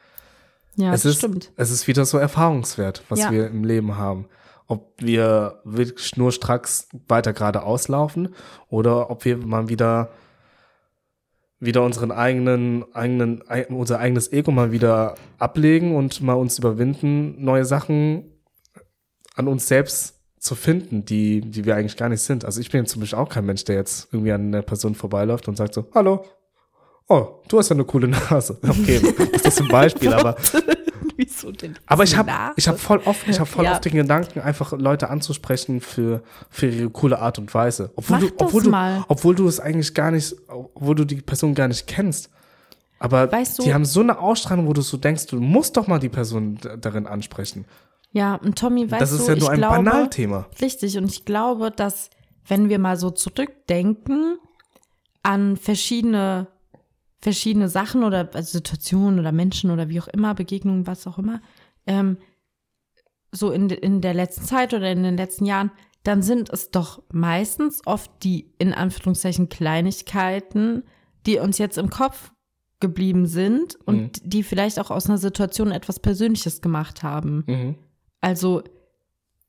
ja, 0.76 0.94
es 0.94 1.04
das 1.04 1.12
ist, 1.12 1.18
stimmt. 1.20 1.52
Es 1.56 1.70
ist 1.70 1.88
wieder 1.88 2.06
so 2.06 2.18
Erfahrungswert, 2.18 3.04
was 3.10 3.30
wir 3.30 3.48
im 3.48 3.64
Leben 3.64 3.98
haben. 3.98 4.28
Ob 4.66 4.94
wir 5.00 5.60
wirklich 5.66 6.08
schnurstracks 6.08 6.88
weiter 7.08 7.34
geradeaus 7.34 7.88
laufen 7.90 8.34
oder 8.70 9.10
ob 9.12 9.26
wir 9.26 9.38
mal 9.38 9.68
wieder 9.70 10.10
wieder 11.60 11.84
unseren 11.84 12.12
eigenen, 12.12 12.84
eigenen, 12.94 13.42
ei- 13.48 13.68
unser 13.68 14.00
eigenes 14.00 14.32
Ego 14.34 14.52
mal 14.52 14.72
wieder 14.74 15.16
ablegen 15.38 15.96
und 15.96 16.22
mal 16.22 16.34
uns 16.34 16.58
überwinden, 16.60 17.42
neue 17.44 17.64
Sachen 17.64 18.32
an 19.36 19.48
uns 19.48 19.68
selbst 19.68 20.20
zu 20.44 20.56
finden, 20.56 21.06
die, 21.06 21.40
die 21.40 21.64
wir 21.64 21.76
eigentlich 21.78 21.96
gar 21.96 22.10
nicht 22.10 22.22
sind. 22.22 22.44
Also 22.44 22.60
ich 22.60 22.70
bin 22.70 22.82
jetzt 22.82 22.92
zum 22.92 23.00
Beispiel 23.00 23.18
auch 23.18 23.30
kein 23.30 23.46
Mensch, 23.46 23.64
der 23.64 23.76
jetzt 23.78 24.10
irgendwie 24.12 24.34
an 24.34 24.48
einer 24.48 24.62
Person 24.62 24.94
vorbeiläuft 24.94 25.48
und 25.48 25.56
sagt 25.56 25.74
so, 25.74 25.86
hallo, 25.96 26.26
oh, 27.08 27.28
du 27.48 27.58
hast 27.60 27.70
ja 27.70 27.76
eine 27.76 27.86
coole 27.86 28.10
Nase. 28.10 28.58
Okay, 28.68 29.00
das 29.32 29.42
ist 29.44 29.62
ein 29.62 29.70
Beispiel, 29.70 30.12
aber 30.14 30.36
Wieso 31.16 31.52
denn? 31.52 31.76
aber 31.86 32.04
ich 32.04 32.18
habe 32.18 32.32
ich 32.56 32.68
hab 32.68 32.78
voll 32.80 33.00
oft, 33.06 33.28
ich 33.28 33.40
hab 33.40 33.48
voll 33.48 33.64
Ja. 33.66 33.74
oft 33.74 33.86
den 33.86 33.94
Gedanken, 33.94 34.42
einfach 34.42 34.74
Leute 34.74 35.10
anzusprechen 35.10 35.80
für, 35.80 36.24
für 36.50 36.68
ihre 36.68 36.90
coole 36.90 37.20
Art 37.20 37.40
und 37.40 37.54
Weise. 37.54 37.92
Obwohl 37.96 38.18
Mach 38.20 38.28
du, 38.28 38.34
obwohl 38.38 38.62
das 38.62 38.64
du, 38.66 38.70
mal. 38.72 39.06
obwohl 39.08 39.36
du 39.36 39.48
es 39.48 39.60
eigentlich 39.62 39.94
gar 39.94 40.12
nicht, 40.12 40.36
obwohl 40.48 40.96
du 40.96 41.06
die 41.06 41.22
Person 41.22 41.54
gar 41.56 41.68
nicht 41.70 41.88
kennst. 41.88 42.30
Aber 43.00 43.32
Weißt 43.32 43.60
du- 43.60 43.64
die 43.64 43.74
haben 43.74 43.86
so 43.86 44.00
eine 44.02 44.18
Ausstrahlung, 44.20 44.68
wo 44.68 44.74
du 44.74 44.82
so 44.82 44.98
denkst, 44.98 45.28
du 45.28 45.40
musst 45.40 45.78
doch 45.78 45.88
mal 45.88 46.00
die 46.00 46.10
Person 46.10 46.58
darin 46.82 47.06
ansprechen. 47.08 47.64
Ja, 48.14 48.36
und 48.36 48.58
Tommy, 48.58 48.90
weißt 48.90 49.02
das 49.02 49.10
du, 49.10 49.16
ist 49.18 49.28
ja 49.28 49.36
nur 49.36 49.44
ich 49.44 49.50
ein 49.50 49.58
glaube, 49.58 49.84
Banalthema. 49.84 50.48
Richtig, 50.62 50.98
und 50.98 51.06
ich 51.06 51.26
glaube, 51.26 51.72
dass 51.72 52.10
wenn 52.48 52.70
wir 52.70 52.78
mal 52.80 52.96
so 52.96 53.10
zurückdenken 53.10 54.38
an 55.24 55.58
verschiedene, 55.58 56.48
verschiedene 57.20 57.70
Sachen 57.70 58.04
oder 58.04 58.30
also 58.34 58.52
Situationen 58.52 59.20
oder 59.20 59.32
Menschen 59.32 59.72
oder 59.72 59.90
wie 59.90 60.00
auch 60.00 60.08
immer, 60.08 60.36
Begegnungen, 60.36 60.86
was 60.86 61.08
auch 61.08 61.18
immer, 61.18 61.42
ähm, 61.88 62.18
so 63.32 63.52
in, 63.52 63.70
in 63.70 64.02
der 64.02 64.14
letzten 64.14 64.44
Zeit 64.46 64.74
oder 64.76 64.92
in 64.92 65.02
den 65.04 65.18
letzten 65.18 65.46
Jahren, 65.46 65.72
dann 66.04 66.22
sind 66.22 66.52
es 66.52 66.70
doch 66.70 67.02
meistens 67.12 67.82
oft 67.88 68.12
die, 68.24 68.54
in 68.60 68.74
Anführungszeichen, 68.74 69.50
Kleinigkeiten, 69.50 70.84
die 71.26 71.40
uns 71.40 71.58
jetzt 71.58 71.78
im 71.80 71.90
Kopf 71.90 72.32
geblieben 72.80 73.26
sind 73.26 73.76
und 73.86 73.96
Mhm. 74.02 74.12
die 74.30 74.44
vielleicht 74.44 74.78
auch 74.78 74.92
aus 74.92 75.08
einer 75.08 75.18
Situation 75.18 75.72
etwas 75.72 76.00
Persönliches 76.00 76.62
gemacht 76.62 77.02
haben. 77.02 77.44
Mhm. 77.48 77.76
Also 78.24 78.64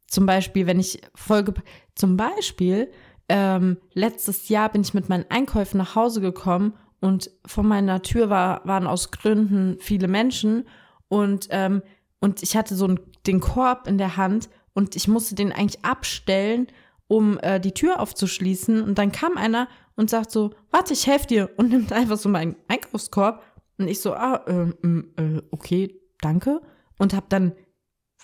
zum 0.08 0.26
Beispiel, 0.26 0.66
wenn 0.66 0.80
ich 0.80 1.00
Folge, 1.14 1.54
zum 1.94 2.16
Beispiel, 2.16 2.90
ähm, 3.28 3.76
letztes 3.92 4.48
Jahr 4.48 4.68
bin 4.68 4.82
ich 4.82 4.94
mit 4.94 5.08
meinen 5.08 5.26
Einkäufen 5.30 5.78
nach 5.78 5.94
Hause 5.94 6.20
gekommen 6.20 6.74
und 7.00 7.30
vor 7.46 7.62
meiner 7.62 8.02
Tür 8.02 8.30
war, 8.30 8.66
waren 8.66 8.88
aus 8.88 9.12
Gründen 9.12 9.76
viele 9.78 10.08
Menschen 10.08 10.66
und, 11.06 11.46
ähm, 11.50 11.82
und 12.18 12.42
ich 12.42 12.56
hatte 12.56 12.74
so 12.74 12.87
einen, 12.87 12.98
den 13.28 13.38
Korb 13.38 13.87
in 13.87 13.96
der 13.96 14.16
Hand 14.16 14.50
und 14.72 14.96
ich 14.96 15.06
musste 15.06 15.37
den 15.37 15.52
eigentlich 15.52 15.84
abstellen, 15.84 16.66
um 17.06 17.38
äh, 17.38 17.60
die 17.60 17.72
Tür 17.72 18.00
aufzuschließen. 18.00 18.82
Und 18.82 18.98
dann 18.98 19.12
kam 19.12 19.37
einer 19.37 19.68
und 19.94 20.10
sagt 20.10 20.32
so, 20.32 20.50
warte, 20.72 20.94
ich 20.94 21.06
helfe 21.06 21.28
dir 21.28 21.50
und 21.56 21.68
nimmt 21.70 21.92
einfach 21.92 22.16
so 22.16 22.28
meinen 22.28 22.56
Einkaufskorb. 22.66 23.40
Und 23.78 23.87
ich 23.87 24.00
so, 24.00 24.14
ah, 24.14 24.42
ähm, 24.48 24.74
ähm, 24.82 25.12
äh, 25.16 25.42
okay, 25.52 26.00
danke. 26.20 26.60
Und 26.98 27.14
hab 27.14 27.28
dann 27.28 27.52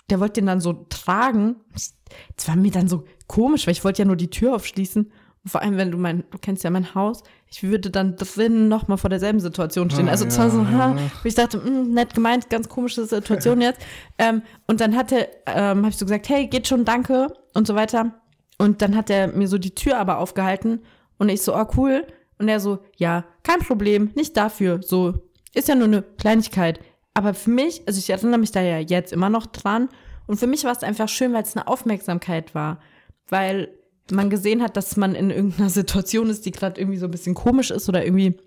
der 0.09 0.19
wollte 0.19 0.41
den 0.41 0.47
dann 0.47 0.61
so 0.61 0.85
tragen. 0.89 1.55
Es 1.73 2.47
war 2.47 2.55
mir 2.55 2.71
dann 2.71 2.87
so 2.87 3.05
komisch, 3.27 3.67
weil 3.67 3.73
ich 3.73 3.83
wollte 3.83 4.01
ja 4.01 4.05
nur 4.05 4.15
die 4.15 4.29
Tür 4.29 4.55
aufschließen. 4.55 5.11
Und 5.43 5.49
vor 5.49 5.61
allem, 5.61 5.77
wenn 5.77 5.91
du 5.91 5.97
mein, 5.97 6.23
du 6.29 6.37
kennst 6.37 6.63
ja 6.63 6.69
mein 6.69 6.93
Haus, 6.93 7.23
ich 7.47 7.63
würde 7.63 7.89
dann 7.89 8.15
drinnen 8.15 8.67
nochmal 8.67 8.97
vor 8.97 9.09
derselben 9.09 9.39
Situation 9.39 9.89
stehen. 9.89 10.07
Ah, 10.07 10.11
also 10.11 10.27
zwar 10.27 10.45
ja, 10.45 10.51
so, 10.51 10.67
ha, 10.67 10.95
ja. 10.95 11.11
ich 11.23 11.33
dachte, 11.33 11.57
mh, 11.57 11.93
nett 11.93 12.13
gemeint, 12.13 12.49
ganz 12.49 12.69
komische 12.69 13.05
Situation 13.05 13.61
jetzt. 13.61 13.81
Ähm, 14.17 14.43
und 14.67 14.81
dann 14.81 14.95
hatte, 14.95 15.27
ähm, 15.47 15.79
habe 15.79 15.89
ich 15.89 15.97
so 15.97 16.05
gesagt, 16.05 16.29
hey, 16.29 16.47
geht 16.47 16.67
schon, 16.67 16.85
danke 16.85 17.27
und 17.53 17.65
so 17.65 17.75
weiter. 17.75 18.13
Und 18.59 18.83
dann 18.83 18.95
hat 18.95 19.09
er 19.09 19.27
mir 19.27 19.47
so 19.47 19.57
die 19.57 19.73
Tür 19.73 19.97
aber 19.97 20.19
aufgehalten 20.19 20.81
und 21.17 21.29
ich 21.29 21.41
so, 21.41 21.55
oh 21.55 21.65
cool. 21.75 22.05
Und 22.37 22.47
er 22.47 22.59
so, 22.59 22.79
ja, 22.97 23.25
kein 23.43 23.59
Problem, 23.59 24.11
nicht 24.15 24.37
dafür. 24.37 24.81
So, 24.83 25.13
ist 25.53 25.67
ja 25.67 25.75
nur 25.75 25.87
eine 25.87 26.01
Kleinigkeit. 26.01 26.79
Aber 27.13 27.33
für 27.33 27.49
mich, 27.49 27.83
also 27.87 27.99
ich 27.99 28.09
erinnere 28.09 28.39
mich 28.39 28.51
da 28.51 28.61
ja 28.61 28.79
jetzt 28.79 29.13
immer 29.13 29.29
noch 29.29 29.45
dran. 29.45 29.89
Und 30.27 30.37
für 30.37 30.47
mich 30.47 30.63
war 30.63 30.71
es 30.71 30.83
einfach 30.83 31.09
schön, 31.09 31.33
weil 31.33 31.43
es 31.43 31.55
eine 31.55 31.67
Aufmerksamkeit 31.67 32.55
war. 32.55 32.79
Weil 33.27 33.69
man 34.11 34.29
gesehen 34.29 34.61
hat, 34.61 34.77
dass 34.77 34.97
man 34.97 35.15
in 35.15 35.29
irgendeiner 35.29 35.69
Situation 35.71 36.29
ist, 36.29 36.45
die 36.45 36.51
gerade 36.51 36.79
irgendwie 36.79 36.97
so 36.97 37.05
ein 37.05 37.11
bisschen 37.11 37.35
komisch 37.35 37.71
ist 37.71 37.89
oder 37.89 38.03
irgendwie 38.05 38.37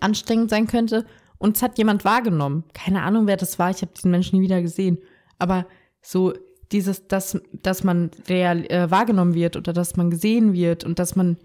anstrengend 0.00 0.50
sein 0.50 0.66
könnte. 0.66 1.06
Und 1.38 1.56
es 1.56 1.62
hat 1.62 1.78
jemand 1.78 2.04
wahrgenommen. 2.04 2.64
Keine 2.72 3.02
Ahnung, 3.02 3.26
wer 3.26 3.36
das 3.36 3.58
war. 3.58 3.70
Ich 3.70 3.82
habe 3.82 3.92
diesen 3.92 4.10
Menschen 4.10 4.38
nie 4.38 4.44
wieder 4.44 4.62
gesehen. 4.62 4.98
Aber 5.38 5.66
so 6.00 6.32
dieses, 6.70 7.06
dass, 7.08 7.40
dass 7.52 7.84
man 7.84 8.10
real 8.28 8.64
äh, 8.66 8.90
wahrgenommen 8.90 9.34
wird 9.34 9.56
oder 9.56 9.72
dass 9.72 9.96
man 9.96 10.10
gesehen 10.10 10.52
wird 10.52 10.84
und 10.84 10.98
dass 10.98 11.16
man 11.16 11.36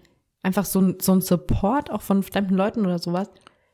einfach 0.42 0.64
so, 0.64 0.94
so 1.00 1.12
ein 1.12 1.20
Support 1.20 1.90
auch 1.90 2.02
von 2.02 2.22
fremden 2.22 2.54
Leuten 2.54 2.86
oder 2.86 2.98
sowas. 2.98 3.30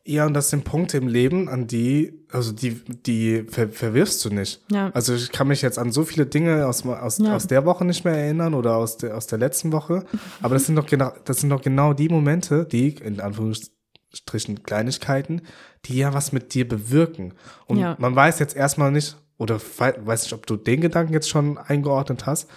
Ja, 0.07 0.27
und 0.27 0.35
das 0.35 0.51
sind 0.51 0.65
Punkte 0.65 0.99
im 0.99 1.09
Leben, 1.09 1.49
an 1.49 1.67
die, 1.67 2.27
also 2.31 2.53
die, 2.53 2.75
die 2.85 3.45
ver 3.49 3.71
verwirfst 3.71 4.23
du 4.25 4.29
nicht. 4.31 4.63
Ja. 4.71 4.91
Also 4.93 5.15
ich 5.15 5.33
kann 5.33 5.49
mich 5.49 5.63
jetzt 5.63 5.79
an 5.79 5.93
so 5.93 6.05
viele 6.05 6.27
Dinge 6.27 6.67
aus, 6.67 6.85
aus, 6.85 7.17
Ja. 7.19 7.35
aus 7.35 7.47
der 7.47 7.65
Woche 7.65 7.87
nicht 7.87 8.05
mehr 8.05 8.15
erinnern 8.15 8.53
oder 8.53 8.77
aus 8.77 8.99
der, 8.99 9.17
aus 9.17 9.27
der 9.27 9.39
letzten 9.39 9.73
Woche. 9.73 10.05
Aber 10.43 10.55
das 10.55 10.67
sind 10.67 10.77
doch 10.77 10.85
genau, 10.87 11.11
das 11.25 11.41
sind 11.41 11.49
doch 11.49 11.63
genau 11.63 11.95
die 11.95 12.11
Momente, 12.11 12.67
die, 12.67 12.89
in 12.97 13.19
Anführungsstrichen 13.21 14.63
Kleinigkeiten, 14.63 15.41
die 15.87 15.97
ja 15.97 16.13
was 16.13 16.33
mit 16.33 16.53
dir 16.53 16.69
bewirken. 16.69 17.33
Und 17.67 17.79
Ja. 17.79 17.97
man 17.99 18.15
weiß 18.15 18.41
jetzt 18.41 18.55
erstmal 18.57 18.93
nicht, 18.93 19.17
oder 19.39 19.59
wei- 19.79 19.95
weiß 19.99 20.25
nicht, 20.25 20.35
ob 20.35 20.47
du 20.47 20.57
den 20.57 20.83
Gedanken 20.83 21.15
jetzt 21.15 21.31
schon 21.31 21.57
eingeordnet 21.57 22.27
hast, 22.27 22.51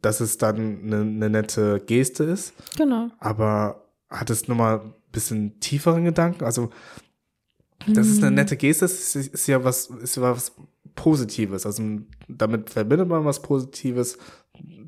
dass 0.00 0.20
es 0.20 0.38
dann 0.38 0.56
eine, 0.82 0.96
eine 1.02 1.30
nette 1.30 1.80
Geste 1.86 2.24
ist. 2.24 2.52
Genau. 2.76 3.10
Aber 3.20 3.86
hat 4.10 4.28
es 4.28 4.48
nochmal 4.48 4.80
bisschen 5.12 5.60
tieferen 5.60 6.04
Gedanken? 6.04 6.44
Also, 6.44 6.70
das 7.86 8.06
ist 8.06 8.22
eine 8.22 8.30
nette 8.34 8.56
Geste, 8.56 8.84
ist, 8.84 9.16
ist 9.16 9.46
ja 9.48 9.64
was, 9.64 9.86
ist 9.86 10.16
ja 10.16 10.22
was 10.22 10.52
Positives. 10.94 11.66
Also, 11.66 11.82
damit 12.28 12.70
verbindet 12.70 13.08
man 13.08 13.24
was 13.24 13.42
Positives. 13.42 14.18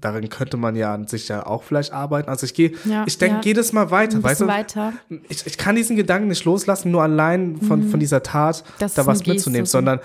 Darin 0.00 0.28
könnte 0.28 0.56
man 0.56 0.76
ja 0.76 0.94
an 0.94 1.06
sich 1.08 1.28
ja 1.28 1.46
auch 1.46 1.62
vielleicht 1.64 1.92
arbeiten. 1.92 2.28
Also, 2.28 2.44
ich 2.46 2.54
gehe, 2.54 2.72
Ja, 2.84 3.04
ich 3.06 3.18
denke 3.18 3.36
ja. 3.36 3.42
jedes 3.44 3.72
Mal 3.72 3.90
weiter, 3.90 4.22
weißt 4.22 4.42
du? 4.42 4.46
weiter. 4.46 4.92
Ich, 5.28 5.46
ich 5.46 5.58
kann 5.58 5.74
diesen 5.76 5.96
Gedanken 5.96 6.28
nicht 6.28 6.44
loslassen, 6.44 6.90
nur 6.92 7.02
allein 7.02 7.56
von, 7.62 7.88
von 7.88 7.98
dieser 8.00 8.22
Tat 8.22 8.62
Mhm. 8.64 8.72
Das 8.78 8.94
da 8.94 9.06
was 9.06 9.18
Geste, 9.18 9.30
mitzunehmen, 9.32 9.66
so. 9.66 9.72
sondern 9.78 9.98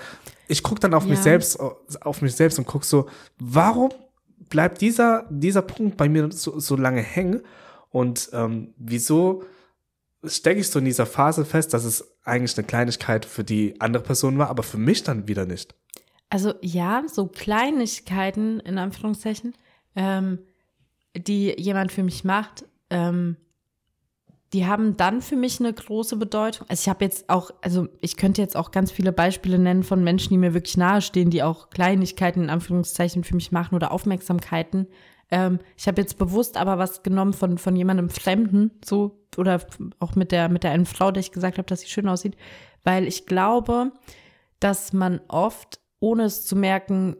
ich 0.48 0.62
gucke 0.64 0.80
dann 0.80 0.94
auf 0.94 1.04
mich 1.04 1.18
Ja. 1.18 1.22
selbst, 1.22 1.60
auf 2.00 2.22
mich 2.22 2.34
selbst 2.34 2.58
und 2.58 2.66
gucke 2.66 2.84
so, 2.86 3.06
warum 3.38 3.90
bleibt 4.48 4.80
dieser, 4.80 5.26
dieser 5.30 5.62
Punkt 5.62 5.96
bei 5.96 6.08
mir 6.08 6.32
so, 6.32 6.58
so 6.58 6.74
lange 6.76 7.02
hängen 7.02 7.42
und 7.90 8.30
ähm, 8.32 8.74
wieso 8.78 9.44
stecke 10.24 10.60
ich 10.60 10.68
so 10.68 10.78
in 10.78 10.84
dieser 10.84 11.06
Phase 11.06 11.44
fest, 11.44 11.72
dass 11.74 11.84
es 11.84 12.18
eigentlich 12.24 12.56
eine 12.56 12.66
Kleinigkeit 12.66 13.24
für 13.24 13.44
die 13.44 13.80
andere 13.80 14.02
Person 14.02 14.38
war, 14.38 14.50
aber 14.50 14.62
für 14.62 14.78
mich 14.78 15.02
dann 15.02 15.28
wieder 15.28 15.46
nicht. 15.46 15.74
Also 16.28 16.54
ja, 16.60 17.02
so 17.12 17.26
Kleinigkeiten 17.26 18.60
in 18.60 18.78
Anführungszeichen, 18.78 19.54
ähm, 19.96 20.38
die 21.16 21.54
jemand 21.58 21.90
für 21.90 22.04
mich 22.04 22.24
macht, 22.24 22.64
ähm, 22.90 23.36
die 24.52 24.66
haben 24.66 24.96
dann 24.96 25.22
für 25.22 25.36
mich 25.36 25.60
eine 25.60 25.72
große 25.72 26.16
Bedeutung. 26.16 26.66
Also 26.68 26.80
ich 26.80 26.88
habe 26.88 27.04
jetzt 27.04 27.30
auch, 27.30 27.52
also 27.62 27.88
ich 28.00 28.16
könnte 28.16 28.42
jetzt 28.42 28.56
auch 28.56 28.72
ganz 28.72 28.90
viele 28.90 29.12
Beispiele 29.12 29.58
nennen 29.58 29.84
von 29.84 30.02
Menschen, 30.02 30.30
die 30.30 30.38
mir 30.38 30.54
wirklich 30.54 30.76
nahestehen, 30.76 31.30
die 31.30 31.42
auch 31.42 31.70
Kleinigkeiten 31.70 32.42
in 32.42 32.50
Anführungszeichen 32.50 33.22
für 33.22 33.36
mich 33.36 33.52
machen 33.52 33.76
oder 33.76 33.92
Aufmerksamkeiten. 33.92 34.88
Ähm, 35.30 35.58
ich 35.76 35.86
habe 35.86 36.00
jetzt 36.00 36.18
bewusst 36.18 36.56
aber 36.56 36.78
was 36.78 37.02
genommen 37.02 37.32
von, 37.32 37.58
von 37.58 37.76
jemandem 37.76 38.10
Fremden, 38.10 38.70
so, 38.84 39.24
oder 39.36 39.60
auch 40.00 40.16
mit 40.16 40.32
der, 40.32 40.48
mit 40.48 40.64
der 40.64 40.72
einen 40.72 40.86
Frau, 40.86 41.10
der 41.10 41.20
ich 41.20 41.32
gesagt 41.32 41.58
habe, 41.58 41.66
dass 41.66 41.80
sie 41.80 41.88
schön 41.88 42.08
aussieht, 42.08 42.36
weil 42.84 43.06
ich 43.06 43.26
glaube, 43.26 43.92
dass 44.58 44.92
man 44.92 45.20
oft, 45.28 45.80
ohne 46.00 46.24
es 46.24 46.44
zu 46.46 46.56
merken, 46.56 47.16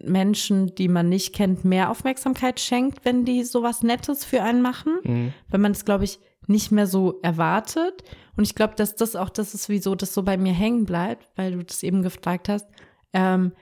Menschen, 0.00 0.74
die 0.76 0.88
man 0.88 1.08
nicht 1.08 1.34
kennt, 1.34 1.64
mehr 1.64 1.90
Aufmerksamkeit 1.90 2.60
schenkt, 2.60 3.04
wenn 3.04 3.24
die 3.24 3.42
sowas 3.42 3.82
Nettes 3.82 4.24
für 4.24 4.42
einen 4.42 4.62
machen, 4.62 4.98
Mhm. 5.02 5.32
weil 5.48 5.60
man 5.60 5.72
es, 5.72 5.84
glaube 5.84 6.04
ich, 6.04 6.20
nicht 6.46 6.70
mehr 6.70 6.86
so 6.86 7.18
erwartet. 7.22 8.04
Und 8.36 8.44
ich 8.44 8.54
glaube, 8.54 8.74
dass 8.76 8.94
das 8.94 9.16
auch 9.16 9.28
das 9.28 9.54
ist, 9.54 9.68
wieso 9.68 9.94
das 9.96 10.14
so 10.14 10.22
bei 10.22 10.36
mir 10.36 10.52
hängen 10.52 10.86
bleibt, 10.86 11.28
weil 11.36 11.52
du 11.52 11.64
das 11.64 11.82
eben 11.82 12.02
gefragt 12.02 12.48
hast. 12.48 12.66
Ähm, 13.12 13.52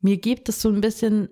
mir 0.00 0.16
gibt 0.16 0.48
es 0.48 0.60
so 0.60 0.68
ein 0.70 0.80
bisschen 0.80 1.28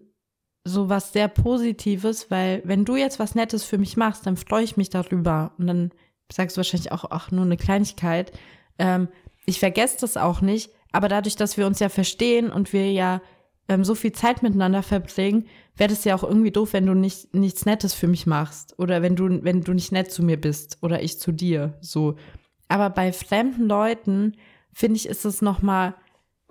so 0.69 0.89
was 0.89 1.13
sehr 1.13 1.29
Positives, 1.29 2.31
weil 2.31 2.63
wenn 2.65 2.85
du 2.85 2.97
jetzt 2.97 3.19
was 3.19 3.35
Nettes 3.35 3.65
für 3.65 3.79
mich 3.79 3.97
machst, 3.97 4.27
dann 4.27 4.37
freue 4.37 4.65
ich 4.65 4.77
mich 4.77 4.91
darüber. 4.91 5.53
Und 5.59 5.67
dann 5.67 5.91
sagst 6.33 6.57
du 6.57 6.59
wahrscheinlich 6.59 6.93
auch, 6.93 7.07
ach, 7.11 7.31
nur 7.31 7.45
eine 7.45 7.57
Kleinigkeit. 7.57 8.33
Ähm, 8.79 9.09
ich 9.47 9.59
vergesse 9.59 9.97
das 10.01 10.17
auch 10.17 10.41
nicht, 10.41 10.71
aber 10.93 11.09
dadurch, 11.09 11.37
dass 11.37 11.57
wir 11.57 11.67
uns 11.67 11.79
ja 11.81 11.89
verstehen 11.89 12.51
und 12.51 12.73
wir 12.73 12.91
ja 12.93 13.21
ähm, 13.69 13.85
so 13.85 13.95
viel 13.95 14.13
Zeit 14.13 14.43
miteinander 14.43 14.83
verbringen, 14.83 15.47
wäre 15.77 15.91
das 15.91 16.05
ja 16.05 16.15
auch 16.15 16.25
irgendwie 16.25 16.51
doof, 16.51 16.73
wenn 16.73 16.87
du 16.87 16.95
nicht 16.95 17.35
nichts 17.35 17.67
Nettes 17.67 17.95
für 17.95 18.09
mich 18.09 18.27
machst 18.27 18.79
oder 18.79 19.03
wenn 19.03 19.17
du 19.17 19.43
wenn 19.45 19.63
du 19.63 19.73
nicht 19.73 19.93
nett 19.93 20.11
zu 20.11 20.23
mir 20.23 20.41
bist 20.41 20.79
oder 20.83 21.03
ich 21.03 21.19
zu 21.19 21.33
dir. 21.33 21.79
So, 21.81 22.17
aber 22.69 22.91
bei 22.91 23.13
fremden 23.13 23.69
Leuten 23.69 24.37
finde 24.73 24.97
ich 24.97 25.09
ist 25.09 25.25
es 25.25 25.43
noch 25.43 25.63
mal 25.63 25.95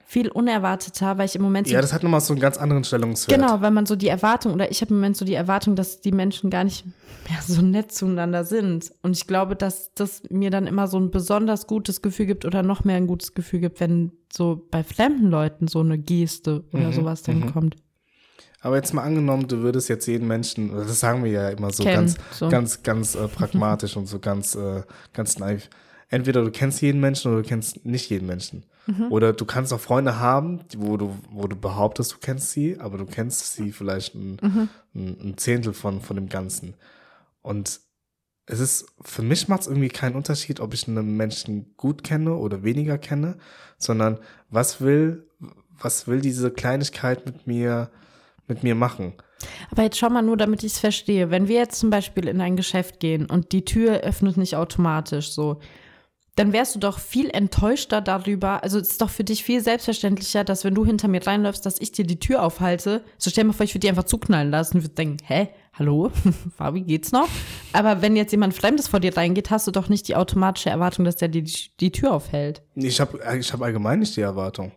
viel 0.10 0.30
unerwarteter, 0.30 1.18
weil 1.18 1.26
ich 1.26 1.36
im 1.36 1.42
Moment 1.42 1.68
so 1.68 1.74
Ja, 1.74 1.82
das 1.82 1.92
hat 1.92 2.02
nochmal 2.02 2.22
so 2.22 2.32
einen 2.32 2.40
ganz 2.40 2.56
anderen 2.58 2.86
Stellungswert. 2.86 3.38
Genau, 3.38 3.60
weil 3.60 3.72
man 3.72 3.86
so 3.86 3.98
die 3.98 4.08
Erwartung, 4.08 4.54
oder 4.54 4.72
ich 4.72 4.80
habe 4.80 4.92
im 4.92 4.98
Moment 4.98 5.18
so 5.18 5.26
die 5.26 5.34
Erwartung, 5.34 5.76
dass 5.76 6.00
die 6.00 6.14
Menschen 6.14 6.50
gar 6.50 6.64
nicht 6.64 6.86
mehr 7.30 7.42
so 7.46 7.62
nett 7.62 7.92
zueinander 7.92 8.46
sind. 8.46 8.94
Und 9.02 9.18
ich 9.18 9.28
glaube, 9.28 9.58
dass 9.58 9.94
das 9.96 10.24
mir 10.30 10.50
dann 10.50 10.66
immer 10.66 10.88
so 10.88 10.98
ein 10.98 11.12
besonders 11.12 11.68
gutes 11.68 12.02
Gefühl 12.02 12.26
gibt 12.26 12.46
oder 12.46 12.64
noch 12.64 12.86
mehr 12.86 12.96
ein 12.96 13.06
gutes 13.06 13.34
Gefühl 13.34 13.60
gibt, 13.60 13.82
wenn 13.82 14.14
so 14.32 14.66
bei 14.72 14.82
fremden 14.82 15.30
Leuten 15.30 15.68
so 15.68 15.82
eine 15.82 15.98
Geste 15.98 16.64
oder 16.72 16.88
Mhm, 16.88 16.94
sowas 16.94 17.24
dann 17.24 17.42
mhm. 17.42 17.52
kommt. 17.52 17.76
Aber 18.62 18.78
jetzt 18.78 18.94
mal 18.94 19.04
angenommen, 19.04 19.50
du 19.50 19.58
würdest 19.58 19.90
jetzt 19.90 20.08
jeden 20.08 20.28
Menschen, 20.28 20.74
das 20.74 21.02
sagen 21.02 21.22
wir 21.22 21.32
ja 21.32 21.50
immer 21.50 21.72
so 21.74 21.84
Kennen, 21.84 21.96
ganz, 21.96 22.16
so. 22.32 22.48
ganz, 22.48 22.82
ganz 22.82 23.16
äh, 23.16 23.28
pragmatisch 23.28 23.98
und 23.98 24.08
so 24.08 24.20
ganz, 24.20 24.56
äh, 24.56 24.84
ganz 25.12 25.38
naiv. 25.38 25.70
Entweder 26.10 26.44
du 26.44 26.52
kennst 26.52 26.82
jeden 26.82 27.02
Menschen 27.02 27.32
oder 27.32 27.42
du 27.42 27.48
kennst 27.48 27.86
nicht 27.86 28.10
jeden 28.10 28.28
Menschen. 28.28 28.64
Mhm. 28.86 29.12
Oder 29.12 29.34
du 29.34 29.46
kannst 29.46 29.74
auch 29.74 29.80
Freunde 29.80 30.20
haben, 30.20 30.62
wo 30.78 30.96
du, 30.96 31.18
wo 31.30 31.48
du 31.48 31.56
behauptest, 31.58 32.14
du 32.14 32.18
kennst 32.22 32.52
sie, 32.52 32.80
aber 32.80 32.98
du 32.98 33.06
kennst 33.06 33.56
sie 33.56 33.72
vielleicht 33.72 34.16
ein, 34.16 34.38
Mhm. 34.42 34.70
ein, 34.96 35.18
ein 35.22 35.38
Zehntel 35.38 35.74
von, 35.74 36.02
von 36.02 36.16
dem 36.16 36.30
Ganzen. 36.30 36.76
Und 37.42 37.82
es 38.46 38.60
ist, 38.62 38.88
für 39.02 39.22
mich 39.22 39.50
macht 39.50 39.62
es 39.62 39.68
irgendwie 39.68 39.90
keinen 39.90 40.16
Unterschied, 40.16 40.62
ob 40.62 40.74
ich 40.74 40.88
einen 40.88 41.18
Menschen 41.18 41.74
gut 41.76 42.04
kenne 42.06 42.36
oder 42.36 42.64
weniger 42.64 42.98
kenne, 42.98 43.38
sondern 43.78 44.20
was 44.50 44.80
will, 44.80 45.28
was 45.82 46.08
will 46.08 46.22
diese 46.22 46.50
Kleinigkeit 46.50 47.26
mit 47.26 47.46
mir, 47.46 47.90
mit 48.48 48.64
mir 48.64 48.76
machen? 48.76 49.14
Aber 49.70 49.84
jetzt 49.84 49.98
schau 49.98 50.10
mal 50.10 50.22
nur, 50.22 50.38
damit 50.38 50.64
ich 50.64 50.72
es 50.74 50.80
verstehe. 50.80 51.30
Wenn 51.30 51.50
wir 51.50 51.58
jetzt 51.58 51.80
zum 51.80 51.90
Beispiel 51.90 52.30
in 52.30 52.40
ein 52.40 52.56
Geschäft 52.56 53.02
gehen 53.02 53.26
und 53.26 53.52
die 53.52 53.66
Tür 53.66 54.00
öffnet 54.00 54.38
nicht 54.38 54.56
automatisch 54.56 55.32
so, 55.32 55.60
dann 56.38 56.54
wärst 56.54 56.76
du 56.76 56.80
doch 56.80 57.00
viel 57.00 57.32
enttäuschter 57.32 58.00
darüber. 58.00 58.64
Also 58.64 58.78
es 58.78 58.92
ist 58.92 59.02
doch 59.02 59.10
für 59.10 59.24
dich 59.24 59.44
viel 59.44 59.60
selbstverständlicher, 59.60 60.44
dass 60.44 60.64
wenn 60.64 60.76
du 60.76 60.86
hinter 60.86 61.08
mir 61.08 61.26
reinläufst, 61.26 61.66
dass 61.66 61.82
ich 61.82 61.92
dir 61.92 62.06
die 62.06 62.20
Tür 62.20 62.44
aufhalte. 62.44 63.04
So 63.18 63.32
stell 63.32 63.44
dir 63.44 63.48
mal 63.48 63.54
vor, 63.54 63.64
ich 63.64 63.74
würde 63.74 63.82
die 63.82 63.90
einfach 63.90 64.04
zuknallen 64.04 64.52
lassen 64.52 64.78
und 64.78 64.84
würde 64.84 64.94
denken, 64.94 65.18
hä, 65.26 65.50
hallo, 65.74 66.12
Fabi, 66.56 66.82
geht's 66.82 67.12
noch? 67.12 67.28
Aber 67.74 68.04
wenn 68.04 68.16
jetzt 68.16 68.32
jemand 68.32 68.54
Fremdes 68.54 68.88
vor 68.88 69.00
dir 69.00 69.18
reingeht, 69.18 69.50
hast 69.50 69.66
du 69.66 69.72
doch 69.72 69.90
nicht 69.90 70.08
die 70.08 70.16
automatische 70.16 70.70
Erwartung, 70.70 71.06
dass 71.06 71.16
der 71.16 71.28
dir 71.28 71.42
die, 71.42 71.72
die 71.80 71.92
Tür 71.92 72.14
aufhält. 72.14 72.62
Ich 72.76 73.02
habe 73.02 73.20
ich 73.40 73.52
hab 73.52 73.62
allgemein 73.64 74.00
nicht 74.00 74.16
die 74.16 74.22
Erwartung. 74.22 74.72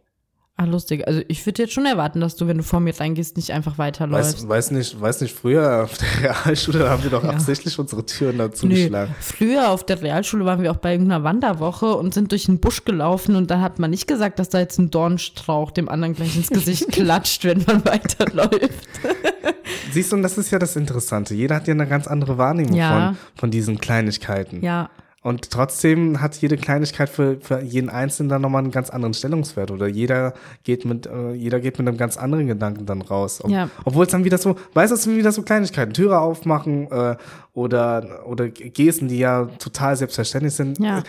Ah, 0.63 0.67
lustig. 0.67 1.07
Also 1.09 1.23
ich 1.27 1.47
würde 1.47 1.63
jetzt 1.63 1.73
schon 1.73 1.87
erwarten, 1.87 2.21
dass 2.21 2.37
du, 2.37 2.47
wenn 2.47 2.59
du 2.59 2.63
vor 2.63 2.81
mir 2.81 2.93
reingehst, 3.01 3.39
nicht 3.39 3.51
einfach 3.53 3.79
weiterläufst. 3.79 4.43
Weiß, 4.43 4.49
weiß 4.49 4.71
nicht, 4.73 5.01
weiß 5.01 5.23
nicht, 5.23 5.35
früher 5.35 5.85
auf 5.85 5.97
der 5.97 6.35
Realschule 6.45 6.81
da 6.81 6.91
haben 6.91 7.03
wir 7.03 7.09
doch 7.09 7.25
absichtlich 7.35 7.79
unsere 7.79 8.05
Türen 8.05 8.37
dazu 8.37 8.67
Nee, 8.67 8.83
geschlagen. 8.85 9.15
früher 9.21 9.71
auf 9.71 9.87
der 9.87 10.03
Realschule 10.03 10.45
waren 10.45 10.61
wir 10.61 10.71
auch 10.71 10.77
bei 10.77 10.93
irgendeiner 10.93 11.25
Wanderwoche 11.25 11.95
und 11.97 12.13
sind 12.13 12.31
durch 12.33 12.45
den 12.45 12.61
Busch 12.61 12.85
gelaufen 12.85 13.37
und 13.37 13.51
dann 13.51 13.63
hat 13.63 13.79
man 13.79 13.89
nicht 13.91 14.07
gesagt, 14.07 14.39
dass 14.39 14.51
da 14.51 14.59
jetzt 14.59 14.79
ein 14.79 14.91
Dornstrauch 14.91 15.71
dem 15.71 15.89
anderen 15.89 16.15
gleich 16.15 16.37
ins 16.37 16.49
Gesicht 16.51 16.89
klatscht, 16.93 17.45
wenn 17.45 17.65
man 17.67 17.83
weiterläuft. 17.87 18.61
Siehst 19.93 20.13
du, 20.13 20.17
und 20.17 20.23
das 20.23 20.37
ist 20.37 20.51
ja 20.51 20.59
das 20.59 20.77
Interessante. 20.77 21.35
Jeder 21.35 21.55
hat 21.57 21.69
ja 21.69 21.75
eine 21.75 21.87
ganz 21.87 22.07
andere 22.07 22.37
Wahrnehmung 22.39 22.75
Ja. 22.77 23.15
von, 23.15 23.17
von 23.37 23.51
diesen 23.51 23.79
Kleinigkeiten. 23.81 24.63
Ja, 24.63 24.91
Und 25.23 25.51
trotzdem 25.51 26.23
hat 26.23 26.37
jede 26.37 26.57
Kleinigkeit 26.57 27.11
für, 27.11 27.39
für 27.41 27.61
jeden 27.61 27.91
Einzelnen 27.91 28.31
dann 28.31 28.41
nochmal 28.41 28.63
einen 28.63 28.71
ganz 28.71 28.89
anderen 28.89 29.13
Stellungswert. 29.13 29.71
Oder 29.71 29.87
jeder 29.87 30.33
geht 30.65 30.87
mit, 30.87 31.07
äh, 31.07 31.33
jeder 31.33 31.61
geht 31.61 31.79
mit 31.79 31.87
einem 31.87 31.99
ganz 31.99 32.17
anderen 32.17 32.47
Gedanken 32.47 32.87
dann 32.87 33.03
raus. 33.03 33.45
Ob, 33.45 33.51
Ja. 33.51 33.69
Obwohl 33.85 34.07
es 34.07 34.13
dann 34.13 34.25
wieder 34.25 34.39
so, 34.39 34.57
weißt 34.73 34.91
du, 34.91 34.95
es 34.95 35.03
sind 35.03 35.19
wieder 35.19 35.31
so 35.31 35.43
Kleinigkeiten, 35.43 35.93
Türe 35.93 36.19
aufmachen 36.19 36.91
äh, 36.91 37.17
oder, 37.53 38.23
oder 38.27 38.49
Gesten, 38.49 39.09
die 39.09 39.19
ja 39.19 39.45
total 39.59 39.95
selbstverständlich 39.97 40.55
sind. 40.55 40.79
ja. 40.79 41.03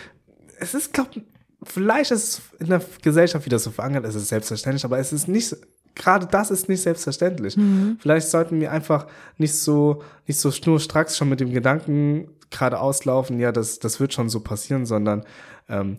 Es 0.60 0.76
ist, 0.76 0.94
glaub, 0.94 1.08
vielleicht 1.64 2.12
ist 2.12 2.24
es 2.24 2.42
in 2.60 2.68
der 2.68 2.82
Gesellschaft 3.02 3.46
wieder 3.48 3.58
so 3.58 3.72
verankert, 3.72 4.06
es 4.06 4.14
ist 4.14 4.28
selbstverständlich, 4.28 4.86
aber 4.86 5.00
es 5.00 5.12
ist 5.12 5.28
nicht, 5.28 5.56
gerade 5.96 6.28
das 6.28 6.52
ist 6.52 6.70
nicht 6.70 6.82
selbstverständlich. 6.82 7.58
Vielleicht 8.00 8.30
sollten 8.30 8.60
wir 8.60 8.72
einfach 8.72 9.08
nicht 9.40 9.56
so, 9.56 10.04
nicht 10.28 10.40
so 10.40 10.52
schnurstracks 10.52 11.18
schon 11.18 11.30
mit 11.30 11.40
dem 11.40 11.52
Gedanken 11.52 12.28
gerade 12.52 12.80
auslaufen, 12.80 13.40
ja, 13.40 13.52
das, 13.52 13.80
das 13.80 14.00
wird 14.00 14.14
schon 14.14 14.30
so 14.30 14.42
passieren, 14.42 14.86
sondern 14.86 15.24
ähm, 15.70 15.98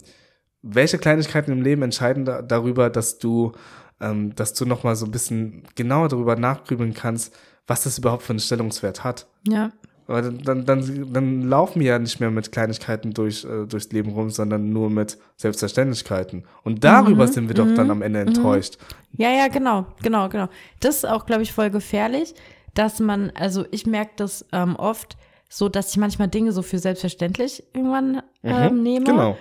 welche 0.62 0.98
Kleinigkeiten 0.98 1.52
im 1.52 1.62
Leben 1.62 1.82
entscheiden 1.82 2.24
da, 2.24 2.42
darüber, 2.42 2.88
dass 2.88 3.18
du, 3.18 3.52
ähm, 4.00 4.34
dass 4.36 4.54
du 4.54 4.64
nochmal 4.64 4.96
so 4.96 5.06
ein 5.06 5.10
bisschen 5.10 5.64
genauer 5.74 6.08
darüber 6.08 6.36
nachgrübeln 6.36 6.94
kannst, 6.94 7.36
was 7.66 7.84
das 7.84 7.98
überhaupt 7.98 8.22
für 8.22 8.32
einen 8.32 8.40
Stellungswert 8.40 9.02
hat. 9.04 9.26
Ja, 9.48 9.72
Weil 10.06 10.32
dann, 10.32 10.64
dann, 10.64 11.12
dann, 11.12 11.42
laufen 11.42 11.80
wir 11.80 11.88
ja 11.88 11.98
nicht 11.98 12.20
mehr 12.20 12.30
mit 12.30 12.52
Kleinigkeiten 12.52 13.12
durch, 13.12 13.44
äh, 13.44 13.66
durchs 13.66 13.90
Leben 13.90 14.12
rum, 14.12 14.30
sondern 14.30 14.70
nur 14.70 14.90
mit 14.90 15.18
Selbstverständlichkeiten. 15.36 16.44
Und 16.62 16.84
darüber 16.84 17.26
sind 17.28 17.48
wir 17.48 17.54
doch 17.54 17.72
dann 17.74 17.90
am 17.90 18.02
Ende 18.02 18.20
enttäuscht. 18.20 18.78
ja, 19.12 19.30
ja, 19.30 19.48
genau, 19.48 19.86
genau, 20.02 20.28
genau. 20.28 20.48
Das 20.80 20.96
ist 20.96 21.06
auch, 21.06 21.26
glaube 21.26 21.42
ich, 21.42 21.52
voll 21.52 21.70
gefährlich, 21.70 22.34
dass 22.74 23.00
man, 23.00 23.30
also 23.34 23.64
ich 23.70 23.86
merke 23.86 24.12
das 24.16 24.46
ähm, 24.52 24.76
oft 24.76 25.16
so, 25.54 25.68
dass 25.68 25.90
ich 25.90 25.98
manchmal 25.98 26.28
Dinge 26.28 26.52
so 26.52 26.62
für 26.62 26.78
selbstverständlich 26.78 27.62
irgendwann 27.74 28.22
ähm, 28.42 28.82
nehme. 28.82 29.04
Genau. 29.04 29.36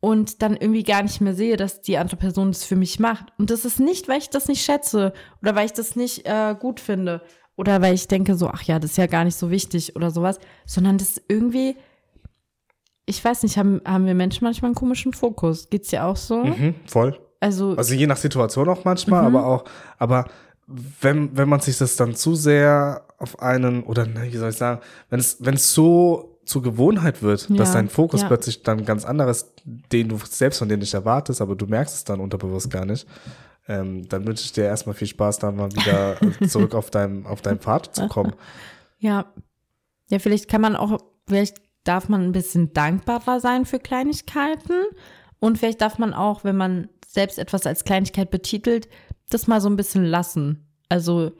und 0.00 0.40
dann 0.42 0.56
irgendwie 0.56 0.82
gar 0.82 1.02
nicht 1.02 1.20
mehr 1.20 1.34
sehe, 1.34 1.56
dass 1.58 1.82
die 1.82 1.98
andere 1.98 2.16
Person 2.16 2.52
das 2.52 2.64
für 2.64 2.74
mich 2.76 2.98
macht. 2.98 3.26
Und 3.38 3.50
das 3.50 3.64
ist 3.66 3.78
nicht, 3.78 4.08
weil 4.08 4.18
ich 4.18 4.30
das 4.30 4.48
nicht 4.48 4.64
schätze 4.64 5.12
oder 5.42 5.54
weil 5.54 5.66
ich 5.66 5.74
das 5.74 5.94
nicht 5.94 6.26
äh, 6.26 6.56
gut 6.58 6.80
finde 6.80 7.20
oder 7.56 7.82
weil 7.82 7.92
ich 7.94 8.08
denke 8.08 8.34
so, 8.34 8.48
ach 8.48 8.62
ja, 8.62 8.78
das 8.78 8.92
ist 8.92 8.96
ja 8.96 9.06
gar 9.06 9.24
nicht 9.24 9.36
so 9.36 9.50
wichtig 9.50 9.94
oder 9.94 10.10
sowas, 10.10 10.38
sondern 10.64 10.96
das 10.96 11.10
ist 11.10 11.22
irgendwie, 11.28 11.76
ich 13.06 13.22
weiß 13.22 13.42
nicht, 13.42 13.58
haben, 13.58 13.80
haben 13.84 14.06
wir 14.06 14.14
Menschen 14.14 14.44
manchmal 14.44 14.70
einen 14.70 14.74
komischen 14.74 15.12
Fokus? 15.12 15.68
Geht's 15.68 15.88
dir 15.90 16.04
auch 16.06 16.16
so? 16.16 16.44
Mhm, 16.44 16.74
voll. 16.86 17.18
Also, 17.40 17.74
Also 17.76 17.94
je 17.94 18.06
nach 18.06 18.16
Situation 18.16 18.68
auch 18.70 18.84
manchmal, 18.84 19.28
Mhm. 19.28 19.36
aber 19.36 19.46
auch, 19.46 19.64
aber 19.98 20.24
wenn, 20.66 21.36
wenn 21.36 21.48
man 21.48 21.60
sich 21.60 21.76
das 21.76 21.96
dann 21.96 22.14
zu 22.14 22.34
sehr 22.34 23.04
auf 23.22 23.40
einen, 23.40 23.84
oder 23.84 24.06
ne, 24.06 24.28
wie 24.30 24.36
soll 24.36 24.50
ich 24.50 24.56
sagen, 24.56 24.80
wenn 25.08 25.20
es, 25.20 25.36
wenn 25.40 25.54
es 25.54 25.72
so 25.72 26.40
zur 26.44 26.62
Gewohnheit 26.62 27.22
wird, 27.22 27.48
dass 27.58 27.68
Ja, 27.68 27.74
dein 27.74 27.88
Fokus 27.88 28.22
ja. 28.22 28.26
plötzlich 28.26 28.62
dann 28.62 28.84
ganz 28.84 29.04
anderes, 29.04 29.54
den 29.64 30.08
du 30.08 30.18
selbst 30.18 30.58
von 30.58 30.68
dir 30.68 30.76
nicht 30.76 30.92
erwartest, 30.92 31.40
aber 31.40 31.54
du 31.54 31.66
merkst 31.66 31.94
es 31.94 32.04
dann 32.04 32.20
unterbewusst 32.20 32.68
gar 32.70 32.84
nicht, 32.84 33.06
ähm, 33.68 34.08
dann 34.08 34.26
wünsche 34.26 34.44
ich 34.44 34.52
dir 34.52 34.64
erstmal 34.64 34.94
viel 34.94 35.06
Spaß, 35.06 35.38
da 35.38 35.52
mal 35.52 35.70
wieder 35.72 36.16
zurück 36.48 36.74
auf 36.74 36.90
deinem, 36.90 37.26
auf 37.26 37.42
deinem 37.42 37.60
Pfad 37.60 37.94
zu 37.94 38.08
kommen. 38.08 38.32
ja. 38.98 39.32
Ja, 40.08 40.18
vielleicht 40.18 40.48
kann 40.48 40.60
man 40.60 40.76
auch, 40.76 40.98
vielleicht 41.26 41.58
darf 41.84 42.08
man 42.08 42.22
ein 42.22 42.32
bisschen 42.32 42.72
dankbarer 42.72 43.40
sein 43.40 43.64
für 43.64 43.78
Kleinigkeiten 43.78 44.82
und 45.38 45.58
vielleicht 45.58 45.80
darf 45.80 45.98
man 45.98 46.12
auch, 46.12 46.44
wenn 46.44 46.56
man 46.56 46.88
selbst 47.06 47.38
etwas 47.38 47.66
als 47.66 47.84
Kleinigkeit 47.84 48.30
betitelt, 48.30 48.88
das 49.30 49.46
mal 49.46 49.60
so 49.60 49.68
ein 49.68 49.76
bisschen 49.76 50.04
lassen. 50.04 50.66
Also 50.88 51.32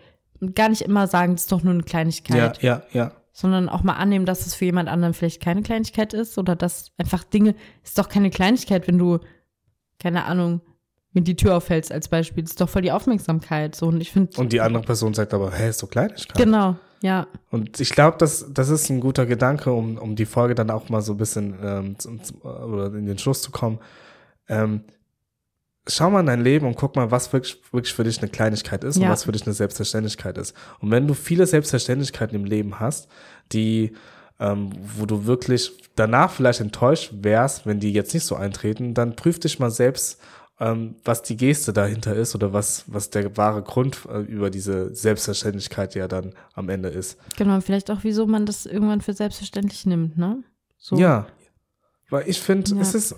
gar 0.54 0.68
nicht 0.68 0.82
immer 0.82 1.06
sagen, 1.06 1.32
das 1.34 1.42
ist 1.42 1.52
doch 1.52 1.62
nur 1.62 1.72
eine 1.74 1.82
Kleinigkeit, 1.82 2.62
Ja, 2.62 2.82
ja, 2.92 3.00
ja. 3.04 3.12
sondern 3.32 3.68
auch 3.68 3.82
mal 3.82 3.94
annehmen, 3.94 4.26
dass 4.26 4.46
es 4.46 4.54
für 4.54 4.64
jemand 4.64 4.88
anderen 4.88 5.14
vielleicht 5.14 5.42
keine 5.42 5.62
Kleinigkeit 5.62 6.12
ist 6.14 6.38
oder 6.38 6.56
dass 6.56 6.92
einfach 6.98 7.24
Dinge, 7.24 7.54
ist 7.82 7.98
doch 7.98 8.08
keine 8.08 8.30
Kleinigkeit, 8.30 8.86
wenn 8.88 8.98
du, 8.98 9.18
keine 9.98 10.24
Ahnung, 10.24 10.60
mir 11.12 11.22
die 11.22 11.36
Tür 11.36 11.56
aufhältst 11.58 11.92
als 11.92 12.08
Beispiel, 12.08 12.42
das 12.42 12.52
ist 12.52 12.60
doch 12.60 12.68
voll 12.68 12.82
die 12.82 12.92
Aufmerksamkeit. 12.92 13.74
So, 13.74 13.86
und 13.88 14.00
ich 14.00 14.10
finde, 14.10 14.38
Und 14.40 14.52
die 14.52 14.60
andere 14.60 14.82
Person 14.82 15.12
sagt 15.14 15.34
aber, 15.34 15.52
hä, 15.52 15.68
ist 15.68 15.78
so 15.78 15.86
Kleinigkeit. 15.86 16.34
genau, 16.36 16.76
ja, 17.02 17.26
Und 17.50 17.80
ich 17.80 17.90
glaube, 17.90 18.16
das, 18.18 18.46
das 18.50 18.68
ist 18.70 18.88
ein 18.88 19.00
guter 19.00 19.26
Gedanke, 19.26 19.72
um, 19.72 19.98
um 19.98 20.16
die 20.16 20.24
Folge 20.24 20.54
dann 20.54 20.70
auch 20.70 20.88
mal 20.88 21.02
so 21.02 21.12
ein 21.12 21.18
bisschen 21.18 21.54
ähm, 21.62 21.98
zum, 21.98 22.22
zum, 22.22 22.40
oder 22.40 22.86
in 22.94 23.06
den 23.06 23.18
Schluss 23.18 23.42
zu 23.42 23.50
kommen. 23.50 23.78
Ähm, 24.48 24.84
schau 25.88 26.10
mal 26.10 26.20
in 26.20 26.26
dein 26.26 26.42
Leben 26.44 26.66
und 26.66 26.76
guck 26.76 26.94
mal, 26.96 27.10
was 27.10 27.32
wirklich, 27.32 27.60
wirklich 27.72 27.92
für 27.92 28.04
dich 28.04 28.18
eine 28.20 28.30
Kleinigkeit 28.30 28.84
ist 28.84 28.96
Ja. 28.98 29.04
und 29.06 29.08
was 29.10 29.24
für 29.24 29.32
dich 29.32 29.44
eine 29.46 29.52
Selbstverständlichkeit 29.54 30.38
ist. 30.38 30.54
Und 30.80 30.90
wenn 30.90 31.06
du 31.08 31.14
viele 31.14 31.46
Selbstverständlichkeiten 31.46 32.36
im 32.36 32.44
Leben 32.44 32.78
hast, 32.78 33.08
die, 33.52 33.92
ähm, 34.38 34.70
wo 34.96 35.06
du 35.06 35.26
wirklich 35.26 35.72
danach 35.96 36.30
vielleicht 36.30 36.60
enttäuscht 36.60 37.10
wärst, 37.20 37.66
wenn 37.66 37.80
die 37.80 37.92
jetzt 37.92 38.14
nicht 38.14 38.24
so 38.24 38.36
eintreten, 38.36 38.94
dann 38.94 39.16
prüf 39.16 39.40
dich 39.40 39.58
mal 39.58 39.70
selbst, 39.70 40.20
ähm, 40.60 40.94
was 41.04 41.22
die 41.22 41.36
Geste 41.36 41.72
dahinter 41.72 42.14
ist 42.14 42.34
oder 42.36 42.52
was, 42.52 42.84
was 42.86 43.10
der 43.10 43.36
wahre 43.36 43.62
Grund 43.62 43.98
äh, 44.08 44.18
über 44.20 44.50
diese 44.50 44.94
Selbstverständlichkeit 44.94 45.94
ja 45.96 46.06
dann 46.06 46.32
am 46.54 46.68
Ende 46.68 46.90
ist. 46.90 47.18
Genau, 47.36 47.60
vielleicht 47.60 47.90
auch, 47.90 47.98
wieso 48.02 48.26
man 48.26 48.46
das 48.46 48.66
irgendwann 48.66 49.00
für 49.00 49.12
selbstverständlich 49.14 49.86
nimmt, 49.86 50.16
ne? 50.16 50.44
So. 50.78 50.96
Ja. 50.96 51.26
Weil 52.10 52.28
ich 52.28 52.40
finde, 52.40 52.74
Ja. 52.76 52.80
es 52.82 52.94
ist, 52.94 53.16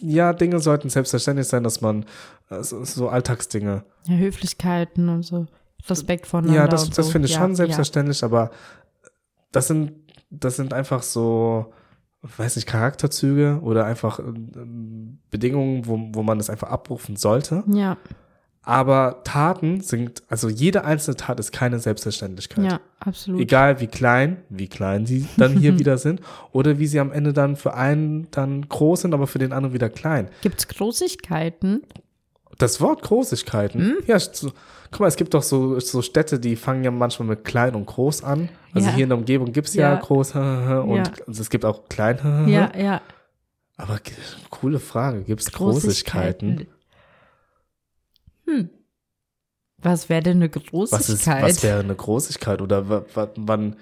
ja, 0.00 0.32
Dinge 0.32 0.60
sollten 0.60 0.88
selbstverständlich 0.88 1.48
sein, 1.48 1.62
dass 1.62 1.80
man 1.80 2.04
äh, 2.50 2.62
so, 2.62 3.08
Alltagsdinge. 3.08 3.84
Ja, 4.06 4.16
Höflichkeiten 4.16 5.08
und 5.08 5.22
so. 5.22 5.46
Respekt 5.88 6.26
voneinander. 6.26 6.62
Ja, 6.62 6.68
das, 6.68 6.86
so. 6.86 7.02
finde 7.04 7.26
ich 7.26 7.34
ja, 7.34 7.40
schon 7.40 7.54
selbstverständlich, 7.54 8.22
aber 8.22 8.50
das 9.52 9.66
sind, 9.66 9.92
das 10.30 10.56
sind 10.56 10.72
einfach 10.72 11.02
so, 11.02 11.72
weiß 12.22 12.56
nicht, 12.56 12.68
Charakterzüge 12.68 13.60
oder 13.62 13.86
einfach 13.86 14.18
ähm, 14.18 15.18
Bedingungen, 15.30 15.86
wo, 15.86 15.98
wo 16.12 16.22
man 16.22 16.38
das 16.38 16.50
einfach 16.50 16.68
abrufen 16.68 17.16
sollte. 17.16 17.64
Ja, 17.66 17.76
ja, 17.76 17.96
Aber 18.62 19.22
Taten 19.24 19.80
sind, 19.80 20.22
also 20.28 20.48
jede 20.50 20.84
einzelne 20.84 21.16
Tat 21.16 21.40
ist 21.40 21.50
keine 21.50 21.78
Selbstverständlichkeit. 21.78 22.64
ja 22.66 22.80
absolut. 23.00 23.40
Egal 23.40 23.80
wie 23.80 23.86
klein, 23.86 24.42
wie 24.50 24.68
klein 24.68 25.06
sie 25.06 25.26
dann 25.38 25.52
hier 25.56 25.78
wieder 25.78 25.96
sind 25.96 26.20
oder 26.52 26.78
wie 26.78 26.86
sie 26.86 27.00
am 27.00 27.10
Ende 27.10 27.32
dann 27.32 27.56
für 27.56 27.72
einen 27.74 28.28
dann 28.32 28.68
groß 28.68 29.00
sind, 29.02 29.14
aber 29.14 29.26
für 29.26 29.38
den 29.38 29.52
anderen 29.52 29.72
wieder 29.74 29.88
klein. 29.88 30.28
Gibt's 30.42 30.68
Großigkeiten? 30.68 31.82
Das 32.58 32.82
Wort 32.82 33.00
Großigkeiten, 33.02 33.80
Hm? 33.80 33.96
ja, 34.06 34.18
so, 34.20 34.50
guck 34.90 35.00
mal, 35.00 35.06
es 35.06 35.16
gibt 35.16 35.32
doch 35.32 35.42
so, 35.42 35.80
so 35.80 36.02
Städte, 36.02 36.38
die 36.38 36.56
fangen 36.56 36.84
ja 36.84 36.90
manchmal 36.90 37.28
mit 37.28 37.44
klein 37.44 37.74
und 37.74 37.86
groß 37.86 38.22
an. 38.22 38.50
Also 38.74 38.88
Ja. 38.88 38.94
hier 38.94 39.04
in 39.04 39.08
der 39.08 39.16
Umgebung 39.18 39.52
gibt's 39.52 39.72
ja, 39.72 39.94
Ja. 39.94 40.00
groß 40.00 40.34
und 40.34 40.96
Ja. 40.96 41.04
also 41.26 41.40
es 41.40 41.48
gibt 41.48 41.64
auch 41.64 41.88
klein. 41.88 42.18
Ja, 42.46 42.70
ja. 42.78 43.00
Aber 43.78 43.98
coole 44.50 44.78
Frage, 44.78 45.22
gibt's 45.22 45.50
Großigkeiten? 45.50 46.66
Hm. 48.50 48.70
Was 49.82 50.08
wäre 50.08 50.22
denn 50.22 50.36
eine 50.42 50.50
Was, 50.50 50.56
ist, 50.62 50.70
Großigkeit? 50.70 51.42
was 51.42 51.62
wäre 51.62 51.80
eine 51.80 51.94
Großigkeit 51.94 52.60
oder 52.60 52.88
wa- 52.88 53.04
wa- 53.14 53.30
wann, 53.36 53.76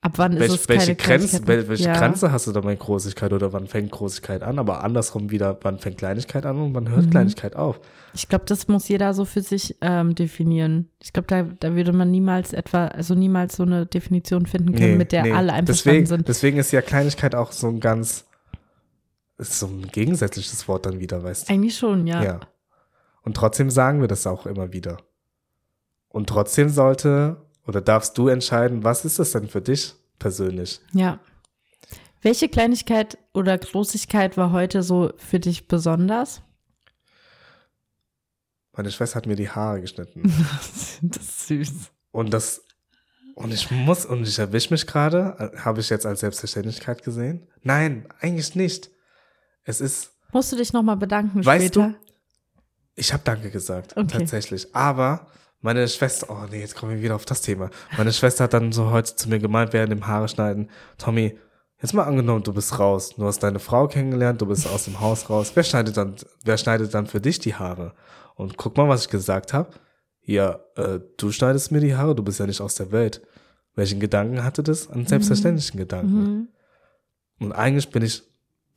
Ab 0.00 0.12
wann 0.16 0.32
ist 0.34 0.40
welch, 0.40 0.54
es 0.54 0.68
welche, 0.68 0.94
keine 0.96 1.18
Grenze, 1.26 1.46
welche 1.68 1.84
ja. 1.84 1.98
Grenze 1.98 2.30
hast 2.30 2.46
du 2.46 2.52
da 2.52 2.60
bei 2.60 2.74
Großigkeit 2.76 3.32
oder 3.32 3.52
wann 3.52 3.66
fängt 3.66 3.90
Großigkeit 3.90 4.42
an? 4.42 4.58
Aber 4.58 4.84
andersrum 4.84 5.30
wieder, 5.30 5.58
wann 5.62 5.78
fängt 5.78 5.98
Kleinigkeit 5.98 6.44
an 6.46 6.58
und 6.60 6.74
wann 6.74 6.88
hört 6.88 7.06
Mhm. 7.06 7.10
Kleinigkeit 7.10 7.56
auf? 7.56 7.80
Ich 8.14 8.28
glaube, 8.28 8.44
das 8.46 8.68
muss 8.68 8.86
jeder 8.88 9.12
so 9.14 9.24
für 9.24 9.40
sich 9.40 9.76
ähm, 9.80 10.14
definieren. 10.14 10.88
Ich 11.02 11.12
glaube, 11.12 11.26
da, 11.26 11.42
da 11.42 11.74
würde 11.74 11.92
man 11.92 12.10
niemals 12.10 12.52
etwa, 12.52 12.86
also 12.88 13.14
niemals 13.14 13.56
so 13.56 13.64
eine 13.64 13.86
Definition 13.86 14.46
finden 14.46 14.74
können, 14.74 14.98
mit 14.98 15.10
der 15.12 15.22
alle 15.24 15.52
einverstanden 15.52 15.66
deswegen, 15.66 16.06
sind. 16.06 16.28
Deswegen 16.28 16.58
ist 16.58 16.70
ja 16.70 16.80
Kleinigkeit 16.82 17.34
auch 17.34 17.50
so 17.52 17.66
ein 17.68 17.80
ganz, 17.80 18.24
ist 19.38 19.58
so 19.58 19.66
ein 19.66 19.88
gegensätzliches 19.90 20.68
Wort 20.68 20.86
dann 20.86 21.00
wieder, 21.00 21.22
weißt 21.24 21.48
du? 21.48 21.52
Eigentlich 21.54 21.76
schon, 21.76 22.06
ja. 22.06 22.22
Ja. 22.22 22.40
Und 23.28 23.34
trotzdem 23.34 23.68
sagen 23.68 24.00
wir 24.00 24.08
das 24.08 24.26
auch 24.26 24.46
immer 24.46 24.72
wieder. 24.72 25.02
Und 26.08 26.30
trotzdem 26.30 26.70
sollte 26.70 27.44
oder 27.66 27.82
darfst 27.82 28.16
du 28.16 28.28
entscheiden, 28.28 28.84
was 28.84 29.04
ist 29.04 29.18
das 29.18 29.32
denn 29.32 29.48
für 29.48 29.60
dich 29.60 29.94
persönlich? 30.18 30.80
Ja. 30.94 31.20
Welche 32.22 32.48
Kleinigkeit 32.48 33.18
oder 33.34 33.58
Großigkeit 33.58 34.38
war 34.38 34.50
heute 34.50 34.82
so 34.82 35.12
für 35.18 35.38
dich 35.38 35.68
besonders? 35.68 36.40
Meine 38.72 38.90
Schwester 38.90 39.16
hat 39.16 39.26
mir 39.26 39.36
die 39.36 39.50
Haare 39.50 39.82
geschnitten. 39.82 40.22
das 41.02 41.20
ist 41.20 41.48
süß. 41.48 41.72
Und 42.12 42.32
das, 42.32 42.62
und 43.34 43.52
ich 43.52 43.70
muss, 43.70 44.06
und 44.06 44.26
ich 44.26 44.38
erwische 44.38 44.72
mich 44.72 44.86
gerade, 44.86 45.52
habe 45.62 45.80
ich 45.80 45.90
jetzt 45.90 46.06
als 46.06 46.20
Selbstverständlichkeit 46.20 47.02
gesehen? 47.02 47.46
Nein, 47.60 48.08
eigentlich 48.20 48.54
nicht. 48.54 48.90
Es 49.64 49.82
ist, 49.82 50.12
Musst 50.32 50.50
du 50.50 50.56
dich 50.56 50.72
nochmal 50.72 50.96
bedanken 50.96 51.44
Weißt 51.44 51.66
später? 51.66 51.94
Ich 52.98 53.12
habe 53.12 53.22
Danke 53.24 53.50
gesagt, 53.50 53.96
Okay. 53.96 54.06
tatsächlich. 54.18 54.74
Aber 54.74 55.26
meine 55.60 55.86
Schwester, 55.88 56.26
oh 56.30 56.46
nee, 56.50 56.60
jetzt 56.60 56.76
kommen 56.76 56.92
wir 56.94 57.02
wieder 57.02 57.14
auf 57.16 57.24
das 57.24 57.40
Thema. 57.42 57.70
Meine 57.96 58.12
Schwester 58.12 58.44
hat 58.44 58.54
dann 58.54 58.72
so 58.72 58.90
heute 58.90 59.16
zu 59.16 59.28
mir 59.28 59.38
gemeint, 59.38 59.72
während 59.72 59.90
dem 59.92 60.06
Haare 60.06 60.28
schneiden, 60.28 60.70
Tommy, 60.98 61.38
jetzt 61.80 61.94
mal 61.94 62.04
angenommen, 62.04 62.42
du 62.42 62.52
bist 62.52 62.78
raus, 62.78 63.10
du 63.16 63.24
hast 63.24 63.42
deine 63.42 63.58
Frau 63.58 63.88
kennengelernt, 63.88 64.40
du 64.40 64.46
bist 64.46 64.66
aus 64.68 64.84
dem 64.84 65.00
Haus 65.00 65.28
raus. 65.30 65.52
Wer 65.54 65.64
schneidet 65.64 65.96
dann, 65.96 66.14
wer 66.44 66.58
schneidet 66.58 66.94
dann 66.94 67.06
für 67.06 67.20
dich 67.20 67.38
die 67.38 67.54
Haare? 67.54 67.94
Und 68.34 68.56
guck 68.56 68.76
mal, 68.76 68.88
was 68.88 69.02
ich 69.02 69.08
gesagt 69.10 69.52
habe. 69.52 69.70
Ja, 70.22 70.60
äh, 70.76 71.00
du 71.16 71.32
schneidest 71.32 71.72
mir 71.72 71.80
die 71.80 71.96
Haare, 71.96 72.14
du 72.14 72.22
bist 72.22 72.38
ja 72.38 72.46
nicht 72.46 72.60
aus 72.60 72.74
der 72.74 72.92
Welt. 72.92 73.22
Welchen 73.74 73.98
Gedanken 73.98 74.44
hatte 74.44 74.62
das? 74.62 74.90
Einen 74.90 75.06
selbstverständlichen 75.06 75.78
Gedanken. 75.78 76.20
Mhm. 76.20 76.48
Und 77.40 77.52
eigentlich 77.52 77.90
bin 77.90 78.02
ich 78.02 78.22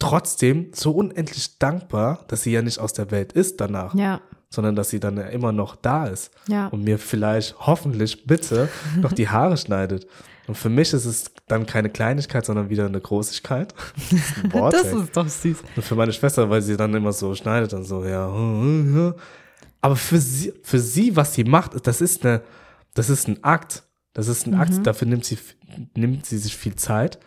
trotzdem 0.02 0.72
so 0.74 0.92
unendlich 0.92 1.58
dankbar, 1.60 2.26
dass 2.28 2.44
sie 2.44 2.52
ja 2.52 2.62
nicht 2.62 2.80
aus 2.80 2.94
der 2.94 3.12
Welt 3.12 3.34
ist 3.34 3.62
danach, 3.62 3.94
Ja, 3.96 4.22
sondern 4.50 4.76
dass 4.76 4.90
sie 4.90 5.00
dann 5.00 5.16
ja 5.18 5.24
immer 5.28 5.52
noch 5.54 5.76
da 5.78 6.08
ist 6.08 6.32
ja. 6.48 6.68
und 6.68 6.84
mir 6.84 7.00
vielleicht 7.00 7.58
hoffentlich 7.60 8.26
bitte 8.26 8.68
noch 9.02 9.14
die 9.14 9.30
Haare 9.30 9.56
schneidet. 9.58 10.08
Und 10.48 10.56
für 10.56 10.70
mich 10.70 10.92
ist 10.92 11.06
es 11.06 11.32
dann 11.48 11.66
keine 11.66 11.90
Kleinigkeit, 11.90 12.46
sondern 12.46 12.70
wieder 12.70 12.86
eine 12.86 13.00
Großigkeit. 13.00 13.74
Das 13.96 14.12
ist 14.12 14.44
ein 14.44 14.54
Wort, 14.54 14.74
das 14.74 14.92
ist 14.92 15.16
doch 15.16 15.28
süß. 15.28 15.58
Und 15.76 15.84
für 15.84 15.96
meine 15.96 16.12
Schwester, 16.12 16.50
weil 16.50 16.62
sie 16.62 16.76
dann 16.76 16.94
immer 16.94 17.14
so 17.14 17.34
schneidet 17.36 17.74
und 17.74 17.86
so, 17.86 18.04
ja. 18.04 18.26
Aber 19.82 19.96
für 19.96 20.20
sie, 20.20 20.54
für 20.64 20.80
sie, 20.80 21.16
was 21.16 21.34
sie 21.34 21.44
macht, 21.46 21.88
das 21.88 22.02
ist 22.02 22.26
eine, 22.26 22.42
das 22.94 23.10
ist 23.10 23.28
ein 23.28 23.44
Akt. 23.44 23.84
Das 24.14 24.28
ist 24.28 24.46
ein 24.46 24.54
Mhm. 24.56 24.60
Akt, 24.62 24.86
dafür 24.88 25.08
nimmt 25.08 25.24
sie, 25.24 25.38
nimmt 25.96 26.26
sie 26.26 26.38
sich 26.38 26.58
viel 26.58 26.76
Zeit. 26.76 27.20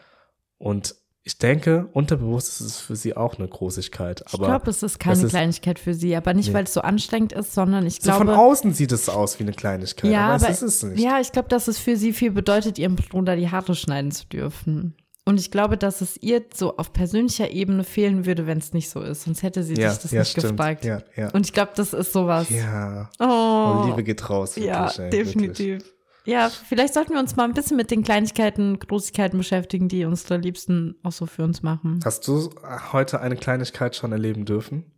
Und 0.59 0.95
ich 1.27 1.39
denke, 1.39 1.89
unterbewusst 1.93 2.61
ist 2.61 2.67
es 2.67 2.77
für 2.81 2.97
sie 2.97 3.17
auch 3.17 3.39
eine 3.39 3.49
Großigkeit. 3.49 4.23
Ich 4.31 4.39
glaube, 4.39 4.69
es 4.71 4.83
ist 4.83 4.99
keine 5.01 5.15
das 5.17 5.25
ist- 5.25 5.31
Kleinigkeit 5.31 5.79
für 5.79 5.95
sie, 5.95 6.15
aber 6.15 6.35
nicht, 6.35 6.49
Nee. 6.49 6.55
weil 6.55 6.65
es 6.65 6.75
so 6.75 6.83
anstrengend 6.83 7.33
ist, 7.33 7.55
sondern 7.55 7.87
ich 7.87 8.01
so 8.03 8.13
von 8.13 8.27
glaube. 8.27 8.39
außen 8.41 8.75
sieht 8.75 8.93
es 8.93 9.09
aus 9.09 9.39
wie 9.39 9.45
eine 9.45 9.53
Kleinigkeit. 9.53 10.11
ja, 10.11 10.27
aber, 10.27 10.35
aber, 10.45 10.51
es 10.51 10.63
ist 10.63 10.83
es 10.85 10.91
nicht. 10.91 11.01
ja, 11.03 11.21
ich 11.21 11.33
glaube, 11.33 11.49
dass 11.49 11.67
es 11.67 11.79
für 11.79 11.97
sie 11.97 12.13
viel 12.13 12.31
bedeutet, 12.31 12.79
ihrem 12.79 12.97
Bruder 12.97 13.37
die 13.37 13.51
Haare 13.51 13.75
schneiden 13.75 14.11
zu 14.11 14.27
dürfen. 14.27 14.95
Und 15.27 15.41
ich 15.41 15.51
glaube, 15.51 15.79
dass 15.79 16.03
es 16.03 16.19
ihr 16.19 16.43
so 16.55 16.77
auf 16.77 16.93
persönlicher 16.93 17.51
Ebene 17.51 17.83
fehlen 17.85 18.27
würde, 18.27 18.47
wenn 18.47 18.59
es 18.59 18.75
nicht 18.75 18.91
so 18.91 19.01
ist. 19.01 19.23
Sonst 19.23 19.43
hätte 19.43 19.63
sie 19.63 19.73
ja, 19.77 19.91
sich 19.91 20.03
das 20.03 20.11
ja, 20.11 20.19
nicht 20.21 20.33
stimmt. 20.33 20.59
gefragt. 20.59 20.85
Ja, 20.85 21.01
ja. 21.17 21.31
Und 21.31 21.47
ich 21.47 21.55
glaube, 21.55 21.73
das 21.75 21.95
ist 21.95 22.13
sowas. 22.13 22.51
ja. 22.51 23.09
Oh, 23.19 23.81
Und 23.81 23.87
Liebe 23.89 24.05
geht 24.05 24.29
raus. 24.29 24.57
Wirklich, 24.57 24.67
ja, 24.67 24.91
ey, 24.99 25.09
definitiv. 25.09 25.79
Wirklich. 25.79 25.94
Ja, 26.27 26.49
vielleicht 26.49 26.95
sollten 26.95 27.13
wir 27.13 27.21
uns 27.21 27.37
mal 27.37 27.45
ein 27.45 27.53
bisschen 27.53 27.77
mit 27.77 27.91
den 27.91 28.03
Kleinigkeiten, 28.03 28.79
Großigkeiten 28.79 29.39
beschäftigen, 29.39 29.89
die 29.89 30.05
unsere 30.07 30.39
Liebsten 30.39 30.97
auch 31.03 31.13
so 31.13 31.27
für 31.27 31.45
uns 31.45 31.63
machen. 31.63 32.01
Hast 32.05 32.27
du 32.27 32.51
heute 32.93 33.21
eine 33.21 33.37
Kleinigkeit 33.37 33.95
schon 33.95 34.13
erleben 34.13 34.47
dürfen? 34.47 34.91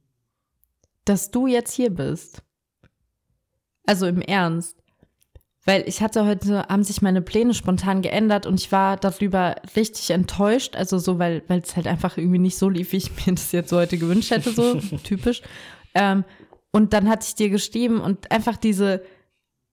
Dass 1.05 1.31
du 1.31 1.47
jetzt 1.47 1.73
hier 1.73 1.91
bist. 1.91 2.43
Also 3.87 4.07
im 4.07 4.21
Ernst. 4.21 4.77
Weil 5.65 5.83
ich 5.89 6.01
hatte 6.01 6.25
heute, 6.25 6.65
haben 6.69 6.85
sich 6.85 7.03
meine 7.03 7.23
Pläne 7.23 7.53
spontan 7.53 8.03
geändert 8.03 8.47
und 8.47 8.61
ich 8.61 8.71
war 8.71 8.97
darüber 8.97 9.57
richtig 9.75 10.11
enttäuscht. 10.11 10.77
Also 10.77 10.99
so, 10.99 11.19
weil 11.19 11.43
es 11.49 11.75
halt 11.75 11.89
einfach 11.89 12.17
irgendwie 12.19 12.39
nicht 12.39 12.57
so 12.57 12.69
lief, 12.69 12.93
wie 12.93 12.99
ich 12.99 13.27
mir 13.27 13.35
das 13.35 13.51
jetzt 13.51 13.71
so 13.71 13.77
heute 13.77 13.99
gewünscht 13.99 14.31
hätte, 14.31 14.53
so 14.53 14.75
typisch. 15.03 15.43
Ähm, 15.95 16.25
und 16.71 16.93
dann 16.93 17.09
hatte 17.09 17.27
ich 17.27 17.35
dir 17.35 17.51
geschrieben 17.51 18.01
und 18.01 18.31
einfach 18.31 18.57
diese 18.57 19.03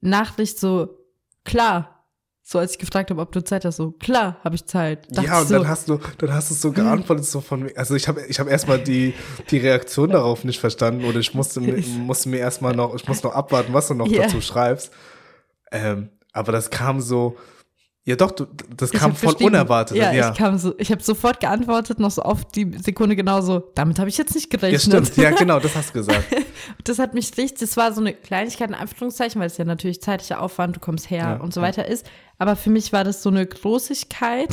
Nachricht 0.02 0.60
so, 0.60 1.03
klar. 1.44 1.90
So 2.46 2.60
als 2.60 2.74
ich 2.74 2.78
gefragt 2.78 3.10
habe, 3.10 3.22
ob 3.22 3.32
du 3.32 3.42
Zeit 3.42 3.64
hast, 3.64 3.78
so, 3.78 3.92
klar, 3.92 4.36
habe 4.44 4.56
ich 4.56 4.66
Zeit. 4.66 5.08
Dachte 5.16 5.28
ja, 5.28 5.40
und 5.40 5.48
so, 5.48 5.54
dann 5.60 5.68
hast 5.70 5.88
du, 5.88 5.98
dann 6.18 6.34
hast 6.34 6.52
du 6.52 6.56
so 6.56 6.74
geantwortet, 6.74 7.26
so 7.26 7.40
von 7.40 7.64
mir. 7.64 7.72
Also 7.78 7.96
ich 7.96 8.10
habe 8.10 8.22
ich 8.28 8.38
hab 8.38 8.50
erstmal 8.50 8.80
die, 8.84 9.14
die 9.50 9.60
Reaktion 9.60 10.10
darauf 10.10 10.44
nicht 10.44 10.60
verstanden 10.60 11.06
oder 11.06 11.20
ich 11.20 11.34
musste, 11.34 11.62
mir- 11.62 11.78
musste 12.00 12.28
mir 12.28 12.40
erstmal 12.40 12.76
noch, 12.76 12.94
ich 12.96 13.08
muss 13.08 13.24
noch 13.24 13.34
abwarten, 13.34 13.72
was 13.74 13.88
du 13.88 13.94
noch 13.94 14.08
Ja. 14.08 14.24
dazu 14.24 14.42
schreibst. 14.42 14.92
Ähm, 15.72 16.10
aber 16.34 16.52
das 16.52 16.70
kam 16.70 17.00
so, 17.00 17.38
ja 18.06 18.18
doch, 18.18 18.32
du, 18.32 18.46
das 18.76 18.94
Ich 18.94 19.00
kam 19.00 19.16
voll 19.16 19.36
unerwartet. 19.42 19.96
Ja, 19.96 20.12
ja. 20.12 20.32
ich 20.32 20.38
kam 20.38 20.58
so, 20.58 20.74
ich 20.78 20.92
habe 20.92 21.02
sofort 21.02 21.40
geantwortet, 21.40 22.00
noch 22.00 22.12
so 22.12 22.22
auf 22.22 22.44
die 22.46 22.78
Sekunde 22.78 23.16
genauso. 23.16 23.72
Damit 23.76 23.98
habe 23.98 24.10
ich 24.10 24.18
jetzt 24.18 24.36
nicht 24.36 24.52
ja, 24.52 24.60
gerechnet. 24.60 24.82
stimmt. 24.82 25.16
Ja, 25.16 25.32
genau, 25.32 25.60
das 25.60 25.76
hast 25.76 25.90
du 25.90 26.00
gesagt. 26.00 26.26
Das 26.86 26.98
hat 26.98 27.14
mich 27.14 27.36
richtig, 27.38 27.60
das 27.60 27.76
war 27.76 27.92
so 27.92 28.00
eine 28.00 28.14
Kleinigkeit 28.14 28.70
in 28.70 28.76
Anführungszeichen, 28.76 29.40
weil 29.40 29.48
es 29.48 29.58
ja 29.58 29.66
natürlich 29.66 30.02
zeitlicher 30.02 30.42
Aufwand, 30.42 30.78
du 30.78 30.80
kommst 30.80 31.10
her 31.10 31.20
Ja, 31.20 31.36
und 31.36 31.54
so 31.54 31.60
ja. 31.60 31.68
weiter 31.68 31.86
ist. 31.86 32.10
Aber 32.38 32.56
für 32.56 32.70
mich 32.70 32.94
war 32.94 33.04
das 33.04 33.22
so 33.22 33.30
eine 33.30 33.46
Großigkeit, 33.46 34.50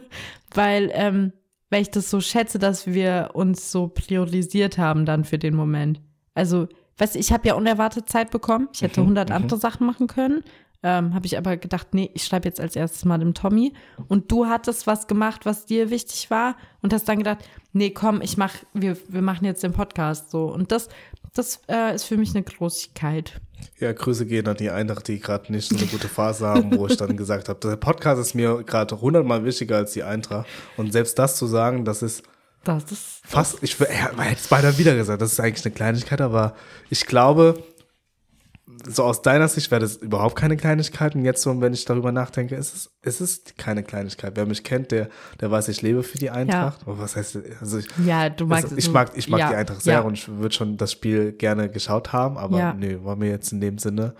weil, 0.54 0.90
ähm, 0.94 1.32
weil 1.68 1.82
ich 1.82 1.90
das 1.90 2.08
so 2.08 2.20
schätze, 2.22 2.58
dass 2.58 2.86
wir 2.86 3.30
uns 3.34 3.70
so 3.70 3.88
priorisiert 3.88 4.78
haben 4.78 5.04
dann 5.04 5.24
für 5.24 5.38
den 5.38 5.54
Moment. 5.54 6.00
Also, 6.34 6.66
weißt 6.96 7.14
du, 7.14 7.18
ich 7.18 7.30
habe 7.30 7.46
ja 7.46 7.54
unerwartet 7.54 8.08
Zeit 8.08 8.30
bekommen. 8.30 8.68
Ich 8.72 8.80
hätte 8.80 9.02
Mhm, 9.02 9.08
hundert 9.08 9.28
mhm. 9.28 9.36
andere 9.36 9.58
Sachen 9.58 9.86
machen 9.86 10.06
können. 10.06 10.42
Ähm, 10.82 11.14
habe 11.14 11.26
ich 11.26 11.36
aber 11.36 11.56
gedacht, 11.58 11.88
nee, 11.92 12.10
ich 12.14 12.24
schreibe 12.24 12.48
jetzt 12.48 12.60
als 12.60 12.74
erstes 12.74 13.04
mal 13.04 13.18
dem 13.18 13.34
Tommy. 13.34 13.74
Und 14.08 14.32
du 14.32 14.46
hattest 14.46 14.86
was 14.86 15.06
gemacht, 15.06 15.44
was 15.44 15.66
dir 15.66 15.90
wichtig 15.90 16.30
war 16.30 16.56
und 16.80 16.92
hast 16.94 17.06
dann 17.08 17.18
gedacht, 17.18 17.38
nee, 17.72 17.90
komm, 17.90 18.22
ich 18.22 18.36
mach, 18.38 18.54
wir, 18.72 18.96
wir 19.08 19.22
machen 19.22 19.44
jetzt 19.44 19.62
den 19.62 19.72
Podcast 19.72 20.30
so. 20.30 20.44
Und 20.46 20.72
das, 20.72 20.88
Das 21.34 21.60
äh, 21.68 21.94
ist 21.94 22.04
für 22.04 22.16
mich 22.16 22.34
eine 22.34 22.42
Großigkeit. 22.44 23.40
Ja, 23.78 23.92
Grüße 23.92 24.24
gehen 24.24 24.48
an 24.48 24.56
die 24.56 24.70
Eintracht, 24.70 25.06
die 25.06 25.20
gerade 25.20 25.52
nicht 25.52 25.68
so 25.68 25.76
eine 25.76 25.84
gute 25.86 26.08
Phase 26.08 26.46
haben, 26.46 26.76
wo 26.78 26.86
ich 26.86 26.96
dann 26.96 27.14
gesagt 27.16 27.50
habe, 27.50 27.60
der 27.60 27.76
Podcast 27.76 28.18
ist 28.20 28.34
mir 28.34 28.62
gerade 28.64 28.98
hundertmal 29.00 29.44
wichtiger 29.44 29.76
als 29.76 29.92
die 29.92 30.02
Eintracht. 30.02 30.46
Und 30.78 30.92
selbst 30.92 31.18
das 31.18 31.36
zu 31.36 31.46
sagen, 31.46 31.84
das 31.84 32.00
ist 32.02 32.22
Das 32.64 32.90
ist. 32.90 33.20
fast, 33.22 33.62
ich 33.62 33.78
ja, 33.78 33.86
hätte 34.18 34.36
es 34.40 34.48
beinahe 34.48 34.76
wieder 34.78 34.94
gesagt, 34.94 35.20
das 35.20 35.32
ist 35.32 35.40
eigentlich 35.40 35.64
eine 35.66 35.74
Kleinigkeit, 35.74 36.20
aber 36.22 36.54
ich 36.88 37.06
glaube, 37.06 37.62
so 38.88 39.04
aus 39.04 39.22
deiner 39.22 39.48
Sicht 39.48 39.70
wäre 39.70 39.80
das 39.80 39.96
überhaupt 39.96 40.36
keine 40.36 40.56
Kleinigkeit. 40.56 41.14
Und 41.14 41.24
jetzt 41.24 41.42
so, 41.42 41.60
wenn 41.60 41.72
ich 41.72 41.84
darüber 41.84 42.12
nachdenke, 42.12 42.54
ist 42.56 42.74
es, 42.74 42.90
es 43.02 43.20
ist 43.20 43.56
keine 43.58 43.82
Kleinigkeit. 43.82 44.32
Wer 44.36 44.46
mich 44.46 44.64
kennt, 44.64 44.90
der, 44.90 45.08
der 45.40 45.50
weiß, 45.50 45.68
ich 45.68 45.82
lebe 45.82 46.02
für 46.02 46.18
die 46.18 46.30
Eintracht. 46.30 46.82
Aber 46.82 46.98
was 46.98 47.16
heißt, 47.16 47.38
also 47.60 47.78
ich, 47.78 47.86
Ja, 48.04 48.28
du 48.28 48.46
magst 48.46 48.64
also 48.64 48.76
es. 48.76 48.84
ich 48.84 48.92
mag, 48.92 49.12
ich 49.14 49.28
mag 49.28 49.40
ja, 49.40 49.48
die 49.50 49.56
Eintracht 49.56 49.82
sehr 49.82 49.94
ja. 49.94 50.00
und 50.00 50.14
ich 50.14 50.28
würde 50.28 50.54
schon 50.54 50.76
das 50.76 50.92
Spiel 50.92 51.32
gerne 51.32 51.68
geschaut 51.70 52.12
haben, 52.12 52.38
aber 52.38 52.58
Ja. 52.58 52.74
nö, 52.74 53.04
war 53.04 53.16
mir 53.16 53.28
jetzt 53.30 53.52
in 53.52 53.60
dem 53.60 53.78
Sinne 53.78 54.14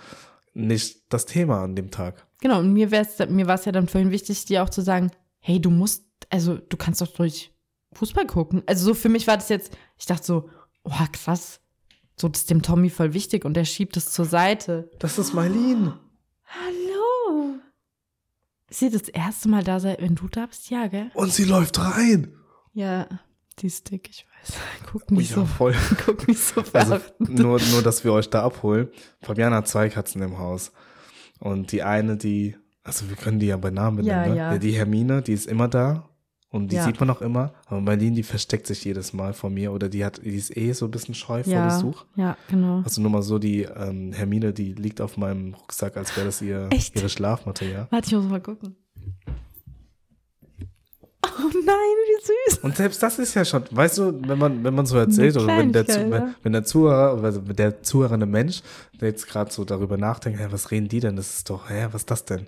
nicht 0.55 1.03
das 1.09 1.27
Thema 1.27 1.63
an 1.63 1.77
dem 1.77 1.91
Tag. 1.91 2.27
Genau, 2.41 2.59
und 2.59 2.73
mir, 2.73 2.91
wär's, 2.91 3.19
mir 3.29 3.47
war 3.47 3.55
es 3.55 3.65
ja 3.65 3.73
dann 3.73 3.89
vorhin 3.89 4.11
wichtig, 4.11 4.45
dir 4.47 4.63
auch 4.63 4.71
zu 4.71 4.83
sagen, 4.83 5.11
hey, 5.39 5.61
du 5.61 5.71
musst, 5.71 6.05
also 6.29 6.57
du 6.57 6.77
kannst 6.77 7.01
doch 7.01 7.09
durch 7.09 7.53
Fußball 7.93 8.27
gucken. 8.27 8.63
Also 8.67 8.87
so 8.87 8.95
für 8.95 9.09
mich 9.09 9.27
war 9.27 9.37
das 9.37 9.49
jetzt, 9.49 9.77
ich 9.99 10.07
dachte 10.07 10.25
so, 10.25 10.49
oh 10.85 10.93
krass, 11.13 11.60
so 12.21 12.29
das 12.29 12.43
ist 12.43 12.51
dem 12.51 12.63
Tommy 12.63 12.91
voll 12.91 13.15
wichtig 13.15 13.45
und 13.45 13.55
der 13.55 13.65
schiebt 13.65 13.97
es 13.97 14.11
zur 14.13 14.25
Seite. 14.25 14.91
Das 14.99 15.19
ist 15.19 15.33
Marlene. 15.35 15.99
Hallo. 16.47 17.55
Ist 18.69 18.81
sie 18.81 18.91
das 18.91 19.09
erste 19.09 19.49
Mal 19.49 19.65
da, 19.65 19.81
seit 19.81 20.01
wenn 20.01 20.15
du 20.15 20.29
da 20.29 20.47
bist? 20.47 20.71
Ja, 20.71 20.87
gell? 20.87 21.11
Und 21.15 21.33
sie 21.33 21.45
läuft 21.45 21.79
rein. 21.81 22.35
Ja, 22.73 23.07
die 23.59 23.67
ist 23.67 23.91
dick, 23.91 24.09
ich 24.11 24.27
weiß. 24.27 24.57
Guck 24.93 25.03
Oh, 25.11 25.15
nicht 25.15 25.31
ja, 25.31 25.37
so, 25.37 25.45
voll. 25.47 25.75
guck 26.07 26.29
nicht 26.29 26.41
so 26.41 26.61
Also 26.61 26.71
verachtend. 26.71 27.31
nur, 27.39 27.61
nur, 27.73 27.83
dass 27.83 28.05
wir 28.05 28.13
euch 28.13 28.31
da 28.31 28.45
abholen. 28.45 28.89
Fabiana 29.23 29.57
hat 29.57 29.69
zwei 29.69 29.89
Katzen 29.89 30.23
im 30.23 30.39
Haus. 30.39 30.73
Und 31.41 31.73
die 31.73 31.83
eine, 31.83 32.17
die, 32.17 32.57
also 32.85 33.09
wir 33.09 33.17
können 33.17 33.39
die 33.41 33.47
ja 33.47 33.57
bei 33.57 33.71
Namen 33.71 34.05
Ja, 34.05 34.19
benennen, 34.23 34.37
ja. 34.37 34.53
ne? 34.53 34.59
Die 34.61 34.73
Hermine, 34.73 35.23
die 35.23 35.33
ist 35.33 35.47
immer 35.47 35.69
da. 35.69 36.10
Und 36.53 36.73
die 36.73 36.77
Ja. 36.77 36.85
sieht 36.85 36.99
man 36.99 37.09
auch 37.11 37.21
immer. 37.23 37.53
Aber 37.67 37.81
Marlene, 37.81 38.17
die 38.17 38.23
versteckt 38.25 38.67
sich 38.67 38.85
jedes 38.85 39.13
Mal 39.13 39.33
vor 39.35 39.51
mir. 39.51 39.73
Oder 39.73 39.89
die 39.89 40.05
hat, 40.05 40.21
die 40.25 40.35
ist 40.35 40.57
eh 40.57 40.73
so 40.73 40.87
ein 40.87 40.91
bisschen 40.91 41.15
scheu 41.15 41.45
vor 41.45 41.53
ja, 41.53 41.67
Besuch. 41.67 42.05
ja, 42.17 42.37
genau. 42.49 42.83
Also 42.83 43.01
nur 43.01 43.11
mal 43.11 43.23
so, 43.23 43.39
die 43.39 43.63
ähm, 43.63 44.13
Hermine, 44.13 44.53
die 44.53 44.73
liegt 44.75 45.01
auf 45.01 45.17
meinem 45.17 45.55
Rucksack, 45.55 45.97
als 45.97 46.17
wäre 46.17 46.27
das 46.27 46.43
ihr 46.43 46.69
Echt? 46.71 46.97
ihre 46.97 47.09
Schlafmatte, 47.09 47.65
ja. 47.67 47.87
Warte, 47.91 48.09
ich 48.09 48.15
muss 48.17 48.25
mal 48.29 48.41
gucken. 48.41 48.75
Oh 51.23 51.49
nein, 51.65 51.97
wie 52.07 52.51
süß. 52.51 52.59
Und 52.65 52.77
selbst 52.77 53.03
das 53.03 53.19
ist 53.19 53.35
ja 53.35 53.45
schon, 53.45 53.63
weißt 53.71 53.99
du, 53.99 54.21
wenn 54.29 54.39
man, 54.39 54.65
wenn 54.65 54.75
man 54.75 54.87
so 54.87 54.99
erzählt, 54.99 55.37
oder 55.37 55.47
wenn 55.57 55.73
der, 55.73 55.87
wenn, 55.87 56.35
wenn 56.43 56.53
der 56.53 56.65
Zuhörer, 56.65 57.23
also 57.23 57.41
der 57.41 57.83
zuhörende 57.83 58.27
Mensch, 58.27 58.63
der 59.01 59.09
jetzt 59.09 59.27
gerade 59.29 59.51
so 59.53 59.65
darüber 59.65 59.97
nachdenkt, 59.97 60.41
hä, 60.41 60.47
was 60.51 60.71
reden 60.71 60.89
die 60.89 61.01
denn? 61.01 61.17
Das 61.17 61.37
ist 61.37 61.49
doch, 61.49 61.71
hä, 61.71 61.87
was 61.93 62.03
ist 62.03 62.11
das 62.11 62.25
denn? 62.25 62.47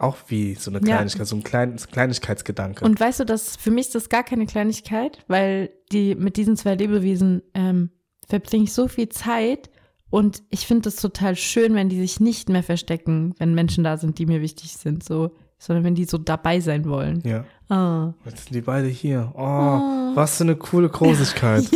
Auch 0.00 0.16
wie 0.28 0.54
so 0.54 0.70
eine 0.70 0.78
Ja. 0.80 0.96
Kleinigkeit, 0.96 1.26
so 1.26 1.36
ein 1.36 1.44
klein, 1.44 1.76
Kleinigkeitsgedanke. 1.76 2.84
Und 2.84 2.98
weißt 2.98 3.20
du, 3.20 3.24
das 3.24 3.56
für 3.56 3.70
mich 3.70 3.86
ist 3.86 3.94
das 3.94 4.08
gar 4.08 4.24
keine 4.24 4.46
Kleinigkeit, 4.46 5.18
weil 5.28 5.70
die 5.92 6.14
mit 6.14 6.36
diesen 6.36 6.56
zwei 6.56 6.74
Lebewesen 6.74 7.42
ähm, 7.54 7.90
verbringe 8.26 8.64
ich 8.64 8.72
so 8.72 8.88
viel 8.88 9.08
Zeit 9.10 9.70
und 10.08 10.42
ich 10.50 10.66
finde 10.66 10.88
es 10.88 10.96
total 10.96 11.36
schön, 11.36 11.74
wenn 11.74 11.88
die 11.90 12.00
sich 12.00 12.18
nicht 12.18 12.48
mehr 12.48 12.62
verstecken, 12.62 13.34
wenn 13.38 13.54
Menschen 13.54 13.84
da 13.84 13.96
sind, 13.98 14.18
die 14.18 14.26
mir 14.26 14.40
wichtig 14.40 14.72
sind, 14.76 15.04
so, 15.04 15.36
sondern 15.58 15.84
wenn 15.84 15.94
die 15.94 16.06
so 16.06 16.16
dabei 16.18 16.60
sein 16.60 16.88
wollen. 16.88 17.22
ja, 17.26 17.44
Ah. 17.68 18.14
jetzt 18.24 18.46
sind 18.46 18.54
die 18.54 18.62
beide 18.62 18.88
hier. 18.88 19.32
Oh, 19.36 19.40
Oh. 19.42 20.16
was 20.16 20.38
für 20.38 20.44
eine 20.44 20.56
coole 20.56 20.88
Großigkeit. 20.88 21.64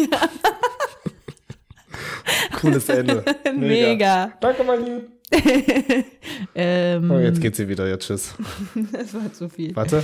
Cooles 2.60 2.88
Ende. 2.88 3.24
Mega. 3.56 4.32
Danke, 4.40 4.64
mein 4.64 4.84
Lieb. 4.84 5.08
ähm, 6.54 7.10
Oh, 7.10 7.18
jetzt 7.18 7.40
geht 7.40 7.56
sie 7.56 7.68
wieder, 7.68 7.88
ja, 7.88 7.96
tschüss. 7.96 8.34
das 8.92 9.14
war 9.14 9.32
zu 9.32 9.48
viel. 9.48 9.74
Warte. 9.74 10.02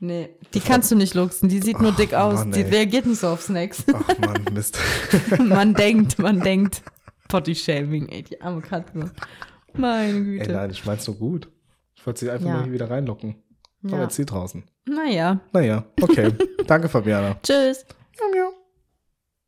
Nee, 0.00 0.30
die 0.54 0.60
kannst 0.60 0.90
du 0.92 0.94
nicht 0.96 1.14
luchsen, 1.14 1.48
die 1.48 1.58
sieht 1.60 1.80
nur 1.80 1.90
dick 1.92 2.14
aus, 2.14 2.40
Mann, 2.40 2.52
die 2.52 2.62
ey. 2.62 2.70
reagiert 2.70 3.06
nicht 3.06 3.18
so 3.18 3.28
auf 3.28 3.42
Snacks. 3.42 3.84
Ach 3.92 4.18
Mann, 4.20 4.44
Mist. 4.52 4.78
man 5.44 5.74
denkt, 5.74 6.18
man 6.20 6.40
denkt. 6.40 6.82
Potty 7.28 7.54
Shaming, 7.54 8.08
ey, 8.08 8.22
die 8.22 8.40
arme 8.40 8.62
Katze. 8.62 9.10
Meine 9.74 10.12
Ey, 10.18 10.38
Güte. 10.38 10.52
nein, 10.52 10.70
ich 10.70 10.86
mein's 10.86 11.06
nur 11.06 11.16
gut. 11.16 11.50
Ich 11.96 12.06
wollte 12.06 12.20
sie 12.20 12.30
einfach 12.30 12.46
Ja. 12.46 12.54
nur 12.54 12.62
hier 12.64 12.72
wieder 12.72 12.88
reinlocken. 12.90 13.42
Aber 13.84 13.96
Ja. 13.96 14.02
jetzt 14.04 14.14
sie 14.16 14.24
draußen. 14.24 14.64
Naja, 14.86 15.40
Naja, 15.52 15.84
okay. 16.00 16.32
Danke, 16.66 16.88
Fabiana. 16.88 17.36
tschüss. 17.42 17.84